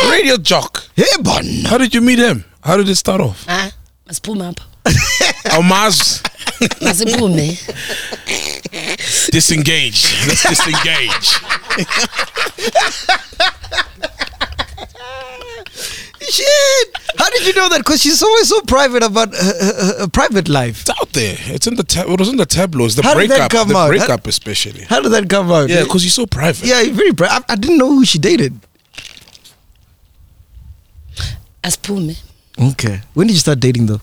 Eh. 0.03 0.09
Radio 0.11 0.37
jock. 0.37 0.83
Hey, 0.95 1.05
bon. 1.21 1.45
How 1.69 1.77
did 1.77 1.93
you 1.93 2.01
meet 2.01 2.19
him? 2.19 2.43
How 2.63 2.77
did 2.77 2.89
it 2.89 2.95
start 2.95 3.21
off? 3.21 3.45
Ah, 3.47 3.51
ha 3.51 3.71
masiphume 4.07 4.43
apha 4.49 4.63
oh, 4.85 5.61
Amaz 5.61 6.21
masiphume 6.81 7.57
disengaged. 9.31 10.05
Let's 10.27 10.43
disengage. 10.43 11.27
Shit. 11.77 11.87
How 13.41 13.54
did 17.45 17.55
you 17.55 17.61
know 17.61 17.69
that? 17.69 17.79
Because 17.79 18.01
she's 18.01 18.21
always 18.23 18.49
so 18.49 18.61
private 18.61 19.03
about 19.03 19.33
her, 19.33 19.53
her, 19.65 19.99
her 19.99 20.07
private 20.07 20.49
life. 20.49 20.81
It's 20.81 20.89
out 20.89 21.09
there. 21.13 21.35
It's 21.55 21.67
in 21.67 21.75
the 21.75 21.83
ta- 21.83 22.11
it 22.11 22.19
was 22.19 22.29
in 22.29 22.37
the 22.37 22.45
tabloids. 22.45 22.95
The 22.95 23.03
How 23.03 23.13
did 23.13 23.29
that 23.29 23.37
breakup. 23.37 23.51
come 23.51 23.67
the 23.69 23.77
out? 23.77 23.87
breakup 23.89 24.27
especially. 24.27 24.81
How 24.83 24.99
did 25.01 25.11
that 25.11 25.29
come 25.29 25.51
out? 25.51 25.69
Yeah, 25.69 25.83
because 25.83 26.03
you're 26.03 26.11
so 26.11 26.25
private. 26.25 26.65
yeah, 26.65 26.81
you're 26.81 26.93
very 26.93 27.13
private. 27.13 27.45
I, 27.49 27.53
I 27.53 27.55
didn't 27.55 27.77
know 27.77 27.89
who 27.89 28.03
she 28.05 28.19
dated. 28.19 28.59
asiphume 31.63 32.15
Okay. 32.59 33.01
When 33.13 33.27
did 33.27 33.33
you 33.33 33.39
start 33.39 33.59
dating 33.59 33.85
though? 33.87 34.01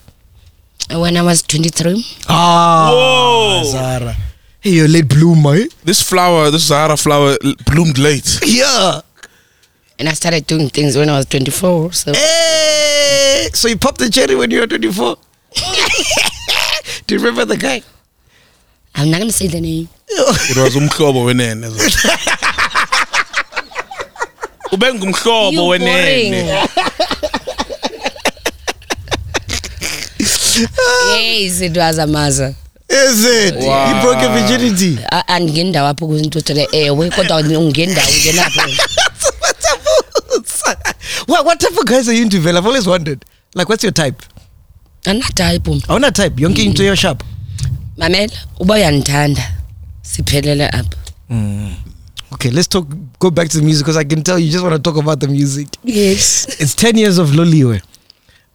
when 0.90 1.16
i 1.16 1.22
was 1.22 1.43
23 1.43 2.05
Ah, 2.28 2.90
Whoa. 2.93 3.62
Zara. 3.70 4.14
Hey, 4.61 4.70
you're 4.70 4.88
late 4.88 5.09
bloomer. 5.09 5.55
Eh? 5.55 5.66
This 5.84 6.03
flower, 6.03 6.51
this 6.51 6.66
Zara 6.66 6.97
flower 6.97 7.36
bloomed 7.66 7.99
late. 7.99 8.40
Yeah. 8.45 9.01
And 10.03 10.09
i 10.09 10.15
started 10.15 10.45
doing 10.49 10.69
things 10.69 10.97
when 10.97 11.09
i 11.09 11.17
was 11.17 11.27
24 11.27 11.93
so 11.93 12.13
Hey, 12.13 13.49
so 13.55 13.69
you 13.69 13.77
popped 13.79 13.99
the 13.99 14.11
cherry 14.11 14.35
when 14.35 14.51
you 14.51 14.59
were 14.59 14.67
24? 14.67 15.17
Do 17.07 17.15
you 17.15 17.21
remember 17.21 17.45
the 17.45 17.57
guy? 17.57 17.83
i'm 18.97 19.11
not 19.13 19.21
gonna 19.21 19.31
say 19.31 19.47
the 19.47 19.61
name 19.61 19.89
It 20.09 20.57
was 20.57 20.75
umhlobo 20.77 21.25
wenene. 21.25 21.67
Ube 24.73 24.95
ngumhlobo 24.95 25.53
You 25.53 25.63
wenene. 25.69 26.69
yes 31.17 31.61
it 31.61 31.77
was 31.77 31.99
amaza 31.99 32.55
Is 32.89 33.25
it? 33.25 33.55
You 33.55 34.03
broke 34.03 34.21
your 34.21 34.33
virginity. 34.37 34.99
A- 35.13 35.25
andingendawo 35.29 35.89
apho 35.89 36.07
kuzintutele 36.07 36.69
ewe 36.73 37.11
kodwa 37.11 37.37
ungendawo 37.37 38.09
ngenapho 38.23 38.61
what, 41.33 41.45
what 41.47 41.61
type 41.61 41.76
of 41.78 41.85
guys 41.87 42.09
are 42.09 42.12
you 42.14 42.22
into, 42.22 42.41
Vel? 42.41 42.57
I've 42.59 42.66
always 42.66 42.87
wondered. 42.87 43.24
Like, 43.55 43.68
what's 43.68 43.83
your 43.83 43.93
type? 43.93 44.22
andinatayiphu 45.05 45.89
I 45.89 45.93
want 45.93 46.05
a 46.05 46.11
type. 46.12 46.35
Yonke 46.37 46.64
into 46.64 46.85
your 46.85 46.97
sharp. 46.97 47.22
mamela 47.97 48.33
uba 48.61 48.74
uyandithanda 48.74 49.43
siphelele 50.03 50.68
apha 50.68 50.97
Okay, 52.33 52.51
let's 52.51 52.66
talk. 52.68 52.87
Go 53.18 53.30
back 53.30 53.49
to 53.51 53.59
the 53.59 53.62
music 53.64 53.85
because 53.85 53.97
I 53.99 54.05
can 54.05 54.22
tell 54.22 54.39
you 54.39 54.51
just 54.51 54.64
want 54.64 54.74
to 54.74 54.80
talk 54.91 54.97
about 55.03 55.20
the 55.20 55.28
music. 55.28 55.68
yes 55.85 56.47
It's 56.61 56.74
10 56.74 56.97
years 56.97 57.18
of 57.18 57.28
Loliwe. 57.30 57.83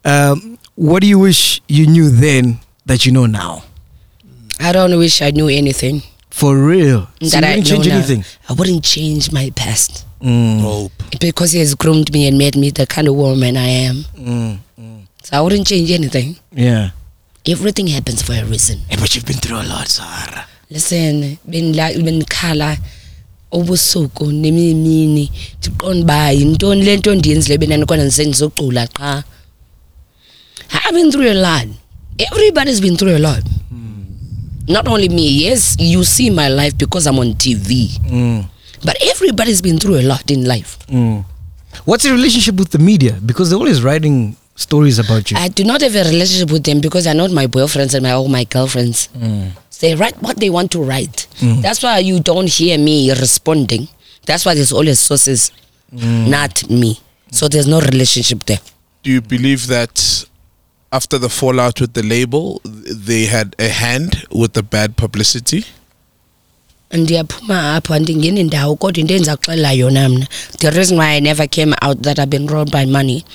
Um, 0.06 0.58
what 0.76 1.02
do 1.02 1.08
you 1.08 1.20
wish 1.20 1.62
you 1.68 1.86
knew 1.88 2.10
then 2.10 2.60
that 2.86 3.06
you 3.06 3.12
know 3.12 3.26
now? 3.28 3.64
i 4.60 4.72
don't 4.72 4.98
wish 4.98 5.22
i 5.22 5.30
knew 5.32 5.48
anything 5.50 6.02
For 6.40 6.54
real. 6.72 7.08
So 7.24 7.42
that 7.42 7.42
you 7.42 7.48
I 7.48 7.56
didn't 7.56 7.64
know 7.66 7.72
change 7.74 7.88
now. 7.88 7.96
anything? 7.98 8.22
i 8.50 8.54
wouldn't 8.54 8.84
change 8.84 9.32
my 9.32 9.50
past 9.62 10.06
mm. 10.22 10.62
Hope. 10.62 10.94
because 11.20 11.52
he 11.56 11.60
has 11.66 11.74
groomed 11.76 12.10
me 12.14 12.28
and 12.28 12.38
made 12.38 12.56
me 12.56 12.70
the 12.70 12.86
kind 12.86 13.08
of 13.08 13.16
woman 13.16 13.58
i 13.58 13.70
am 13.90 14.06
Mm, 14.18 14.58
mm. 14.80 15.00
so 15.24 15.30
i 15.38 15.42
wouldn't 15.42 15.66
change 15.68 15.90
anything 16.00 16.36
Yeah. 16.68 16.92
everything 17.54 17.88
happens 17.88 18.22
for 18.22 18.34
a 18.34 18.44
reason 18.46 18.78
Hey, 18.90 18.98
but 19.02 19.10
you've 19.16 19.26
been 19.26 19.38
through 19.44 19.58
a 19.62 19.68
lot, 19.74 19.88
Sarah. 19.88 20.46
listen 20.70 21.38
benila- 21.50 21.98
benikhala 22.06 22.78
ubusuku 23.52 24.32
nemimini 24.32 25.32
ndiqonda 25.60 26.04
uba 26.04 26.32
yintoni 26.32 26.82
le 26.86 26.98
nto 26.98 27.16
ndiyenzile 27.16 27.58
bendanikona 27.58 28.04
ndisendizocula 28.04 28.88
qha 28.88 29.24
i've 30.86 30.94
been 30.94 31.12
through 31.12 31.30
a 31.32 31.34
lot 31.34 31.68
everybody's 32.18 32.82
been 32.82 32.98
through 32.98 33.16
a 33.16 33.20
lot 33.20 33.44
not 34.68 34.88
only 34.88 35.10
me 35.10 35.28
yes 35.46 35.76
you 35.80 36.04
see 36.04 36.30
my 36.30 36.48
life 36.50 36.78
because 36.78 37.08
i'm 37.08 37.20
on 37.20 37.34
tv 37.34 37.90
Mm, 38.10 38.46
but 38.84 38.96
everybody's 39.02 39.62
been 39.62 39.80
through 39.80 40.00
a 40.00 40.04
lot 40.04 40.30
in 40.32 40.46
life. 40.46 40.78
Mm. 40.88 41.26
What's 41.86 42.06
your 42.06 42.14
relationship 42.14 42.56
with 42.56 42.70
the 42.72 42.78
media? 42.80 43.14
Because 43.26 43.50
they're 43.50 43.58
always 43.60 43.82
writing 43.82 44.36
stories 44.56 45.00
about 45.00 45.30
you. 45.32 45.38
i 45.38 45.48
do 45.50 45.64
not 45.64 45.82
have 45.82 45.96
a 45.96 46.04
relationship 46.04 46.52
with 46.52 46.64
them 46.64 46.80
because 46.82 47.04
they're 47.06 47.14
not 47.16 47.32
my 47.32 47.48
boyfriends 47.48 47.94
and 47.96 48.04
my 48.04 48.12
all 48.12 48.28
my 48.28 48.44
girlfriends. 48.44 49.10
They 49.80 49.94
write 49.96 50.20
what 50.22 50.38
they 50.38 50.50
want 50.50 50.72
to 50.72 50.82
write. 50.84 51.28
That's 51.42 51.82
why 51.84 52.00
you 52.00 52.20
don't 52.20 52.50
hear 52.50 52.78
me 52.80 53.12
responding. 53.12 53.88
That's 54.26 54.46
why 54.46 54.54
there's 54.56 54.72
always 54.72 55.00
sources 55.00 55.52
not 55.92 56.70
me. 56.70 57.00
So 57.32 57.48
there's 57.48 57.68
no 57.68 57.80
relationship 57.82 58.44
there. 58.46 58.60
Do 59.04 59.12
you 59.12 59.22
believe 59.22 59.68
that 59.68 60.26
after 60.92 61.20
the 61.20 61.30
fallout 61.30 61.82
with 61.82 61.94
the 61.94 62.04
label, 62.04 62.62
they 62.64 63.26
had 63.26 63.56
a 63.60 63.70
hand 63.70 64.26
with 64.32 64.54
the 64.54 64.64
bad 64.64 64.96
publicity? 64.98 65.66
ndiyaphuma 66.92 67.76
apho 67.76 67.94
andingeni 67.94 68.44
ndawo 68.44 68.76
kodwa 68.76 69.02
into 69.02 69.14
endizakuxelela 69.14 69.72
yona 69.72 70.10
mna 70.10 70.28
the 70.58 70.70
reason 70.70 70.98
why 71.00 71.18
i 71.18 71.22
never 71.22 71.50
came 71.50 71.76
out 71.82 72.02
that 72.02 72.20
i've 72.20 72.30
been 72.30 72.48
robbed 72.48 72.72
by 72.72 72.86
money 72.86 73.26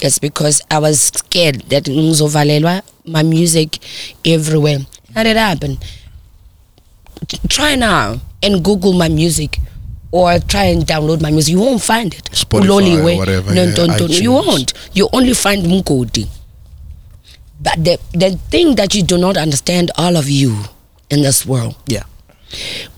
is 0.00 0.20
because 0.20 0.64
i 0.70 0.78
was 0.78 1.08
scared 1.08 1.68
that 1.68 1.88
ngizovalelwa 1.88 2.82
my 3.04 3.22
music 3.22 3.78
everywhere. 4.24 4.78
And 5.14 5.28
it 5.28 5.36
happen? 5.36 5.78
Try 7.48 7.76
now 7.76 8.20
and 8.42 8.62
google 8.62 8.92
my 8.92 9.08
music 9.08 9.58
or 10.10 10.38
try 10.40 10.64
and 10.64 10.84
download 10.86 11.20
my 11.20 11.30
music. 11.30 11.52
You 11.52 11.60
won't 11.60 11.82
find 11.82 12.12
it. 12.14 12.24
Uloliwe, 12.50 13.16
whatever, 13.16 13.54
no, 13.54 13.64
yeah, 13.64 13.74
don't, 13.74 13.98
don't, 13.98 14.20
you 14.20 14.32
won't. 14.32 14.72
You 14.94 15.08
only 15.12 15.34
find 15.34 15.66
mgodi 15.66 16.26
but 17.62 17.84
the, 17.84 17.98
the 18.12 18.30
thing 18.50 18.74
that 18.76 18.94
you 18.94 19.02
do 19.02 19.16
not 19.16 19.36
understand 19.36 19.90
all 19.96 20.16
of 20.16 20.28
you 20.28 20.56
in 21.10 21.22
this 21.22 21.46
world 21.46 21.76
yeah. 21.86 22.02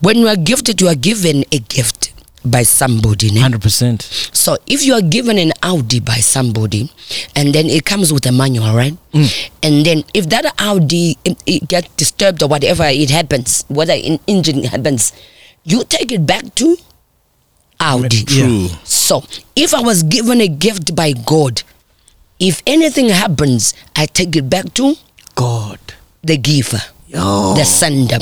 when 0.01 0.17
you 0.19 0.29
are 0.29 0.37
gifted 0.37 0.81
you 0.81 0.89
are 0.89 0.95
given 0.95 1.45
a 1.53 1.59
gift 1.59 2.13
by 2.45 2.63
somebody 2.63 3.31
ne? 3.31 3.41
100%. 3.41 4.03
so 4.35 4.57
if 4.67 4.85
you 4.85 4.95
are 4.95 5.01
given 5.03 5.39
an 5.39 5.53
audi 5.63 6.01
by 6.01 6.17
somebody 6.17 6.91
and 7.35 7.55
then 7.55 7.67
it 7.67 7.85
comes 7.85 8.13
with 8.13 8.27
a 8.27 8.33
manual 8.33 8.75
right 8.75 8.97
mm. 9.13 9.51
and 9.63 9.85
then 9.87 10.05
if 10.13 10.29
that 10.29 10.45
audi 10.61 11.17
it, 11.25 11.43
it 11.47 11.69
gets 11.69 11.89
disturbed 11.97 12.43
or 12.43 12.49
whatever 12.49 12.85
it 12.85 13.11
happens 13.11 13.65
whether 13.69 13.95
an 13.95 14.19
engine 14.27 14.65
happens 14.65 15.13
you 15.65 15.85
take 15.85 16.13
it 16.13 16.27
back 16.27 16.55
to 16.55 16.77
audi 17.81 18.25
True. 18.25 18.69
so 18.85 19.25
if 19.57 19.73
i 19.75 19.81
was 19.81 20.03
given 20.03 20.41
a 20.41 20.49
gift 20.49 20.95
by 20.95 21.13
god 21.13 21.63
if 22.39 22.63
anything 22.67 23.09
happens 23.09 23.75
i 23.97 24.07
take 24.07 24.35
it 24.37 24.49
back 24.51 24.73
to 24.75 24.95
God. 25.35 25.79
the 26.23 26.37
giver 26.37 26.83
Yo. 27.09 27.55
the 27.55 27.65
sender 27.65 28.19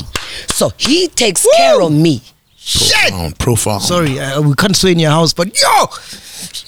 so 0.47 0.71
he 0.77 1.07
takes 1.07 1.47
care 1.57 1.81
of 1.81 1.91
me 1.91 2.21
Profound, 2.65 3.39
profound. 3.39 3.81
Sorry, 3.83 4.17
uh, 4.19 4.41
we 4.41 4.55
can't 4.55 4.73
stay 4.75 4.93
in 4.93 4.99
your 4.99 5.11
house, 5.11 5.33
but 5.33 5.47
yo! 5.61 5.85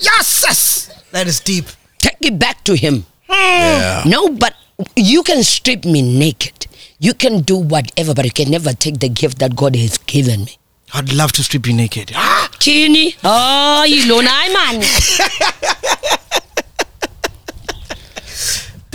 Yes! 0.02 0.43
yes! 0.43 1.04
That 1.12 1.26
is 1.26 1.39
deep. 1.39 1.66
take 2.00 2.18
it 2.22 2.38
back 2.38 2.64
to 2.66 2.76
him. 2.76 3.06
Yeah. 3.30 4.04
No, 4.06 4.30
but 4.30 4.54
you 4.98 5.24
can 5.24 5.41
strip 5.43 5.86
me 5.86 6.02
naked. 6.02 6.68
You 7.00 7.14
can 7.14 7.41
do 7.41 7.56
whatever, 7.58 8.14
but 8.14 8.26
you 8.26 8.32
can 8.32 8.52
never 8.52 8.74
take 8.74 9.00
the 9.00 9.08
gift 9.10 9.39
that 9.39 9.56
God 9.56 9.76
has 9.76 9.98
given 10.00 10.43
me. 10.46 10.58
I'd 10.93 11.14
love 11.14 11.32
to 11.34 11.43
strip 11.43 11.66
you 11.66 11.74
naked. 11.74 12.12
Ah! 12.14 12.50
Chini. 12.60 13.16
Oh, 13.24 13.84
yilona 13.88 14.28
hayi 14.28 14.54
man. 14.54 16.12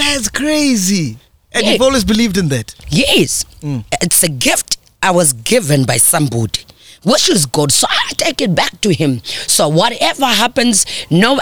That's 0.01 0.29
crazy. 0.29 1.17
And 1.53 1.65
Yeah. 1.65 1.73
you've 1.73 1.83
always 1.83 2.05
believed 2.05 2.37
in 2.39 2.49
that. 2.49 2.75
Yes. 2.89 3.45
Hmm. 3.61 3.81
It's 4.01 4.23
a 4.23 4.29
gift 4.29 4.79
I 5.03 5.11
was 5.11 5.33
given 5.33 5.85
by 5.85 5.99
somebody. 5.99 6.61
Which 7.03 7.29
is 7.31 7.47
God. 7.47 7.73
So 7.73 7.87
I 7.89 8.13
take 8.17 8.41
it 8.41 8.55
back 8.55 8.81
to 8.83 8.93
him. 8.93 9.21
So 9.47 9.69
whatever 9.69 10.27
happens, 10.27 10.85
no 11.11 11.39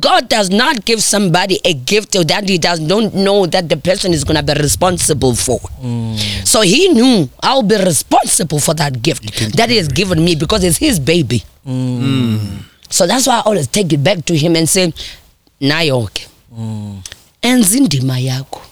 God 0.00 0.30
does 0.30 0.48
not 0.48 0.86
give 0.86 1.02
somebody 1.02 1.60
a 1.64 1.74
gift 1.74 2.12
that 2.12 2.48
he 2.48 2.56
does 2.56 2.80
not 2.80 3.12
know 3.12 3.44
that 3.44 3.68
the 3.68 3.76
person 3.76 4.14
is 4.14 4.24
gonna 4.24 4.42
be 4.42 4.54
responsible 4.54 5.34
for. 5.36 5.58
Hmm. 5.80 6.16
So 6.44 6.62
he 6.62 6.88
knew 6.88 7.28
I'll 7.42 7.62
be 7.62 7.76
responsible 7.76 8.60
for 8.60 8.72
that 8.74 9.02
gift 9.02 9.24
that 9.56 9.68
he 9.68 9.76
has 9.76 9.88
given 9.88 10.24
me 10.24 10.34
because 10.36 10.64
it's 10.64 10.78
his 10.78 10.98
baby. 10.98 11.44
Hmm. 11.64 12.38
So 12.88 13.06
that's 13.06 13.26
why 13.26 13.38
I 13.38 13.40
always 13.40 13.66
take 13.68 13.92
it 13.92 14.02
back 14.02 14.24
to 14.26 14.36
him 14.36 14.56
and 14.56 14.66
say, 14.68 14.92
nayo 15.60 16.08
ke. 16.08 16.28
Enza 17.48 17.76
indima 17.78 18.16
yakho 18.28 18.62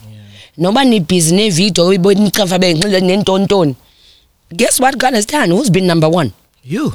noba 0.59 0.85
nibhizi 0.85 1.35
nevidiyo 1.35 1.87
uyibona 1.87 2.27
ichafa 2.27 2.59
benxile 2.59 3.01
nentontoni 3.01 3.75
guess 4.59 4.81
what 4.81 4.97
done 4.97 5.53
who's 5.55 5.71
been 5.71 5.87
number 5.87 6.09
one 6.21 6.31
You. 6.65 6.93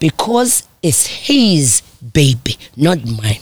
because 0.00 0.62
it's 0.82 1.06
his 1.28 1.82
baby 2.14 2.56
not 2.76 2.98
mine 3.04 3.40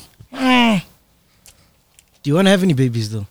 Do 2.22 2.31
you 2.31 2.35
want 2.37 2.47
to 2.47 2.51
have 2.51 2.62
any 2.64 2.74
babies 2.74 3.09
though? 3.11 3.26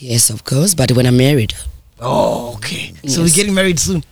Yes, 0.00 0.28
of 0.30 0.42
course. 0.44 0.74
But 0.74 0.90
when 0.92 1.06
I'm 1.06 1.16
married, 1.16 1.54
Oh, 2.00 2.54
okay. 2.56 2.92
So 3.06 3.22
we're 3.22 3.34
getting 3.34 3.54
married 3.54 3.78
soon. 3.80 4.02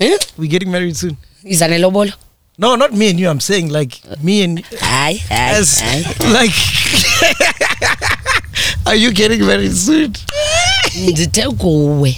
eh? 0.00 0.16
We're 0.38 0.48
getting 0.50 0.70
married 0.70 0.96
soon. 0.96 1.16
is 1.44 1.60
an 1.60 1.70
elobolo? 1.72 2.12
No, 2.58 2.76
not 2.76 2.92
me 2.94 3.10
and 3.10 3.20
you. 3.20 3.28
I'm 3.28 3.40
saying 3.40 3.68
like 3.68 4.00
me 4.22 4.42
and 4.44 4.64
I, 4.80 5.20
as 5.30 5.80
aye. 5.82 6.04
like. 6.38 6.54
Are 8.86 8.94
you 8.96 9.12
getting 9.12 9.40
married 9.46 9.72
soon? 9.72 10.12
Ndithe 11.08 11.48
kuwe 11.58 12.16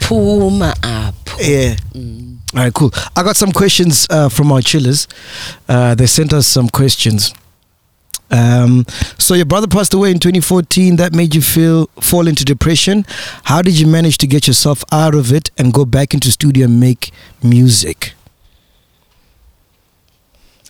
phuma 0.00 0.76
apho. 0.82 1.40
Yeah. 1.42 1.76
All 2.54 2.62
right, 2.64 2.74
cool. 2.74 2.90
I 3.16 3.22
got 3.22 3.36
some 3.36 3.50
questions 3.52 4.06
uh, 4.10 4.28
from 4.28 4.52
our 4.52 4.60
chillers. 4.60 5.08
Uh, 5.68 5.94
they 5.94 6.06
sent 6.06 6.32
us 6.32 6.46
some 6.46 6.68
questions. 6.68 7.34
Um, 8.30 8.84
so 9.18 9.34
your 9.34 9.46
brother 9.46 9.66
passed 9.66 9.94
away 9.94 10.10
in 10.10 10.18
2014. 10.18 10.96
That 10.96 11.14
made 11.14 11.34
you 11.34 11.40
feel 11.42 11.86
fall 12.00 12.28
into 12.28 12.44
depression. 12.44 13.04
How 13.44 13.62
did 13.62 13.78
you 13.78 13.86
manage 13.86 14.18
to 14.18 14.26
get 14.26 14.46
yourself 14.46 14.84
out 14.92 15.14
of 15.14 15.32
it 15.32 15.50
and 15.56 15.72
go 15.72 15.84
back 15.86 16.12
into 16.14 16.30
studio 16.30 16.66
and 16.66 16.78
make 16.78 17.10
music? 17.42 18.12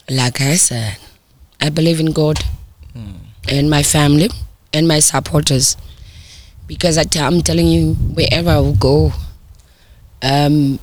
Like 0.08 0.40
I 0.40 0.56
said, 0.56 0.96
I 1.60 1.68
believe 1.70 2.00
in 2.00 2.12
God 2.12 2.38
and 3.48 3.68
my 3.70 3.82
family 3.82 4.30
and 4.72 4.88
my 4.88 5.00
supporters. 5.00 5.76
Because 6.66 6.96
I 6.98 7.04
t- 7.04 7.20
I'm 7.20 7.42
telling 7.42 7.66
you, 7.66 7.94
wherever 7.94 8.50
I 8.50 8.58
will 8.58 8.74
go, 8.74 9.12
um, 10.22 10.78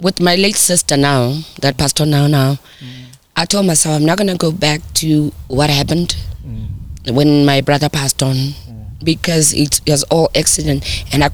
with 0.00 0.20
my 0.20 0.36
late 0.36 0.56
sister 0.56 0.96
now, 0.96 1.38
that 1.60 1.78
passed 1.78 2.00
on 2.00 2.10
now, 2.10 2.26
now, 2.26 2.54
mm. 2.80 3.16
I 3.36 3.44
told 3.46 3.66
myself 3.66 3.96
I'm 3.96 4.04
not 4.04 4.18
gonna 4.18 4.36
go 4.36 4.52
back 4.52 4.80
to 4.94 5.32
what 5.48 5.70
happened 5.70 6.16
mm. 6.46 7.14
when 7.14 7.46
my 7.46 7.60
brother 7.60 7.88
passed 7.88 8.22
on, 8.22 8.34
mm. 8.34 9.04
because 9.04 9.54
it 9.54 9.80
was 9.86 10.02
all 10.04 10.30
accident, 10.36 10.84
and 11.12 11.24
I, 11.24 11.30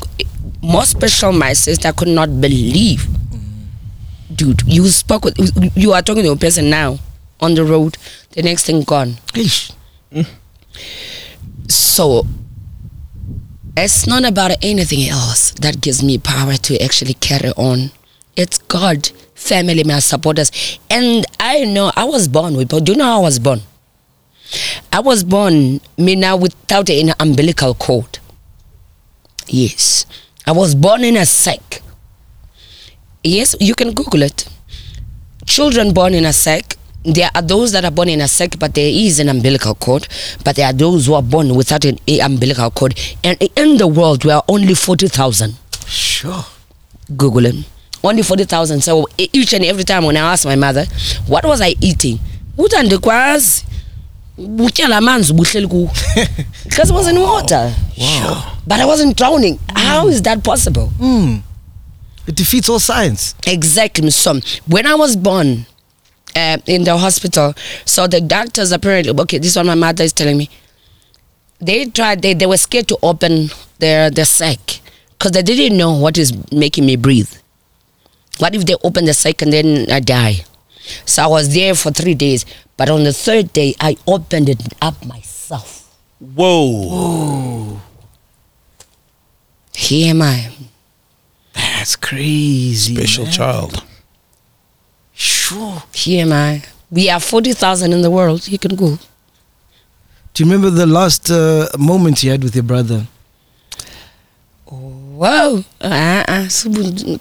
more 0.63 0.85
special, 0.85 1.33
my 1.33 1.55
sister 1.55 1.93
could 1.93 2.09
not 2.09 2.41
believe 2.41 3.09
dude, 4.41 4.63
you 4.67 4.89
spoke 4.89 5.25
with, 5.25 5.37
you 5.77 5.93
are 5.93 6.03
talking 6.03 6.23
to 6.23 6.31
a 6.33 6.37
person 6.37 6.71
now 6.71 6.99
on 7.41 7.55
the 7.55 7.65
road, 7.65 7.97
the 8.33 8.43
next 8.43 8.65
thing 8.67 8.83
gone. 8.83 9.13
Eish. 9.35 9.73
So 11.69 12.27
it's 13.77 14.07
not 14.07 14.25
about 14.25 14.53
anything 14.63 15.09
else 15.09 15.53
that 15.53 15.81
gives 15.81 16.03
me 16.03 16.19
power 16.19 16.55
to 16.55 16.83
actually 16.83 17.15
carry 17.15 17.51
on. 17.51 17.91
It's 18.37 18.59
God, 18.59 19.09
family, 19.35 19.85
my 19.85 20.01
supporters. 20.01 20.79
And 20.91 21.25
I 21.39 21.65
know 21.65 21.93
I 21.97 22.05
was 22.05 22.29
born 22.29 22.57
with, 22.57 22.69
but 22.69 22.85
do 22.85 22.93
you 22.93 22.99
know 22.99 23.05
how 23.05 23.21
I 23.21 23.23
was 23.23 23.39
born? 23.39 23.61
I 24.93 25.01
was 25.01 25.23
born, 25.23 25.81
me 25.97 26.17
now, 26.17 26.37
without 26.37 26.91
an 26.91 27.15
umbilical 27.21 27.75
cord. 27.75 28.19
Yes. 29.47 30.07
I 30.47 30.53
was 30.53 30.75
born 30.75 31.05
in 31.05 31.17
a 31.17 31.27
sack. 31.27 31.83
Yes, 33.23 33.55
you 33.61 33.75
can 33.75 33.93
Google 33.93 34.23
it. 34.23 34.49
Children 35.47 35.93
born 35.93 36.15
in 36.15 36.25
a 36.25 36.33
sack. 36.33 36.77
There 37.03 37.31
are 37.35 37.41
those 37.43 37.73
that 37.73 37.85
are 37.85 37.91
born 37.91 38.09
in 38.11 38.21
a 38.21 38.29
sack, 38.29 38.59
but 38.59 38.75
there 38.75 38.89
is 38.89 39.21
an 39.21 39.29
umbilical 39.31 39.75
cord. 39.75 40.07
But 40.45 40.57
there 40.57 40.67
are 40.67 40.73
those 40.73 41.07
who 41.07 41.15
are 41.15 41.23
born 41.23 41.55
without 41.55 41.85
an 41.87 41.99
umbilical 42.23 42.71
cord. 42.71 42.99
And 43.25 43.41
in 43.57 43.79
the 43.79 43.87
world, 43.87 44.25
we 44.25 44.31
are 44.33 44.45
only 44.49 44.75
40,000. 44.75 45.55
Sure. 45.87 46.45
Google 47.17 47.47
it. 47.47 47.55
Only 48.05 48.23
40,000. 48.23 48.83
So 48.83 49.07
each 49.17 49.55
and 49.55 49.65
every 49.65 49.85
time 49.85 50.05
when 50.05 50.17
I 50.17 50.33
ask 50.33 50.45
my 50.45 50.57
mother, 50.57 50.85
what 51.27 51.45
was 51.45 51.61
I 51.63 51.75
eating? 51.81 52.19
Uthi 52.59 52.77
andikwazi. 52.77 53.65
Butyala 54.39 54.97
amanzi 54.97 55.33
buhleli 55.33 55.67
kuwo. 55.67 55.91
Because 56.65 56.91
it 56.91 56.95
was 56.95 57.09
in 57.09 57.19
water. 57.21 57.75
Sure. 57.97 58.43
But 58.67 58.81
I 58.81 58.85
wasn't 58.87 59.17
drowning. 59.17 59.59
How 59.75 60.09
is 60.09 60.23
that 60.23 60.43
possible? 60.45 60.91
Mm. 60.99 61.43
It 62.27 62.37
defeats 62.37 62.69
all 62.69 62.79
science. 62.79 63.35
Exactly. 63.47 64.11
So 64.11 64.41
when 64.67 64.87
I 64.87 64.95
was 64.95 65.17
born 65.17 65.67
uh, 66.37 66.59
in 66.67 66.85
the 66.85 66.97
hospital, 66.97 67.55
so 67.85 68.07
the 68.07 68.21
doctors 68.21 68.73
apparently, 68.73 69.13
okay, 69.23 69.39
this 69.39 69.51
is 69.51 69.57
what 69.57 69.67
my 69.67 69.75
mother 69.75 70.05
is 70.05 70.13
telling 70.13 70.37
me. 70.37 70.51
They 71.61 71.87
tried, 71.87 72.23
they, 72.23 72.35
they 72.35 72.47
were 72.47 72.57
scared 72.57 72.89
to 72.89 72.99
open 73.03 73.51
their, 73.79 74.11
the 74.11 74.25
sac 74.25 74.81
because 75.11 75.33
they 75.33 75.43
didn't 75.43 75.77
know 75.77 75.93
what 75.93 76.17
is 76.17 76.33
making 76.53 76.87
me 76.87 76.97
breathe. 76.97 77.31
What 78.39 78.55
if 78.55 78.65
they 78.65 78.75
open 78.83 79.05
the 79.05 79.15
sac 79.15 79.43
and 79.43 79.53
then 79.53 79.91
I 79.91 80.01
die? 80.01 80.45
So 81.05 81.23
I 81.23 81.27
was 81.27 81.53
there 81.53 81.75
for 81.75 81.91
three 81.91 82.15
days. 82.15 82.47
But 82.77 82.89
on 82.89 83.05
the 83.05 83.13
third 83.13 83.53
day, 83.53 83.75
I 83.79 83.99
opened 84.07 84.49
it 84.49 84.63
up 84.81 85.05
myself. 85.05 85.95
Whoa. 86.19 87.81
Here 89.75 90.11
am 90.11 90.23
I. 90.23 90.51
That's 91.53 91.97
crazy. 91.97 92.97
Special 92.97 93.25
man. 93.25 93.33
child. 93.33 93.85
Sure. 95.51 95.83
Here 95.93 96.23
am 96.23 96.33
I. 96.33 96.63
We 96.93 97.11
are 97.11 97.19
40,000 97.19 97.93
in 97.93 98.03
the 98.03 98.11
world. 98.11 98.47
You 98.47 98.57
can 98.59 98.77
go. 98.77 98.99
Do 100.33 100.45
you 100.45 100.49
remember 100.51 100.71
the 100.71 100.87
last 100.87 101.29
uh, 101.29 101.67
moment 101.77 102.23
you 102.23 102.31
had 102.31 102.45
with 102.45 102.55
your 102.55 102.63
brother? 102.63 103.09
Whoa. 104.67 105.65
Uh-uh. 105.81 106.47
Subu- 106.49 107.19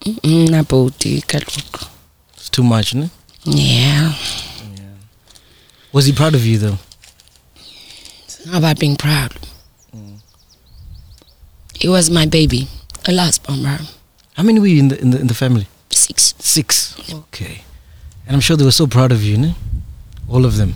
Mm, 0.00 1.32
It's 2.34 2.48
too 2.50 2.62
much, 2.62 2.94
no? 2.94 3.10
Yeah. 3.44 4.14
Was 5.92 6.06
he 6.06 6.12
proud 6.12 6.34
of 6.34 6.44
you 6.44 6.58
though? 6.58 6.78
It's 8.24 8.44
not 8.46 8.58
about 8.58 8.78
being 8.78 8.96
proud. 8.96 9.36
It 11.80 11.88
was 11.88 12.10
my 12.10 12.26
baby. 12.26 12.68
A 13.06 13.12
last 13.12 13.42
bomber. 13.44 13.80
How 14.34 14.42
many 14.42 14.60
were 14.60 14.66
you 14.66 14.80
in 14.80 14.88
the 14.88 15.00
in 15.00 15.10
the, 15.10 15.20
in 15.20 15.26
the 15.26 15.34
family? 15.34 15.66
Six. 15.90 16.34
Six. 16.38 16.96
Okay. 17.12 17.62
And 18.26 18.34
I'm 18.34 18.40
sure 18.40 18.56
they 18.56 18.64
were 18.64 18.70
so 18.70 18.86
proud 18.86 19.12
of 19.12 19.22
you, 19.22 19.38
no? 19.38 19.54
All 20.28 20.44
of 20.44 20.56
them. 20.56 20.74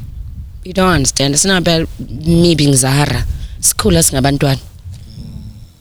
You 0.64 0.72
don't 0.72 0.92
understand. 0.92 1.34
It's 1.34 1.44
not 1.44 1.62
about 1.62 1.88
me 1.98 2.54
being 2.54 2.74
Zahara. 2.74 3.26
Sikhula 3.60 4.02
singabantwana. 4.02 4.60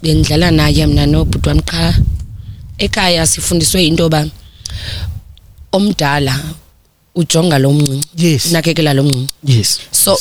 Bendlala 0.02 0.52
naye 0.52 0.86
mna 0.86 1.06
nobhuti 1.06 1.62
qha. 1.62 1.94
Ekhaya 2.78 3.28
sifundiswe 3.28 3.88
into 3.88 4.04
yoba 4.04 4.30
omdala 5.72 6.36
ujonga 7.16 7.60
lo 7.60 7.74
mncinci. 7.74 8.08
Yes. 8.16 8.52
Nakekela 8.52 8.94
lo 8.94 9.04
mncinci. 9.04 9.34
Yes. 9.44 9.88
So 9.92 10.18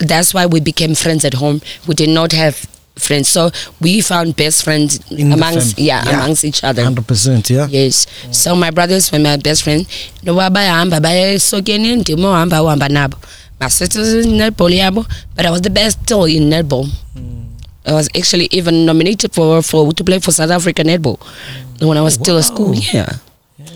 that's 0.00 0.32
why 0.32 0.46
we 0.46 0.60
became 0.60 0.94
friends 0.94 1.24
at 1.24 1.34
home. 1.34 1.60
We 1.86 1.94
did 1.94 2.10
not 2.10 2.32
have 2.32 2.66
friends. 2.96 3.28
So 3.28 3.50
we 3.80 4.00
found 4.00 4.36
best 4.36 4.64
friends 4.64 4.98
In 5.10 5.32
amongst 5.32 5.78
yeah, 5.78 6.02
yeah. 6.04 6.22
amongst 6.22 6.44
each 6.44 6.62
other. 6.64 6.82
Hundred 6.84 7.06
percent, 7.06 7.50
yeah. 7.50 7.66
Yes. 7.70 8.06
So 8.30 8.54
my 8.54 8.70
brothers 8.70 9.10
were 9.12 9.18
my 9.18 9.36
best 9.36 9.62
friends. 9.64 9.86
Noba 10.22 10.50
bayahamba 10.50 11.00
baya 11.00 11.32
esokeni 11.34 11.96
ndimo 11.96 12.30
uhamba 12.30 12.88
nabo. 12.88 13.16
Masithi 13.60 14.26
netball 14.26 14.72
yabo, 14.72 15.06
but 15.36 15.46
I 15.46 15.50
was 15.50 15.62
the 15.62 15.70
best 15.70 16.02
still 16.02 16.24
in 16.24 16.50
netball. 16.50 16.86
Hmm. 17.14 17.44
I 17.86 17.92
was 17.92 18.08
actually 18.16 18.48
even 18.50 18.84
nominated 18.86 19.32
for 19.32 19.62
for 19.62 19.92
to 19.92 20.04
play 20.04 20.18
for 20.18 20.32
South 20.32 20.50
African 20.50 20.86
netball 20.86 21.18
hmm. 21.20 21.86
when 21.86 21.98
I 21.98 22.02
was 22.02 22.14
still 22.14 22.36
at 22.38 22.44
oh, 22.50 22.54
school. 22.54 22.74
Yeah. 22.74 23.10
yeah 23.58 23.74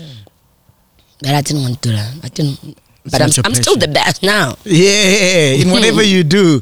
But 1.21 1.31
I 1.31 1.41
didn't 1.41 1.63
want 1.63 1.81
to 1.81 1.89
do 1.89 1.95
that. 1.95 2.13
I 2.23 2.27
didn't. 2.29 2.77
But 3.05 3.21
I'm, 3.21 3.29
I'm 3.45 3.55
still 3.55 3.75
the 3.75 3.87
best 3.87 4.21
now. 4.23 4.55
Yeah, 4.65 5.53
in 5.59 5.71
whatever 5.71 6.03
you 6.13 6.23
do. 6.23 6.61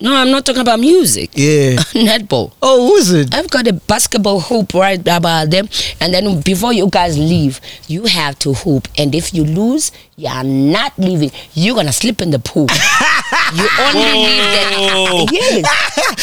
No, 0.00 0.14
I'm 0.14 0.30
not 0.30 0.46
talking 0.46 0.62
about 0.62 0.78
music. 0.78 1.30
Yeah. 1.34 1.74
netball. 1.90 2.52
Oh, 2.62 2.86
who 2.86 2.94
is 2.96 3.10
it? 3.10 3.34
I've 3.34 3.50
got 3.50 3.66
a 3.66 3.72
basketball 3.72 4.38
hoop 4.38 4.72
right 4.72 5.00
about 5.08 5.50
them, 5.50 5.68
and 6.00 6.14
then 6.14 6.40
before 6.42 6.72
you 6.72 6.88
guys 6.88 7.18
leave, 7.18 7.60
you 7.88 8.04
have 8.04 8.38
to 8.40 8.54
hoop. 8.54 8.86
And 8.96 9.12
if 9.12 9.34
you 9.34 9.42
lose, 9.42 9.90
you 10.14 10.28
are 10.28 10.44
not 10.44 10.96
leaving. 10.98 11.32
You're 11.54 11.74
gonna 11.74 11.92
slip 11.92 12.22
in 12.22 12.30
the 12.30 12.38
pool. 12.38 12.68
you 13.54 13.66
only 13.92 14.22
leave 14.22 14.48
the 14.54 14.62
oh. 14.94 15.26
yes, 15.32 15.66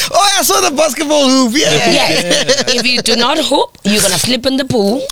oh, 0.09 0.35
I 0.39 0.41
saw 0.41 0.61
the 0.69 0.73
basketball 0.73 1.27
hoop. 1.27 1.51
Yeah. 1.53 1.67
yes. 1.67 2.63
if 2.73 2.87
you 2.87 3.01
do 3.01 3.17
not 3.17 3.37
hoop, 3.39 3.77
you're 3.83 4.01
gonna 4.01 4.19
slip 4.19 4.45
in 4.45 4.55
the 4.55 4.65
pool 4.65 5.05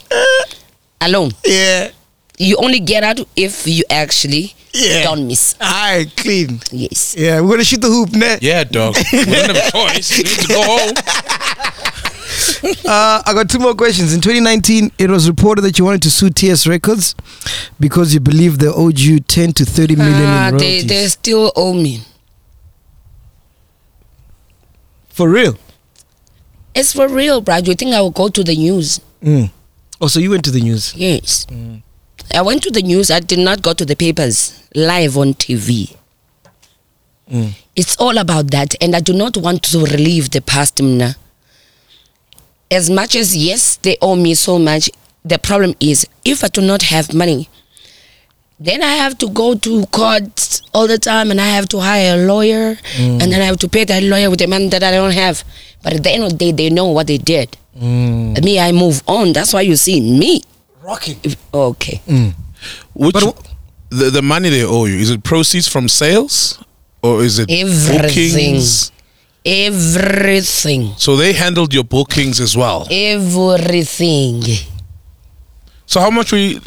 alone. 1.02 1.32
Yeah. 1.44 1.92
You 2.38 2.56
only 2.58 2.80
get 2.80 3.04
out 3.04 3.20
if 3.36 3.68
you 3.68 3.84
actually 3.90 4.56
Yeah. 4.74 5.04
don't 5.04 5.28
miss. 5.28 5.56
Alright, 5.62 6.16
clean. 6.18 6.60
Yes. 6.72 7.16
Yeah, 7.18 7.42
we're 7.42 7.50
gonna 7.52 7.64
shoot 7.64 7.82
the 7.82 7.88
hoop 7.88 8.12
net. 8.14 8.42
Yeah, 8.42 8.64
dog. 8.64 8.96
we 9.12 9.24
don't 9.26 9.56
have 9.56 9.68
a 9.68 9.72
choice. 9.72 10.18
We 10.18 10.24
need 10.24 10.40
to 10.40 10.48
go 10.48 10.64
home. 10.64 10.94
Uh, 12.86 13.22
I 13.26 13.34
got 13.34 13.50
two 13.50 13.60
more 13.60 13.76
questions. 13.76 14.14
In 14.14 14.20
2019, 14.22 14.92
it 14.98 15.10
was 15.10 15.28
reported 15.30 15.62
that 15.64 15.78
you 15.78 15.86
wanted 15.86 16.02
to 16.04 16.10
sue 16.12 16.30
TS 16.30 16.66
Records 16.66 17.14
because 17.80 18.14
you 18.14 18.20
believe 18.20 18.58
they 18.58 18.68
owed 18.68 19.00
you 19.00 19.20
10 19.20 19.54
to 19.54 19.66
30 19.66 19.96
million 19.98 20.14
Ah, 20.26 20.48
in 20.50 20.58
they 20.58 20.66
royalties. 20.66 20.88
they 20.88 21.08
still 21.08 21.52
owe 21.56 21.74
me. 21.74 22.02
For 25.10 25.30
real? 25.30 25.58
It's 26.74 26.94
for 26.94 27.08
real, 27.08 27.42
bro. 27.42 27.58
You 27.58 27.76
think 27.76 27.94
I 27.94 28.02
will 28.02 28.12
go 28.12 28.30
to 28.30 28.44
the 28.44 28.56
news? 28.56 29.00
Mm. 29.22 29.52
Oh, 30.02 30.08
so 30.08 30.20
you 30.20 30.32
went 30.32 30.44
to 30.46 30.52
the 30.52 30.62
news? 30.62 30.96
Yes. 30.96 31.46
I 32.32 32.42
went 32.42 32.64
to 32.64 32.72
the 32.72 32.82
news. 32.82 33.12
I 33.12 33.20
did 33.20 33.40
not 33.40 33.62
go 33.62 33.74
to 33.74 33.86
the 33.86 33.96
papers. 33.96 34.64
Live 34.76 35.18
on 35.18 35.34
TV. 35.34 35.96
Mm. 37.32 37.54
It's 37.76 37.96
all 37.98 38.18
about 38.18 38.52
that, 38.52 38.76
and 38.82 38.96
I 38.96 39.00
do 39.00 39.14
not 39.14 39.38
want 39.38 39.64
to 39.64 39.80
relive 39.86 40.32
the 40.32 40.42
past, 40.42 40.82
Mna. 40.82 41.16
As 42.70 42.90
much 42.90 43.16
as 43.16 43.36
yes, 43.36 43.76
they 43.78 43.98
owe 44.02 44.16
me 44.16 44.34
so 44.36 44.60
much. 44.60 44.90
The 45.26 45.40
problem 45.40 45.74
is, 45.80 46.06
if 46.26 46.44
I 46.44 46.48
do 46.50 46.62
not 46.62 46.82
have 46.84 47.14
money, 47.14 47.50
then 48.60 48.84
I 48.84 48.96
have 48.96 49.18
to 49.20 49.30
go 49.30 49.56
to 49.56 49.86
court 49.88 50.62
all 50.74 50.88
the 50.88 50.98
time, 50.98 51.32
and 51.32 51.40
I 51.40 51.48
have 51.48 51.68
to 51.70 51.80
hire 51.80 52.16
a 52.16 52.26
lawyer, 52.26 52.76
mm. 52.76 53.22
and 53.22 53.32
then 53.32 53.42
I 53.42 53.46
have 53.46 53.58
to 53.60 53.70
pay 53.70 53.84
that 53.86 54.04
lawyer 54.04 54.30
with 54.30 54.40
the 54.40 54.48
money 54.48 54.68
that 54.70 54.84
I 54.84 54.92
don't 54.92 55.14
have. 55.14 55.44
But 55.82 55.94
at 55.94 56.04
the 56.04 56.12
end 56.12 56.24
of 56.24 56.30
the 56.32 56.38
day, 56.38 56.52
they 56.52 56.70
know 56.70 56.88
what 56.92 57.08
they 57.08 57.18
did. 57.18 57.58
Mm. 57.80 58.44
Me, 58.44 58.60
I 58.60 58.72
move 58.72 59.02
on. 59.08 59.34
That's 59.34 59.54
why 59.54 59.62
you 59.62 59.76
see 59.76 60.00
me. 60.02 60.44
Rocking. 60.84 61.18
If- 61.24 61.38
Okay. 61.54 62.02
Mm. 62.08 62.34
Which 62.94 63.14
But 63.14 63.36
the 63.90 64.10
the 64.12 64.22
money 64.22 64.50
they 64.50 64.64
owe 64.64 64.86
you 64.86 64.98
is 65.00 65.10
it 65.10 65.24
proceeds 65.24 65.68
from 65.68 65.88
sales 65.90 66.60
or 67.02 67.24
is 67.24 67.40
it 67.40 67.50
Everything. 67.52 68.02
bookings? 68.02 68.92
Everything. 69.46 70.94
So 70.98 71.16
they 71.18 71.34
handled 71.34 71.74
your 71.74 71.84
bookings 71.84 72.40
as 72.40 72.56
well. 72.56 72.88
Everything. 72.90 74.44
So 75.86 76.00
how 76.00 76.10
much 76.10 76.32
we? 76.32 76.60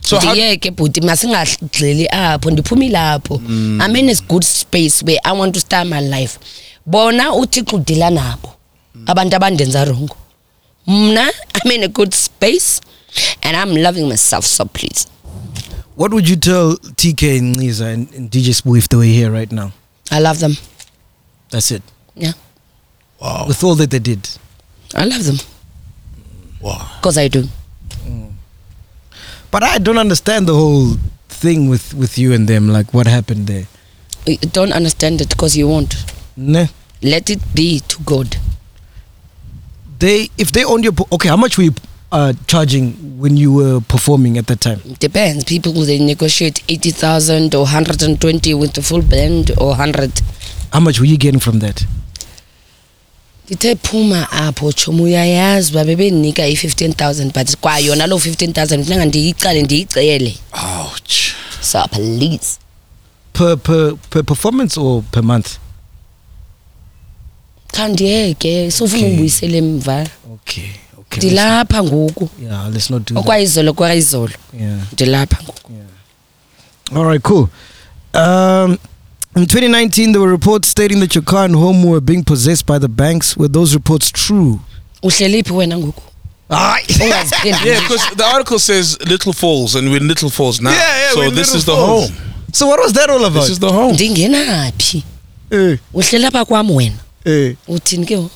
So 0.00 0.18
how? 0.20 0.32
ndiyeke 0.34 0.70
bhuti 0.70 1.00
masingagxili 1.00 2.08
apho 2.08 2.50
ndiphumile 2.50 2.98
apho 2.98 3.38
mm. 3.38 3.80
i'm 3.86 3.96
in 3.96 4.08
a 4.10 4.14
good 4.28 4.44
space 4.44 5.02
where 5.04 5.18
i 5.24 5.32
want 5.38 5.54
to 5.54 5.60
start 5.60 5.88
my 5.88 6.00
life 6.00 6.38
bona 6.86 7.32
uthixo 7.34 7.76
udila 7.76 8.10
nabo 8.10 8.54
abantu 9.06 9.36
abandenza 9.36 9.84
rongo 9.84 10.16
mna 10.86 11.32
i'm 11.64 11.70
in 11.72 11.82
a 11.84 11.88
good 11.88 12.14
space 12.14 12.80
and 13.42 13.56
i'm 13.56 13.74
loving 13.74 14.08
myself 14.08 14.44
so 14.44 14.64
please 14.64 15.06
What 15.96 16.12
would 16.12 16.28
you 16.28 16.36
tell 16.36 16.76
TK 16.76 17.38
and 17.38 17.56
Lisa 17.56 17.86
and, 17.86 18.12
and 18.12 18.30
DJ 18.30 18.52
Sbu 18.52 18.76
if 18.76 18.86
they 18.88 18.96
were 18.98 19.08
here 19.20 19.30
right 19.32 19.50
now? 19.50 19.72
i 20.12 20.20
love 20.20 20.38
them 20.40 20.56
That's 21.50 21.70
it. 21.70 21.82
yeah 22.14 22.32
Wow. 23.20 23.46
With 23.48 23.64
all 23.64 23.74
that 23.76 23.90
they 23.90 23.98
did. 24.00 24.28
i 24.94 25.04
love 25.04 25.24
them 25.24 25.38
Wow. 26.60 26.84
because 27.00 27.16
i 27.18 27.28
do 27.28 27.48
But 29.50 29.62
I 29.62 29.78
don't 29.78 29.96
understand 29.98 30.46
the 30.48 30.54
whole 30.54 30.96
thing 31.28 31.70
with, 31.70 31.94
with 31.94 32.18
you 32.18 32.34
and 32.34 32.46
them. 32.48 32.68
Like, 32.68 32.92
what 32.92 33.06
happened 33.06 33.46
there? 33.46 33.66
you 34.26 34.36
don't 34.52 34.72
understand 34.72 35.20
it 35.22 35.28
because 35.30 35.56
you 35.56 35.68
won't 35.68 35.94
Nah. 36.36 36.66
let 37.00 37.30
it 37.30 37.40
be 37.54 37.80
to 37.88 37.96
god 38.04 38.36
They, 39.98 40.28
if 40.36 40.52
they 40.52 40.64
owned 40.64 40.84
your, 40.84 40.92
po- 40.92 41.08
okay, 41.12 41.28
how 41.30 41.36
much 41.38 41.56
were 41.56 41.64
you 41.64 41.74
uh, 42.12 42.32
charging 42.46 42.92
when 43.18 43.36
you 43.36 43.52
were 43.52 43.80
performing 43.80 44.38
at 44.38 44.46
that 44.46 44.60
time? 44.60 44.80
depends 45.00 45.44
people 45.44 45.72
they 45.72 45.98
negotiate 45.98 46.62
80000 46.68 47.54
or 47.54 47.62
120 47.64 48.54
with 48.54 48.72
the 48.72 48.82
full 48.82 49.02
band 49.02 49.50
or 49.58 49.68
100 49.76 50.10
How 50.72 50.80
much 50.80 50.98
were 51.00 51.06
you 51.08 51.16
getting 51.18 51.40
from 51.40 51.58
that? 51.60 51.84
ndithe 53.50 53.76
phuma 53.82 54.30
apho 54.32 54.72
tshomi 54.72 55.02
uyayazi 55.02 55.70
uba 55.72 55.84
bebendinika 55.84 56.46
i-fifteen 56.48 56.92
thousand 56.94 57.32
but 57.32 57.56
kwayona 57.60 58.06
loo 58.06 58.18
fifteen 58.18 58.52
thousand 58.52 58.84
funeka 58.84 59.04
ndiyicale 59.04 59.62
ndiyicele 59.62 60.36
Ouch. 60.52 61.32
so 61.62 61.84
please 61.88 62.58
Per, 63.32 63.56
per, 63.58 63.94
per 64.10 64.24
performance 64.24 64.80
or 64.80 65.02
per 65.12 65.22
month? 65.22 65.48
khandiyeke 67.72 68.70
sofuna 68.70 68.98
Okay. 68.98 69.08
ungibuyisele 69.08 69.58
emva 69.58 70.06
Okay. 70.34 70.70
Ndilapha 71.16 71.82
ngoku 71.82 72.24
let's- 72.24 72.44
Yeah, 72.50 72.68
let's 72.72 72.90
not 72.90 73.02
do 73.08 73.14
that. 73.14 73.24
okwayizolo 73.24 73.72
kwayizolo 73.72 74.30
ndilapha 74.92 75.42
ngoku 75.42 75.72
All 76.94 77.04
right, 77.04 77.22
cool. 77.22 77.48
Um, 78.14 78.78
in 79.36 79.46
2019, 79.46 80.12
there 80.12 80.20
were 80.20 80.30
reports 80.32 80.68
stating 80.70 81.00
that 81.00 81.14
your 81.14 81.24
car 81.24 81.44
and 81.44 81.54
home 81.56 81.84
were 81.88 82.00
being 82.00 82.22
possessed 82.22 82.64
by 82.66 82.78
the 82.78 82.88
banks. 82.88 83.36
Were 83.36 83.48
those 83.52 83.74
reports 83.74 84.12
true? 84.12 84.60
uhleliphi 85.02 85.52
wena 85.52 85.78
ngoku 85.78 86.02
Ah, 86.50 86.76
Yeah, 87.44 87.80
because 87.80 88.16
the 88.16 88.24
article 88.24 88.58
says 88.58 88.96
Little 89.06 89.32
Falls, 89.32 89.74
and 89.74 89.88
we're 89.90 90.00
in 90.00 90.06
Little 90.08 90.30
Falls 90.30 90.60
now. 90.60 90.70
Yeah, 90.70 90.98
yeah, 91.00 91.14
so 91.14 91.30
this 91.30 91.54
is 91.54 91.64
the 91.64 91.72
Falls. 91.72 92.08
home. 92.10 92.16
so 92.52 92.66
what 92.68 92.78
was 92.80 92.92
that 92.92 93.10
all 93.10 93.24
about? 93.24 93.42
This 93.42 93.50
is 93.50 93.58
the 93.58 93.72
home. 93.72 93.94
ndingenaphi 93.94 95.02
Eh, 95.50 95.78
kwam 96.46 96.70
wena 96.70 96.96
eh. 97.24 97.56
uthini 97.68 98.06
ke? 98.06 98.28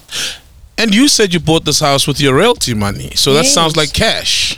And 0.80 0.94
you 0.94 1.08
said 1.08 1.34
you 1.34 1.40
bought 1.40 1.64
this 1.64 1.80
house 1.80 2.06
with 2.08 2.20
your 2.20 2.34
royalty 2.34 2.74
money, 2.74 3.10
so 3.14 3.34
that 3.34 3.44
Yes. 3.44 3.54
sounds 3.54 3.76
like 3.76 3.92
cash. 3.92 4.56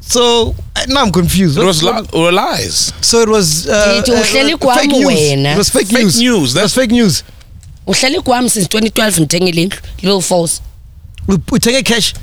So 0.00 0.54
uh, 0.74 0.86
now 0.88 1.02
I'm 1.04 1.12
confused. 1.12 1.58
It 1.58 1.64
was 1.64 1.82
li- 1.82 2.06
or 2.12 2.32
lies. 2.32 2.92
so 3.02 3.20
it 3.20 3.28
was 3.28 3.68
uh, 3.68 4.00
Ndithi 4.02 4.12
uhleli 4.12 4.54
uh, 4.54 4.74
fake 4.74 4.90
news. 4.90 5.20
It 5.20 5.58
was 5.58 5.68
fake, 5.70 5.86
Fake 5.88 6.02
news. 6.04 6.18
news, 6.18 6.54
that's- 6.54 6.74
fake 6.74 6.90
news. 6.90 7.22
uhleli 7.86 8.20
kwam 8.22 8.48
since 8.48 8.66
2012 8.68 9.18
ndithengile 9.18 9.62
indlu 9.62 9.78
little 10.02 10.20
falls 10.22 10.62
We, 11.26 11.36
we 11.52 11.58
take 11.58 11.76
a 11.78 11.82
cash. 11.82 12.14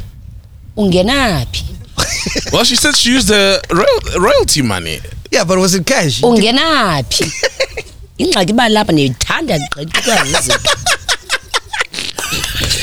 ungenaphi 0.77 1.63
Well, 2.53 2.63
she 2.65 2.75
said 2.75 2.95
she 2.95 3.11
used 3.17 3.27
the 3.27 3.61
royal- 3.69 4.19
royalty 4.19 4.61
money. 4.61 4.99
Yeah, 5.31 5.43
but 5.45 5.57
was 5.59 5.73
it 5.75 5.85
cash? 5.85 6.21
ungenaphi 6.23 7.31
ingxaki 8.17 8.51
iba 8.51 8.69
lapha 8.69 8.91
ndiyithanda 8.93 9.59
gqithi 9.59 10.01
kwazizinto 10.01 10.69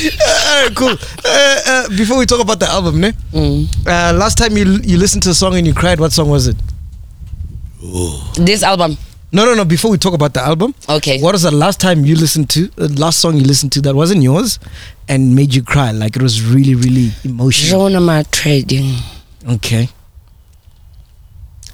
All 0.04 0.64
right, 0.64 0.74
cool. 0.74 0.92
Uh, 1.24 1.60
uh, 1.66 1.88
before 1.96 2.18
we 2.18 2.26
talk 2.26 2.40
about 2.40 2.58
the 2.58 2.68
album, 2.68 3.00
ne? 3.00 3.12
Mm. 3.32 3.66
Uh, 3.86 4.12
last 4.18 4.36
time 4.38 4.56
you 4.56 4.64
you 4.82 4.96
listened 4.98 5.22
to 5.22 5.30
a 5.30 5.34
song 5.34 5.54
and 5.56 5.66
you 5.66 5.74
cried, 5.74 6.00
what 6.00 6.12
song 6.12 6.28
was 6.28 6.46
it? 6.48 6.56
this 8.36 8.62
album 8.62 8.96
No, 9.32 9.44
no, 9.46 9.54
no. 9.54 9.64
Before 9.64 9.90
we 9.90 9.98
talk 9.98 10.12
about 10.14 10.34
the 10.34 10.40
album, 10.42 10.74
Okay. 10.88 11.18
What 11.20 11.32
was 11.32 11.42
the 11.42 11.50
last 11.50 11.80
time 11.80 12.04
you 12.04 12.14
listened 12.16 12.50
to 12.50 12.66
the 12.76 12.88
last 13.00 13.18
song 13.18 13.36
you 13.36 13.44
listened 13.44 13.72
to 13.72 13.80
that 13.82 13.94
wasn't 13.94 14.22
yours 14.22 14.58
and 15.08 15.34
made 15.34 15.54
you 15.54 15.62
cry? 15.62 15.90
Like 15.90 16.16
it 16.16 16.22
was 16.22 16.42
really, 16.44 16.74
really 16.74 17.10
emotional. 17.24 17.88
Joan 17.88 17.92
Armatrading. 18.02 18.98
Okay. 19.48 19.88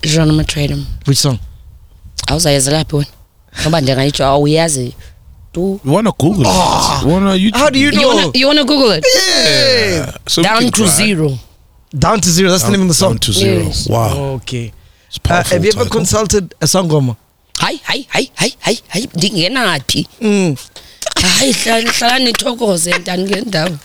Joan 0.02 0.28
Armatrading. 0.28 0.84
Which 1.06 1.18
song? 1.18 1.40
I 2.28 2.34
was 2.34 2.44
like, 2.44 2.54
awuzayazi 2.54 2.70
laphi 2.70 2.96
wena 2.96 3.06
ngoba 3.62 3.80
ndingayitsho 3.80 4.24
awuyazi 4.26 4.92
tu 5.52 5.80
You 5.84 5.92
wanna 5.94 6.12
Google 6.18 6.42
it? 6.42 7.02
You 7.02 7.08
wanna 7.12 7.34
YouTube? 7.34 7.56
Ah. 7.56 7.58
How 7.58 7.70
do 7.70 7.78
you 7.78 7.86
you 7.86 7.92
know? 7.92 8.08
wanna, 8.16 8.30
you 8.34 8.46
wanna 8.48 8.64
google 8.64 8.92
it 8.98 9.04
Yeah. 9.04 10.12
So 10.26 10.40
we 10.42 10.48
down 10.48 10.58
can 10.62 10.70
to 10.70 10.82
cry. 10.84 10.92
zero 11.06 11.38
Down 11.98 12.20
to 12.20 12.28
zero. 12.30 12.50
That's 12.50 12.64
the 12.64 12.70
name 12.72 12.82
of 12.82 12.88
the 12.88 12.94
song. 12.94 13.12
Down 13.12 13.18
to 13.18 13.32
zero. 13.32 13.62
Yes. 13.62 13.88
Wow. 13.88 14.34
Okay. 14.42 14.72
It's 15.08 15.16
Uh, 15.16 15.20
powerful 15.24 15.56
have 15.56 15.64
you 15.64 15.70
ever 15.72 15.84
title. 15.84 15.98
consulted 15.98 16.54
a 16.60 16.66
songoma? 16.66 17.16
hayi 17.58 17.80
hayi 17.82 18.06
hayi 18.08 18.30
hayi 18.34 18.54
hayi 18.60 18.78
hayi 18.88 19.08
ndingenaphi 19.14 20.08
Mm. 20.20 20.56
hayi 21.38 21.52
hlala 21.52 21.90
hlala 21.92 22.18
nithokoze 22.18 22.98
ntani 22.98 23.24
ngendawo 23.24 23.76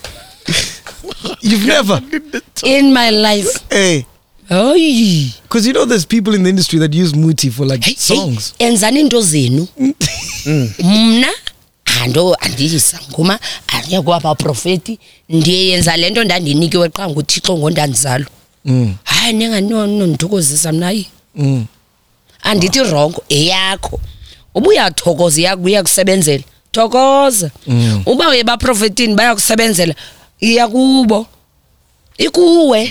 You've 1.40 1.66
never. 1.66 2.02
in 2.64 2.92
my 2.92 3.10
life 3.10 3.60
Hey. 3.70 4.04
Because 4.48 5.66
you 5.66 5.72
know 5.72 5.84
there's 5.86 6.04
people 6.06 6.34
in 6.34 6.42
the 6.42 6.50
industry 6.50 6.78
that 6.80 6.92
use 6.94 7.14
Muti 7.14 7.50
for 7.50 7.64
like 7.66 7.84
Hey, 7.84 7.94
songs. 7.94 8.54
hey, 8.58 8.66
enzani 8.68 9.00
into 9.00 9.20
zenu? 9.20 9.68
Mna 10.84 11.28
ando 12.02 12.34
andiyisangoma 12.40 13.38
andiyakwabaprofeti 13.68 14.98
ndiyenza 15.28 15.96
le 15.96 16.10
nto 16.10 16.24
ndandinikiwe 16.24 16.88
qha 16.88 17.08
nguthixo 17.08 17.58
ngondandizalo 17.58 18.26
Mm. 18.66 18.94
hayi 19.04 19.32
ninganondithokozisa 19.32 20.72
mnayi 20.72 21.06
Mm. 21.36 21.66
andithi 22.42 22.78
rongo 22.82 23.24
eyakho. 23.28 24.00
Uba 24.54 24.68
uyathokoza 24.68 25.40
iya- 25.40 25.58
iyakusebenzela 25.68 26.44
thokoza. 26.72 27.50
Uba 28.06 28.28
uye 28.28 28.44
baprofetini 28.44 29.14
bayakusebenzela 29.14 29.94
iya 30.40 30.68
kubo 30.68 31.26
ikuwe. 32.18 32.82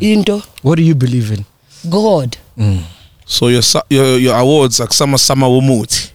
Into. 0.00 0.42
What 0.62 0.76
do 0.78 0.82
you 0.82 0.94
believe 0.94 1.34
in? 1.34 1.44
god. 1.84 2.36
So 3.26 3.48
your 3.50 3.62
su- 3.62 3.82
your 3.90 4.18
your 4.20 4.36
awards 4.36 4.80
are 4.80 4.92
sama 4.92 5.18
sama 5.18 5.48
womuti. 5.48 6.08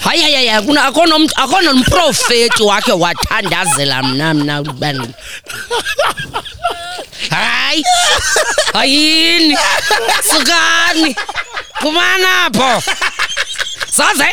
hayi 0.00 0.22
hayi 0.22 0.34
hayi 0.34 0.48
akuna- 0.50 0.84
akho 0.84 1.06
nomntu- 1.06 1.32
akho 1.36 1.60
nomprofeti 1.62 2.62
wakhe 2.62 2.92
wathandazela 2.92 4.02
mna 4.02 4.34
mna 4.34 4.62
bani 4.62 5.08
hayi 7.30 7.84
hayini? 8.72 9.56
Sukani. 10.22 11.16
Phumana 11.80 12.44
apho. 12.46 12.82
Saze 13.90 14.26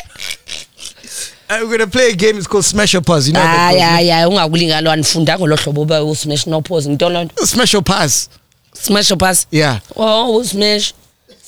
Uh, 1.49 1.59
we're 1.63 1.77
gonna 1.77 1.89
play 1.89 2.09
a 2.09 2.15
game. 2.15 2.37
It's 2.37 2.47
called 2.47 2.65
Smash 2.65 2.95
or 2.95 3.01
Pass. 3.01 3.27
You 3.27 3.33
know 3.33 3.39
hayi 3.39 3.73
goes, 3.73 3.81
hayi 3.81 4.09
hayi 4.09 4.25
ungakulingalo 4.25 4.91
andifundanga 4.91 5.39
ngolo 5.39 5.55
hlobo 5.55 5.81
uba 5.81 6.03
usmash 6.03 6.47
nopose 6.47 6.89
into 6.89 7.09
loo 7.09 7.23
nto 7.23 7.33
no? 7.41 7.45
Smash 7.45 7.75
or 7.75 7.83
Pass. 7.83 8.29
smash 8.73 9.11
phasi 9.19 9.45
Yeah. 9.51 9.79
oh 9.95 10.35
usmash 10.39 10.93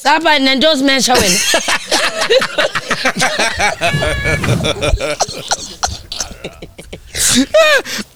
sapha 0.04 0.40
nento 0.40 0.70
osmasha 0.72 1.14
wena 1.14 1.38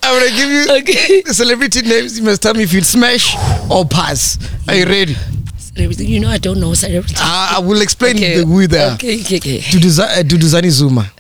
I'm 0.04 0.20
gonna 0.20 0.36
give 0.36 0.50
you 0.50 0.66
Okay. 0.80 1.24
celebrity 1.34 1.82
names. 1.82 2.18
You 2.18 2.24
must 2.26 2.42
tell 2.42 2.54
me 2.54 2.64
if 2.64 2.74
you 2.74 2.82
smash 2.82 3.36
or 3.70 3.86
pass. 3.86 4.38
Are 4.68 4.76
you 4.76 4.86
ready? 4.86 5.16
Celebrity. 5.58 6.06
You 6.06 6.20
know 6.20 6.30
I 6.30 6.38
don't 6.38 6.60
know 6.60 6.74
celebrity. 6.74 7.16
I 7.18 7.56
I 7.58 7.60
will 7.60 7.82
explain 7.82 8.16
Okay. 8.18 8.40
the, 8.40 8.46
who 8.46 8.68
they 8.68 8.84
are. 8.84 8.94
Okay, 8.94 9.22
okay, 9.22 9.38
okay. 9.38 9.58
Uh, 9.60 10.24
Duduzane 10.24 10.70
Zuma. 10.70 11.12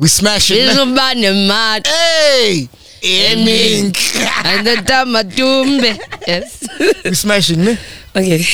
We 0.00 0.08
smash 0.08 0.50
it. 0.50 0.66
man. 0.66 0.76
izuba 0.76 1.14
nemali. 1.14 1.82
Hey! 1.86 2.68
Eming. 3.02 3.94
And 4.44 4.66
the 4.66 4.76
Damatumbe. 4.84 5.98
Yes. 6.26 6.64
We 7.04 7.14
smashing 7.14 7.64
ne? 7.64 7.78
Okay. 8.16 8.44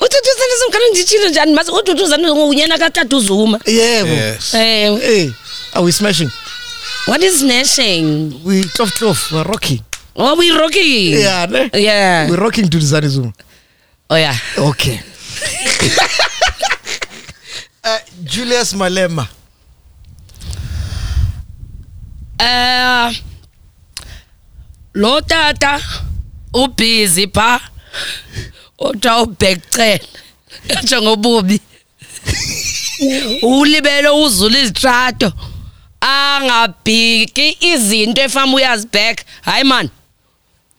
uthuthuzani 0.00 0.52
zimkhana 0.60 0.84
nditshilo 0.90 1.28
njani 1.28 1.54
mazi 1.54 1.70
uthuthuzani 1.70 2.26
ngunyana 2.26 2.78
katata 2.78 3.16
uzuma 3.16 3.60
yebo 3.66 4.08
ewe 4.08 4.16
Yes. 4.16 4.52
Hey, 4.52 5.30
are 5.74 5.84
we 5.84 5.92
smashing? 5.92 6.30
what 7.06 7.22
is 7.22 7.38
smashing 7.40 8.32
We 8.44 8.62
tough 8.64 8.98
tough. 8.98 9.32
We're 9.32 9.44
rocking. 9.44 9.80
oh 10.16 10.34
we 10.36 10.50
rocking 10.50 11.12
Yeah, 11.20 11.46
ne? 11.50 11.70
yeah 11.74 12.30
we 12.30 12.36
rocking 12.36 12.68
to 12.70 12.80
zane 12.80 13.08
Zuma. 13.08 13.32
oh 14.10 14.16
yeah 14.16 14.36
Okay. 14.58 15.00
uh, 17.84 17.98
Julius 18.24 18.72
Malema. 18.74 19.28
Uh 22.42 23.12
lo 24.94 25.20
tata 25.20 25.80
ubhizi 26.54 27.26
pha 27.34 27.60
oda 28.78 29.18
ubhekcela 29.22 30.06
njengobubi 30.82 31.60
ulibele 33.42 34.08
uzula 34.08 34.58
izitrato 34.58 35.32
angabhiki 36.00 37.56
izinto 37.60 38.20
efama 38.22 38.54
uyazibheka 38.56 39.24
hayi 39.42 39.64
man 39.64 39.88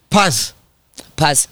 Pass. 0.09 0.53
pass 1.15 1.47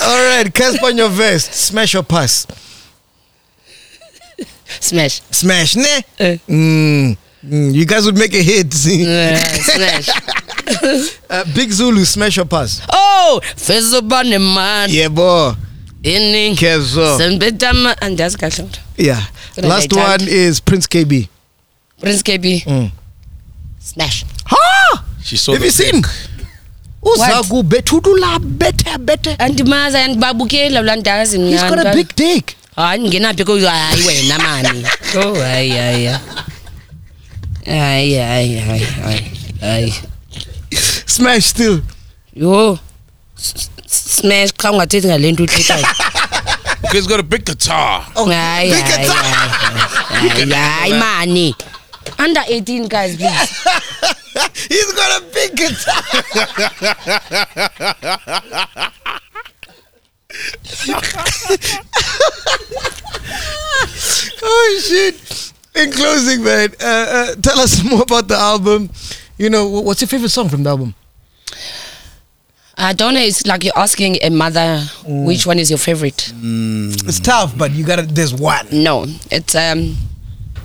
All 0.00 0.24
right, 0.24 0.52
Casper 0.54 0.86
on 0.86 0.98
your 0.98 1.08
vest. 1.08 1.52
Smash 1.54 1.94
or 1.94 2.02
pass? 2.02 2.46
Smash 4.80 5.20
Smash, 5.30 5.76
ne? 5.76 6.04
Uh. 6.20 6.38
Mm. 6.48 7.16
Mm, 7.44 7.74
you 7.74 7.84
guys 7.86 8.04
would 8.04 8.18
make 8.18 8.34
a 8.34 8.42
hit. 8.42 8.74
see? 8.74 9.04
Uh, 9.06 9.36
smash 9.74 10.08
Uh, 11.30 11.44
Big 11.54 11.70
Zulu, 11.72 12.04
smash 12.04 12.38
or 12.38 12.44
pass? 12.44 12.80
oh 12.92 13.40
fezuba 13.56 14.22
nemali 14.24 14.94
Yeah, 14.96 15.08
boy. 15.08 15.52
iningi 16.02 16.56
Kezo. 16.56 17.18
sembetama 17.18 18.00
andazi 18.02 18.36
kahle 18.38 18.56
kodwa. 18.56 18.78
Yeah. 18.96 19.22
Last 19.56 19.92
one 19.92 20.28
is 20.28 20.60
Prince 20.60 20.86
Kaybee. 20.88 21.28
prince 22.00 22.22
kaybee 22.22 22.62
Mm. 22.66 22.90
smash 23.84 24.24
Ha! 24.44 25.02
She 25.24 25.36
saw 25.36 25.52
Have 25.52 25.60
the 25.60 25.66
you 25.66 25.92
seen? 25.92 26.04
Uzagu 27.02 27.62
bethudula 27.62 28.38
better, 28.38 28.98
better. 28.98 29.34
andimazi 29.38 29.96
andibabukela 29.96 30.82
laa 30.82 30.96
ndazi 30.96 31.38
He's 31.38 31.62
got 31.62 31.78
a 31.86 31.94
big 31.94 32.14
dick. 32.16 32.56
Ah, 32.78 32.86
hayi 32.94 32.98
ndingenaphi 33.02 33.42
ko 33.44 33.54
ah, 33.66 33.90
hayi 33.90 34.02
wena 34.06 34.38
mani 34.38 34.86
o 35.18 35.20
oh, 35.20 35.34
hayi 35.42 35.70
hayi 35.74 36.06
hayi 37.66 38.14
hayi 38.14 38.54
hayi 38.62 38.86
hayi 39.02 39.22
hayi 39.60 39.90
Smash 41.06 41.46
still. 41.50 41.82
yho 42.38 42.78
S- 43.34 43.54
s- 43.82 44.06
smash 44.22 44.52
qha 44.54 44.70
ungathethi 44.72 45.06
ngale 45.10 45.32
nto 45.32 45.42
uthethayo 45.42 45.86
Okay, 46.86 46.98
he's 47.00 47.08
got 47.10 47.18
a 47.18 47.26
big 47.26 47.44
guitar. 47.44 48.06
Oh, 48.14 48.26
hayi 48.30 48.70
big 48.70 48.84
hayi 48.84 48.98
guitar. 49.02 49.24
hayi 50.14 50.52
hayi 50.54 50.94
mani 50.94 51.48
under 52.24 52.42
18 52.46 52.86
guys 52.88 53.16
please 53.18 53.50
He's 54.70 54.92
got 54.94 55.10
a 55.18 55.20
big 55.34 55.50
guitar. 55.58 56.02
oh 64.68 64.80
shit! 64.80 65.52
In 65.74 65.92
closing, 65.92 66.42
man, 66.44 66.70
uh, 66.80 66.84
uh, 66.84 67.34
tell 67.36 67.58
us 67.60 67.82
more 67.90 68.02
about 68.02 68.28
the 68.28 68.36
album. 68.36 68.90
You 69.36 69.50
know, 69.50 69.68
what's 69.68 70.00
your 70.00 70.08
favorite 70.08 70.30
song 70.30 70.48
from 70.48 70.62
the 70.64 70.70
album? 70.70 70.94
I 72.76 72.92
don't 72.92 73.14
know. 73.14 73.20
It's 73.20 73.46
like 73.46 73.64
you're 73.64 73.76
asking 73.78 74.18
a 74.22 74.30
mother 74.30 74.80
which 75.06 75.46
one 75.46 75.58
is 75.58 75.68
your 75.70 75.78
favorite. 75.78 76.32
It's 76.42 77.20
tough, 77.20 77.56
but 77.56 77.72
you 77.72 77.84
gotta. 77.84 78.02
There's 78.02 78.34
one. 78.34 78.66
No, 78.72 79.06
it's 79.30 79.54
um 79.54 79.96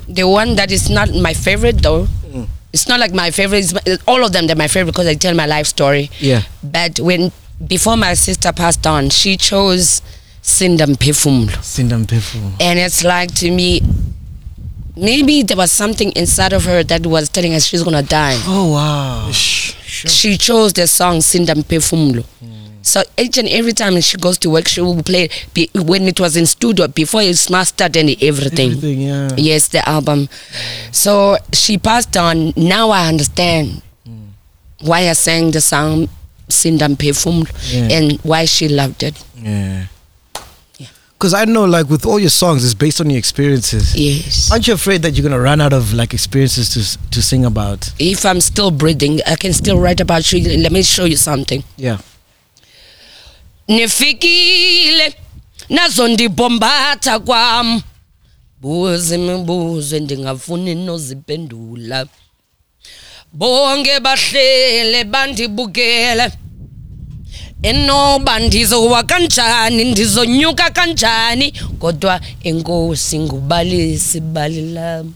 the 0.08 0.28
one 0.28 0.56
that 0.56 0.72
is 0.72 0.90
not 0.90 1.10
my 1.16 1.34
favorite 1.34 1.82
though. 1.82 2.08
It's 2.72 2.88
not 2.88 3.00
like 3.00 3.14
my 3.14 3.30
favorite. 3.30 3.72
It's 3.86 4.04
all 4.08 4.24
of 4.26 4.32
them 4.32 4.48
they're 4.48 4.56
my 4.56 4.68
favorite 4.68 4.94
because 4.94 5.08
I 5.08 5.14
tell 5.14 5.36
my 5.36 5.46
life 5.46 5.68
story. 5.68 6.10
Yeah. 6.20 6.42
But 6.64 7.00
when 7.00 7.32
before 7.68 7.98
my 7.98 8.16
sister 8.16 8.52
passed 8.52 8.86
on, 8.88 9.10
she 9.10 9.38
chose 9.38 10.02
Sindam 10.44 10.96
Pefumlo, 10.98 11.58
Sindam 11.64 12.06
Pefu. 12.06 12.38
and 12.60 12.78
it's 12.78 13.04
like 13.04 13.34
to 13.36 13.50
me. 13.50 13.82
Maybe 14.96 15.42
there 15.42 15.58
was 15.58 15.72
something 15.72 16.12
inside 16.12 16.54
of 16.54 16.66
her 16.66 16.84
that 16.84 17.08
was 17.08 17.28
telling 17.30 17.54
her 17.54 17.60
she's 17.60 17.82
gonna 17.82 18.04
die. 18.04 18.38
Oh 18.46 18.74
wow! 18.74 19.32
Sure. 19.32 20.10
she 20.12 20.38
chose 20.38 20.74
the 20.74 20.86
song 20.86 21.18
Sindam 21.20 21.64
Pefumlo. 21.64 22.24
Hmm. 22.24 22.54
So 22.84 23.02
each 23.18 23.38
and 23.38 23.48
every 23.48 23.72
time 23.72 24.00
she 24.02 24.18
goes 24.18 24.38
to 24.40 24.50
work, 24.50 24.68
she 24.68 24.82
will 24.82 25.02
play 25.02 25.30
be, 25.54 25.70
when 25.74 26.04
it 26.04 26.20
was 26.20 26.36
in 26.36 26.46
studio 26.46 26.88
before 26.90 27.22
it's 27.22 27.50
mastered 27.50 27.96
and 27.96 28.10
everything. 28.22 28.72
Everything, 28.74 29.02
yeah. 29.02 29.30
Yes, 29.38 29.70
the 29.70 29.88
album. 29.88 30.28
So 30.92 31.38
she 31.54 31.78
passed 31.78 32.18
on. 32.18 32.52
Now 32.58 32.90
I 32.90 33.08
understand 33.08 33.82
hmm. 34.06 34.26
why 34.82 35.10
I 35.10 35.14
sang 35.14 35.52
the 35.52 35.62
song 35.62 36.10
Sindam 36.50 36.98
Pefumlo 36.98 37.50
Yeah. 37.74 37.98
and 37.98 38.20
why 38.22 38.44
she 38.46 38.68
loved 38.68 39.02
it. 39.04 39.16
Yeah. 39.38 39.86
Because 41.24 41.34
I 41.36 41.46
know, 41.46 41.64
like, 41.64 41.90
with 41.90 42.06
all 42.06 42.20
your 42.20 42.30
songs, 42.30 42.66
it's 42.66 42.74
based 42.74 43.00
on 43.00 43.10
your 43.10 43.18
experiences. 43.18 43.96
Yes. 43.96 44.52
Aren't 44.52 44.68
you 44.68 44.74
afraid 44.74 45.04
that 45.04 45.12
you're 45.12 45.24
gonna 45.24 45.40
run 45.40 45.62
out 45.62 45.72
of 45.72 45.94
like 45.94 46.14
experiences 46.14 46.68
to 46.74 47.10
to 47.12 47.22
sing 47.22 47.46
about? 47.46 47.94
If 47.98 48.26
I'm 48.26 48.42
still 48.42 48.72
breathing, 48.72 49.22
I 49.26 49.38
can 49.38 49.54
still 49.54 49.80
write 49.80 50.02
about 50.02 50.30
you. 50.34 50.44
Let 50.58 50.74
me 50.74 50.84
show 50.84 51.06
you 51.06 51.16
something. 51.16 51.64
Yeah. 51.78 52.00
nifikile 53.68 55.16
nazo 55.70 56.08
ndibombatha 56.08 57.20
kwam 57.20 57.82
buze 58.62 59.16
imibuzo 59.16 59.98
endingafuni 59.98 60.76
nozipendula 60.76 62.06
bonke 63.34 64.00
bahlele 64.00 65.04
bandibukele 65.04 66.32
enoba 67.64 68.40
ndizowa 68.40 69.04
kanjani 69.04 69.86
ndizonyuka 69.86 70.70
kanjani 70.70 71.52
kodwa 71.80 72.22
enkosi 72.44 73.20
ngubalisi 73.20 74.20
bali 74.20 74.62
lam 74.74 75.14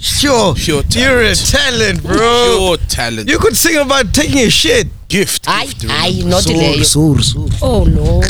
Sure. 0.00 0.54
Pure 0.54 0.84
You're 0.94 1.22
a 1.22 1.34
talent. 1.34 2.02
bro. 2.02 2.16
Pure 2.58 2.76
talent. 2.88 3.28
You 3.28 3.38
could 3.38 3.56
sing 3.56 3.76
about 3.76 4.12
taking 4.12 4.38
a 4.38 4.50
shit. 4.50 4.86
gift. 5.08 5.46
hayi 5.46 5.68
gift, 5.68 5.82
remember. 5.82 6.24
not 6.28 6.46
leyo 6.46 6.84
Sur, 6.84 7.22
sur. 7.22 7.48
oh 7.62 7.84
no 7.84 8.22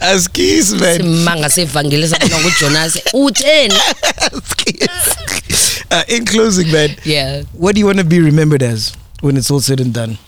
As 0.00 0.28
man. 0.72 0.96
simanga 1.02 1.50
sevangeli 1.50 2.08
sabona 2.08 2.38
ngujonas 2.40 2.98
utheni 3.14 3.74
As 4.20 4.54
keys. 4.56 4.90
Uh, 5.90 6.04
in 6.08 6.24
closing, 6.24 6.70
man, 6.72 6.90
yeah 7.04 7.42
what 7.52 7.74
do 7.74 7.80
you 7.80 7.86
want 7.86 7.98
to 7.98 8.04
be 8.04 8.20
remembered 8.20 8.62
as 8.62 8.96
when 9.20 9.36
it's 9.36 9.50
all 9.50 9.60
said 9.60 9.80
and 9.80 9.94
done? 9.94 10.18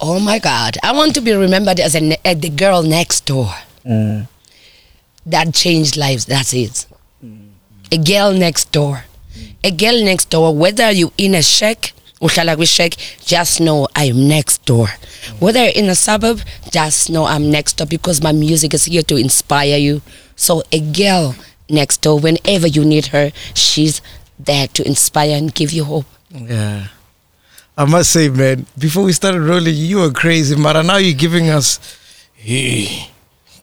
Oh 0.00 0.20
my 0.20 0.38
God! 0.38 0.76
I 0.82 0.92
want 0.92 1.14
to 1.14 1.20
be 1.20 1.32
remembered 1.32 1.80
as 1.80 1.94
a 1.94 2.16
uh, 2.24 2.34
the 2.34 2.50
girl 2.50 2.82
next 2.82 3.24
door 3.24 3.50
that 5.26 5.54
changed 5.54 5.96
lives. 5.96 6.26
That's 6.26 6.52
it. 6.52 6.86
A 7.92 7.98
girl 7.98 8.32
next 8.32 8.72
door. 8.72 9.04
A 9.62 9.70
girl 9.70 10.04
next 10.04 10.30
door. 10.30 10.54
Whether 10.54 10.90
you 10.90 11.12
in 11.16 11.34
a 11.34 11.42
shack, 11.42 11.92
uhlala 12.20 12.56
shack, 12.68 12.96
just 13.24 13.60
know 13.60 13.88
I 13.96 14.04
am 14.06 14.28
next 14.28 14.64
door. 14.66 14.88
Whether 15.38 15.64
in 15.64 15.88
a 15.88 15.94
suburb, 15.94 16.40
just 16.70 17.08
know 17.08 17.24
I'm 17.24 17.50
next 17.50 17.74
door 17.78 17.86
because 17.86 18.22
my 18.22 18.32
music 18.32 18.74
is 18.74 18.84
here 18.84 19.02
to 19.02 19.16
inspire 19.16 19.78
you. 19.78 20.02
So 20.36 20.62
a 20.72 20.80
girl 20.80 21.34
next 21.68 22.02
door, 22.02 22.18
whenever 22.20 22.66
you 22.66 22.84
need 22.84 23.06
her, 23.06 23.32
she's 23.54 24.02
there 24.38 24.68
to 24.68 24.86
inspire 24.86 25.36
and 25.36 25.54
give 25.54 25.72
you 25.72 25.84
hope. 25.84 26.06
Yeah. 26.30 26.88
I 27.76 27.84
must 27.84 28.10
say, 28.10 28.28
man, 28.28 28.66
before 28.78 29.04
we 29.04 29.12
started 29.12 29.40
rolling, 29.40 29.74
you 29.74 29.98
were 29.98 30.12
crazy, 30.12 30.54
Mara. 30.56 30.82
Now 30.82 30.96
you're 30.98 31.16
giving 31.18 31.48
us 31.50 31.80
hey, 32.34 33.08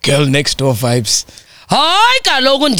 girl 0.01 0.26
next 0.26 0.57
door 0.57 0.74
vibes. 0.74 1.26
Hayi 1.69 2.19
kaloku 2.24 2.76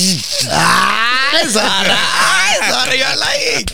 Zara, 1.48 2.96
you're 2.96 3.18
lying. 3.18 3.66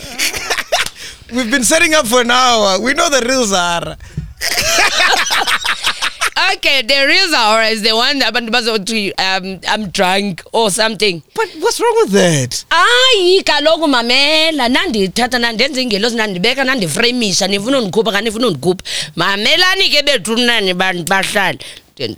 We've 1.34 1.50
been 1.50 1.64
setting 1.64 1.94
up 1.94 2.06
for 2.06 2.20
an 2.20 2.30
hour. 2.30 2.80
We 2.80 2.94
know 2.94 3.10
the 3.10 3.26
real 3.26 3.44
Zara. 3.44 3.98
okay, 6.54 6.82
the 6.82 7.06
real 7.06 7.28
Zara 7.28 7.68
is 7.68 7.82
the 7.82 7.92
one 7.94 8.18
that 8.18 8.32
bazothi 8.34 9.12
um 9.18 9.60
I'm 9.68 9.90
drunk 9.90 10.42
or 10.52 10.70
something. 10.70 11.22
But 11.34 11.48
what's 11.60 11.80
wrong 11.80 11.96
with 12.02 12.12
that? 12.12 12.64
hayi 12.70 13.42
kaloku 13.42 13.88
mamela 13.88 14.68
nandithatha 14.68 15.38
nandenza 15.38 15.80
ingelosi 15.80 16.16
nandibeka 16.16 16.64
nandifremisha 16.64 17.46
nifuna 17.48 17.78
undikhupha 17.78 18.12
kanti 18.12 18.24
nifuna 18.24 18.46
undikhupha 18.46 18.82
mamelani 19.16 19.88
ke 19.90 20.02
bethu 20.02 20.36
nani 20.36 20.74
bantu 20.74 21.04
bahlali. 21.04 21.58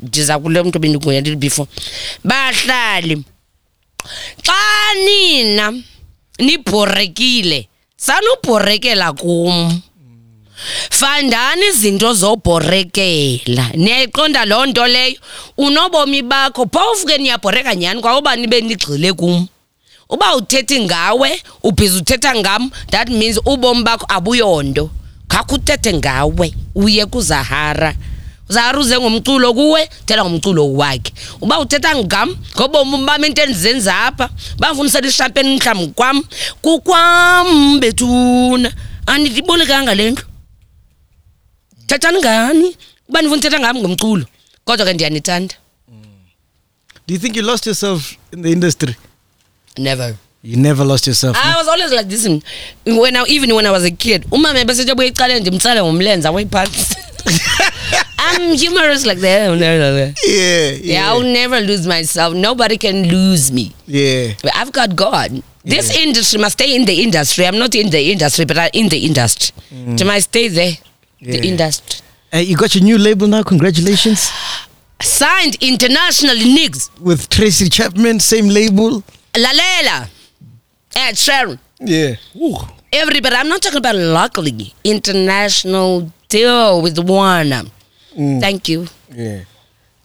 Ndiza 0.03 0.39
kule 0.39 0.63
mntu 0.63 0.79
bendikuya 0.79 1.21
ndithi 1.21 1.37
before. 1.37 1.69
Bahlali 2.25 3.25
xa 4.43 4.95
nina 5.05 5.73
nibhorekile 6.39 7.69
sanubhorekela 7.97 9.13
kum. 9.13 9.83
Fandani 10.91 11.67
izinto 11.67 12.15
zobhorekela. 12.15 13.71
Niyayiqonda 13.75 14.45
loo 14.45 14.67
nto 14.67 14.87
leyo. 14.87 15.17
Unobomi 15.59 16.23
bakho 16.23 16.67
phofu 16.73 17.07
ke 17.07 17.19
niyabhoreka 17.19 17.75
nyhani? 17.75 18.01
Kwakuba 18.01 18.37
nibe 18.37 18.61
nigxile 18.61 19.13
kum? 19.13 19.47
Uba 20.09 20.37
uthethi 20.37 20.81
ngawe 20.81 21.43
ubhizi 21.63 21.99
uthetha 21.99 22.35
ngam 22.35 22.71
that 22.91 23.09
means 23.09 23.39
ubomi 23.47 23.83
bakho 23.83 24.07
abuyonto 24.09 24.91
khakho 25.29 25.55
uthethe 25.55 25.93
ngawe 25.93 26.55
uye 26.75 27.07
kuzahara. 27.07 27.95
Uzahara 28.49 28.79
uze 28.79 28.99
ngomculo 28.99 29.55
kuwe 29.55 29.89
thetha 30.07 30.25
ngomculo 30.25 30.73
wakhe. 30.73 31.13
Uba 31.41 31.61
uthetha 31.61 31.95
ngam 31.97 32.37
ngobomi 32.57 33.07
bam 33.07 33.25
into 33.25 33.43
endizenza 33.43 33.97
apha 34.07 34.29
bafundisela 34.59 35.09
ishampeni 35.09 35.57
mhlawumbi 35.57 35.93
kwam 35.95 36.23
kukwam 36.63 37.81
bethuna. 37.81 38.73
Andibolekanga 39.07 39.95
le 39.95 40.11
ndlu. 40.11 40.25
Thethani 41.91 42.19
ngani 42.19 42.77
uba 43.09 43.23
nifuna 43.23 43.39
uthetha 43.39 43.61
ngam 43.61 43.77
ngomculo 43.79 44.25
kodwa 44.65 44.87
ke 44.87 44.93
ndiyanithanda 44.95 45.55
Do 47.07 47.15
you 47.15 47.19
think 47.21 47.35
you 47.37 47.43
lost 47.43 47.67
yourself 47.67 48.15
in 48.33 48.43
the 48.43 48.53
industry? 48.53 48.95
never 49.79 50.15
You 50.43 50.57
never 50.57 50.87
lost 50.87 51.07
yourself. 51.07 51.37
I 51.37 51.55
was 51.59 51.69
always 51.69 51.93
like 51.93 52.09
this 52.09 52.25
when 52.87 53.15
I, 53.17 53.25
even 53.29 53.55
when 53.55 53.67
I 53.67 53.71
was 53.71 53.85
a 53.85 53.91
kid. 53.91 54.25
Umama 54.31 54.65
besethi 54.65 54.91
abuye 54.91 55.09
ecaleni 55.09 55.41
ndimtsale 55.41 55.83
ngomlenza 55.83 56.29
away 56.29 56.45
phansi. 56.47 56.97
I'm 58.19 58.57
humorous 58.57 59.05
like 59.05 59.21
that. 59.21 59.59
yeah, 59.61 60.13
Yeah, 60.27 60.71
yeah, 60.83 61.09
I'll 61.13 61.21
never 61.33 61.61
lose 61.61 61.87
myself. 61.87 62.35
Nobody 62.35 62.79
can 62.79 63.09
lose 63.09 63.53
me. 63.53 63.73
yeah. 63.87 64.33
But 64.43 64.53
I've 64.57 64.73
got 64.73 64.95
God. 64.97 65.43
This 65.65 65.95
industry 65.95 66.41
must 66.41 66.55
stay 66.59 66.75
in 66.75 66.87
the 66.87 67.03
industry. 67.03 67.47
I'm 67.47 67.59
not 67.59 67.75
in 67.75 67.91
the 67.91 68.01
industry, 68.13 68.47
but 68.47 68.57
I'm 68.57 68.71
in 68.73 68.89
the 68.89 68.99
industry. 69.05 69.53
Mm. 69.75 69.99
So 69.99 70.09
I 70.09 70.21
stay 70.21 70.49
there. 70.49 70.79
The 71.21 71.47
industry. 71.47 72.01
Uh, 72.33 72.39
you 72.39 72.57
got 72.57 72.75
your 72.75 72.85
new 72.85 72.99
label 72.99 73.27
now. 73.27 73.43
Congratulations. 73.43 74.31
Signed 75.03 75.57
internationally, 75.61 76.41
niggas. 76.57 76.91
With 77.01 77.29
Tracy 77.29 77.69
Chapman, 77.69 78.21
same 78.21 78.49
label. 78.49 79.03
Lalela. 79.35 80.09
Ed 80.95 81.15
Sheeran. 81.15 81.59
Yeah. 81.81 82.15
Everybody. 82.93 83.37
I'm 83.37 83.49
not 83.49 83.63
talking 83.63 83.79
about 83.79 83.97
locally. 83.97 84.75
International 84.85 86.11
deal 86.29 86.83
with 86.83 86.99
one. 86.99 87.71
Thank 88.15 88.69
you. 88.69 88.87
Yeah. 89.13 89.41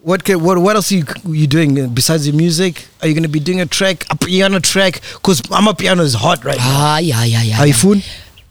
What 0.01 0.23
can, 0.23 0.43
what 0.43 0.59
what 0.59 0.75
else 0.75 0.91
are 0.91 0.95
you 0.97 1.05
you 1.29 1.47
doing 1.47 1.79
uh, 1.81 1.87
besides 1.87 2.27
your 2.27 2.35
music? 2.35 2.85
Are 3.01 3.07
you 3.07 3.15
gonna 3.15 3.27
be 3.27 3.39
doing 3.39 3.59
a 3.61 3.65
track, 3.65 4.05
a 4.11 4.15
piano 4.15 4.59
track? 4.59 5.01
Cause 5.23 5.41
I'm 5.49 5.67
a 5.67 5.73
piano 5.73 6.03
is 6.03 6.13
hot 6.13 6.45
right 6.45 6.57
now. 6.59 6.95
hayi 6.95 7.11
hayi 7.11 7.31
hayi 7.33 7.59
Are 7.59 7.65
you 7.67 7.73
fool? 7.73 7.97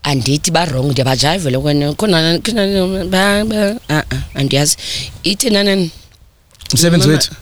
Andithi 0.05 0.51
barong 0.51 0.91
ndiyabajayivele 0.93 1.59
kwena. 1.59 1.93
Khona 1.95 2.39
khona 2.45 2.63
ba- 3.11 3.45
ba- 3.45 3.81
ah, 3.89 4.03
ah, 4.11 4.23
andiyazi. 4.35 4.77
Ithi 5.23 5.51
nanani? 5.51 5.91
Msebenzi 6.75 7.09
wethu. 7.09 7.35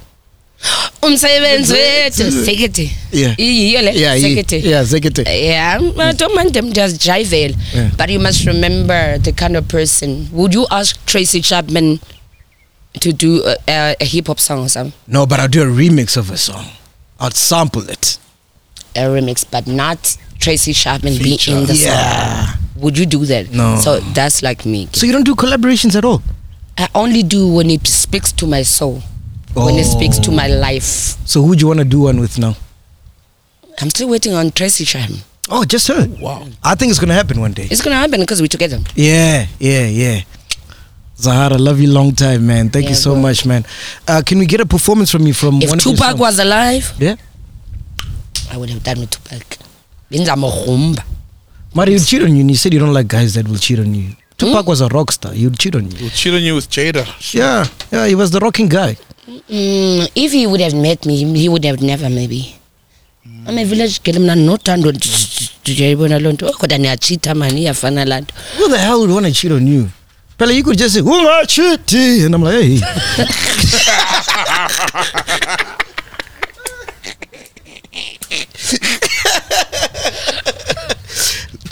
umsebenzi 1.02 1.72
wethu 1.72 2.44
sekete 2.44 2.90
Yeah. 3.12 3.34
iyiyo 3.40 3.82
le 3.82 3.92
Yeah, 4.00 4.16
yi- 4.16 4.22
sekete 4.22 4.56
yeah, 4.68 5.42
yeah 5.42 5.80
I 5.98 6.12
don't 6.12 6.34
mind 6.36 6.52
them 6.54 6.72
just 6.72 7.02
jivele 7.04 7.54
Yeah. 7.74 7.90
but 7.96 8.10
you 8.10 8.20
must 8.20 8.44
remember 8.46 9.18
the 9.22 9.32
kind 9.32 9.56
of 9.56 9.64
person. 9.66 10.28
Would 10.32 10.54
you 10.54 10.66
ask 10.70 10.96
Tracy 11.06 11.40
Chapman 11.40 11.98
to 13.00 13.12
do 13.12 13.42
a, 13.44 13.56
a, 13.68 13.96
a 14.00 14.04
hip 14.04 14.26
hop 14.28 14.38
song 14.40 14.60
or 14.64 14.68
something? 14.68 14.92
No, 15.08 15.26
but 15.26 15.40
I'll 15.40 15.48
do 15.48 15.62
a 15.62 15.66
remix 15.66 16.16
of 16.16 16.30
a 16.30 16.36
song. 16.36 16.66
I'll 17.20 17.32
sample 17.34 17.82
it. 17.90 18.18
a 18.94 19.00
remix 19.08 19.44
but 19.50 19.66
not 19.66 19.98
Tracy 20.42 20.72
Chapman 20.74 21.16
be 21.18 21.38
in 21.46 21.66
the 21.66 21.74
Yeah. 21.74 22.46
song 22.46 22.58
would 22.82 22.98
you 22.98 23.06
do 23.06 23.24
that 23.26 23.50
No. 23.52 23.78
so 23.80 24.00
that's 24.12 24.42
like 24.42 24.66
me 24.66 24.88
So 24.92 25.06
you 25.06 25.12
don't 25.12 25.24
do 25.24 25.34
collaborations 25.36 25.94
at 25.94 26.04
all? 26.04 26.20
I 26.76 26.88
only 26.94 27.22
do 27.22 27.46
when 27.48 27.70
it 27.70 27.86
speaks 27.86 28.32
to 28.32 28.46
my 28.46 28.62
soul, 28.62 29.02
when 29.54 29.76
it 29.76 29.84
speaks 29.86 30.18
to 30.20 30.30
my 30.32 30.48
life. 30.48 31.16
So 31.26 31.42
who 31.42 31.54
do 31.54 31.60
you 31.60 31.68
want 31.68 31.78
to 31.80 31.84
do 31.84 32.00
one 32.08 32.18
with 32.18 32.38
now? 32.38 32.56
I'm 33.80 33.90
still 33.90 34.08
waiting 34.08 34.32
on 34.34 34.50
Tracy 34.52 34.84
Chapman. 34.84 35.20
Oh, 35.50 35.64
just 35.64 35.86
her. 35.88 36.08
Wow. 36.18 36.48
I 36.64 36.74
think 36.74 36.90
it's 36.90 36.98
gonna 36.98 37.14
happen 37.14 37.40
one 37.40 37.52
day. 37.52 37.68
It's 37.70 37.82
gonna 37.82 37.96
happen 37.96 38.20
because 38.20 38.40
we're 38.40 38.48
together. 38.48 38.80
Yeah, 38.96 39.46
yeah, 39.60 39.86
yeah. 39.86 40.20
Zahara, 41.20 41.58
love 41.58 41.78
you 41.80 41.90
long 41.92 42.14
time, 42.14 42.46
man. 42.46 42.70
Thank 42.70 42.88
you 42.88 42.94
so 42.96 43.12
bro. 43.12 43.20
much, 43.22 43.44
man. 43.46 43.64
Uh, 44.08 44.22
can 44.24 44.38
we 44.38 44.46
get 44.46 44.60
a 44.60 44.66
performance 44.66 45.10
from 45.10 45.26
you 45.26 45.34
from 45.34 45.60
If 45.62 45.68
one 45.68 45.78
of 45.78 45.84
Tupac 45.84 46.16
was 46.18 46.38
alive, 46.38 46.94
Yeah. 46.98 47.16
I 48.50 48.56
would 48.56 48.70
have 48.70 48.82
done 48.82 48.98
with 49.00 49.10
Tupac. 49.10 49.58
Benzamahumba. 50.12 51.02
Mari, 51.74 51.92
you 51.94 52.00
cheat 52.00 52.22
on 52.22 52.34
you, 52.34 52.40
and 52.42 52.50
you 52.50 52.56
said 52.56 52.72
you 52.74 52.78
don't 52.80 52.92
like 52.92 53.08
guys 53.08 53.32
that 53.34 53.48
will 53.48 53.56
cheat 53.58 53.78
on 53.78 53.94
you. 53.94 54.10
Tupac 54.36 54.66
was 54.66 54.80
a 54.82 54.88
rock 54.88 55.10
star. 55.10 55.34
You'd 55.34 55.58
cheat 55.58 55.74
on 55.74 55.90
you. 55.90 56.10
Cheat 56.10 56.34
on 56.34 56.42
you 56.42 56.54
with 56.54 56.68
Jada. 56.68 57.06
Yeah, 57.32 57.66
yeah, 57.90 58.06
he 58.06 58.14
was 58.14 58.30
the 58.30 58.40
rocking 58.40 58.68
guy. 58.68 58.96
Mm, 59.48 60.10
if 60.14 60.32
he 60.32 60.46
would 60.46 60.60
have 60.60 60.74
met 60.74 61.06
me, 61.06 61.24
he 61.34 61.48
would 61.48 61.64
have 61.64 61.80
never 61.80 62.10
maybe. 62.10 62.54
I'm 63.46 63.56
a 63.56 63.64
village 63.64 64.02
girl, 64.02 64.20
mna 64.20 64.34
nothando 64.34 64.92
ndiyayibona 64.92 66.18
loo 66.18 66.32
nto 66.32 66.46
Oh, 66.46 66.52
kodwa 66.52 66.78
ndiyatshita 66.78 67.34
mani 67.34 67.62
iyafana 67.62 68.04
laa 68.04 68.20
nto 68.20 68.34
Who 68.58 68.68
the 68.68 68.78
hell 68.78 68.98
would 68.98 69.10
want 69.10 69.26
to 69.26 69.32
cheat 69.32 69.52
on 69.52 69.66
you? 69.66 69.88
Pella, 70.38 70.52
you 70.52 70.62
could 70.64 70.78
just 70.78 70.94
say, 70.94 71.02
"Who 71.02 71.22
got 71.22 71.48
cheating?" 71.48 72.24
And 72.24 72.34
I'm 72.34 72.42
like, 72.42 72.62
"Hey." 72.62 72.80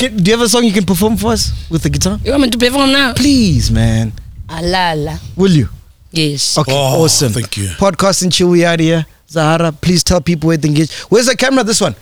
Can, 0.00 0.16
do 0.16 0.30
you 0.30 0.36
have 0.38 0.46
a 0.46 0.48
song 0.48 0.64
you 0.64 0.72
can 0.72 0.84
perform 0.86 1.16
for 1.18 1.32
us 1.32 1.52
with 1.70 1.82
the 1.82 1.90
guitar? 1.90 2.18
you 2.24 2.30
want 2.32 2.42
me 2.44 2.50
to 2.50 2.58
perform 2.58 2.90
now 2.92 3.12
Please, 3.14 3.70
man. 3.70 4.12
alala 4.48 5.18
Will 5.36 5.52
you? 5.60 5.68
yes 6.10 6.56
Okay, 6.58 6.72
Oh, 6.72 7.04
awesome. 7.04 7.32
thank 7.32 7.56
you. 7.58 7.68
Podcast 7.78 8.22
and 8.22 8.32
chill, 8.32 8.48
we 8.48 8.64
out 8.64 8.80
here. 8.80 9.04
Zahara, 9.28 9.70
please 9.72 10.02
tell 10.02 10.20
people 10.20 10.48
where 10.48 10.56
they 10.56 10.68
can 10.68 10.74
get. 10.74 10.90
Where's 11.10 11.26
the 11.26 11.36
camera? 11.36 11.62
This 11.62 11.80
one. 11.80 11.94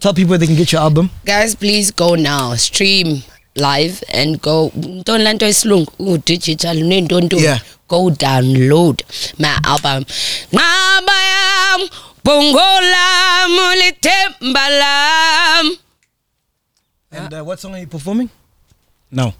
Tell 0.00 0.12
people 0.14 0.30
where 0.30 0.38
they 0.38 0.46
can 0.48 0.56
get 0.56 0.72
your 0.72 0.80
album. 0.80 1.10
guys 1.24 1.54
please 1.54 1.92
go 1.92 2.14
now 2.16 2.54
stream 2.56 3.22
live 3.54 4.02
and 4.12 4.40
go 4.42 4.72
ntoni 4.76 5.24
laa 5.24 5.32
nto 5.36 5.48
isilungu 5.48 5.92
u-digital 5.98 6.76
neentoni 6.90 7.28
Yeah. 7.42 7.60
go 7.88 8.10
download 8.10 9.02
my 9.38 9.52
album 9.72 10.04
nqaba 10.52 11.16
yam 11.32 11.80
bhongo 12.24 12.66
lam 12.94 13.52
lithemba 13.82 14.64
lam 14.82 15.66
And 17.12 17.34
uh, 17.34 17.44
what 17.44 17.60
song 17.60 17.74
are 17.74 17.78
you 17.80 17.86
performing? 17.86 18.30
No. 19.10 19.34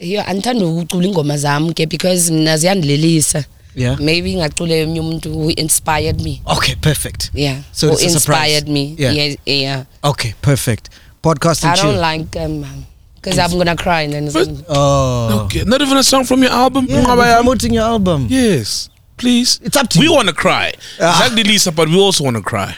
yo 0.00 0.22
andithanda 0.22 0.66
ukucula 0.66 1.06
iingoma 1.06 1.36
zam 1.38 1.72
ke 1.74 1.86
because 1.88 2.30
mna 2.32 2.56
ziyandilelisa 2.56 3.44
Yeah. 3.76 3.96
maybe 4.00 4.34
ngacule 4.36 4.80
emnye 4.82 5.00
umntu 5.00 5.32
who 5.32 5.50
inspired 5.50 6.20
me 6.20 6.42
Okay, 6.46 6.74
perfect. 6.74 7.30
yeah 7.34 7.58
So 7.72 7.86
who 7.88 7.92
it's 7.94 8.04
a 8.14 8.20
surprise. 8.20 8.52
inspired 8.52 8.68
me 8.68 8.94
Yeah. 8.98 9.12
yeah, 9.12 9.36
yeah. 9.46 9.84
Okay, 10.04 10.34
perfect. 10.42 10.88
Podcast 11.22 11.64
and 11.64 11.72
i 11.78 11.82
don't 11.82 12.00
like 12.00 12.36
um 12.44 12.84
because 13.14 13.38
i'm 13.38 13.58
gonna 13.58 13.76
cry 13.76 14.02
and 14.02 14.12
then 14.14 14.26
it's- 14.28 14.64
Oh. 14.68 15.44
Okay, 15.44 15.64
not 15.64 15.82
even 15.82 15.96
a 15.98 16.02
song 16.02 16.24
from 16.24 16.42
your 16.42 16.52
album. 16.52 16.86
Yeah, 16.88 17.02
Ngaba 17.04 17.16
we're 17.16 17.26
yam. 17.26 17.36
promoting 17.44 17.74
your 17.74 17.84
album. 17.84 18.26
Yes, 18.30 18.88
please. 19.16 19.60
It's 19.62 19.76
up 19.76 19.88
to 19.90 19.98
we 19.98 20.04
you. 20.06 20.10
We 20.12 20.16
want 20.16 20.28
to 20.28 20.34
cry. 20.34 20.72
Ah. 21.00 21.20
Exactly, 21.22 21.44
Lisa, 21.44 21.70
but 21.72 21.88
we 21.88 21.98
also 22.00 22.24
want 22.24 22.36
to 22.36 22.42
cry. 22.42 22.74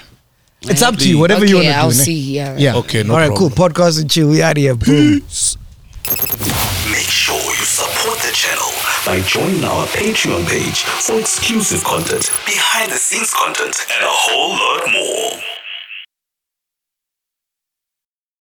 It's 0.64 0.82
up 0.82 0.96
to 0.96 1.08
you. 1.08 1.18
Whatever 1.18 1.44
you 1.44 1.56
want 1.56 1.66
to 1.66 1.72
do. 1.72 1.76
I'll 1.76 1.90
do. 1.90 1.96
ne? 1.96 2.04
see, 2.04 2.34
yeah. 2.34 2.56
Yeah. 2.56 2.76
Okay, 2.76 3.02
no 3.02 3.14
All 3.14 3.18
right, 3.20 3.36
cool. 3.36 3.50
Podcast 3.50 4.00
and 4.00 4.10
chill. 4.10 4.28
We 4.28 4.42
out 4.42 4.56
here. 4.56 4.74
Boom. 4.74 5.14
Make 6.90 7.08
sure 7.08 7.34
you 7.36 7.64
support 7.64 8.18
the 8.20 8.32
channel 8.32 8.70
by 9.06 9.20
joining 9.26 9.64
our 9.64 9.86
Patreon 9.86 10.46
page 10.48 10.82
for 10.84 11.18
exclusive 11.18 11.82
content, 11.84 12.30
behind 12.46 12.92
the 12.92 12.96
scenes 12.96 13.32
content, 13.32 13.74
and 13.90 14.04
a 14.04 14.08
whole 14.08 14.50
lot 14.50 14.90
more. 14.92 15.61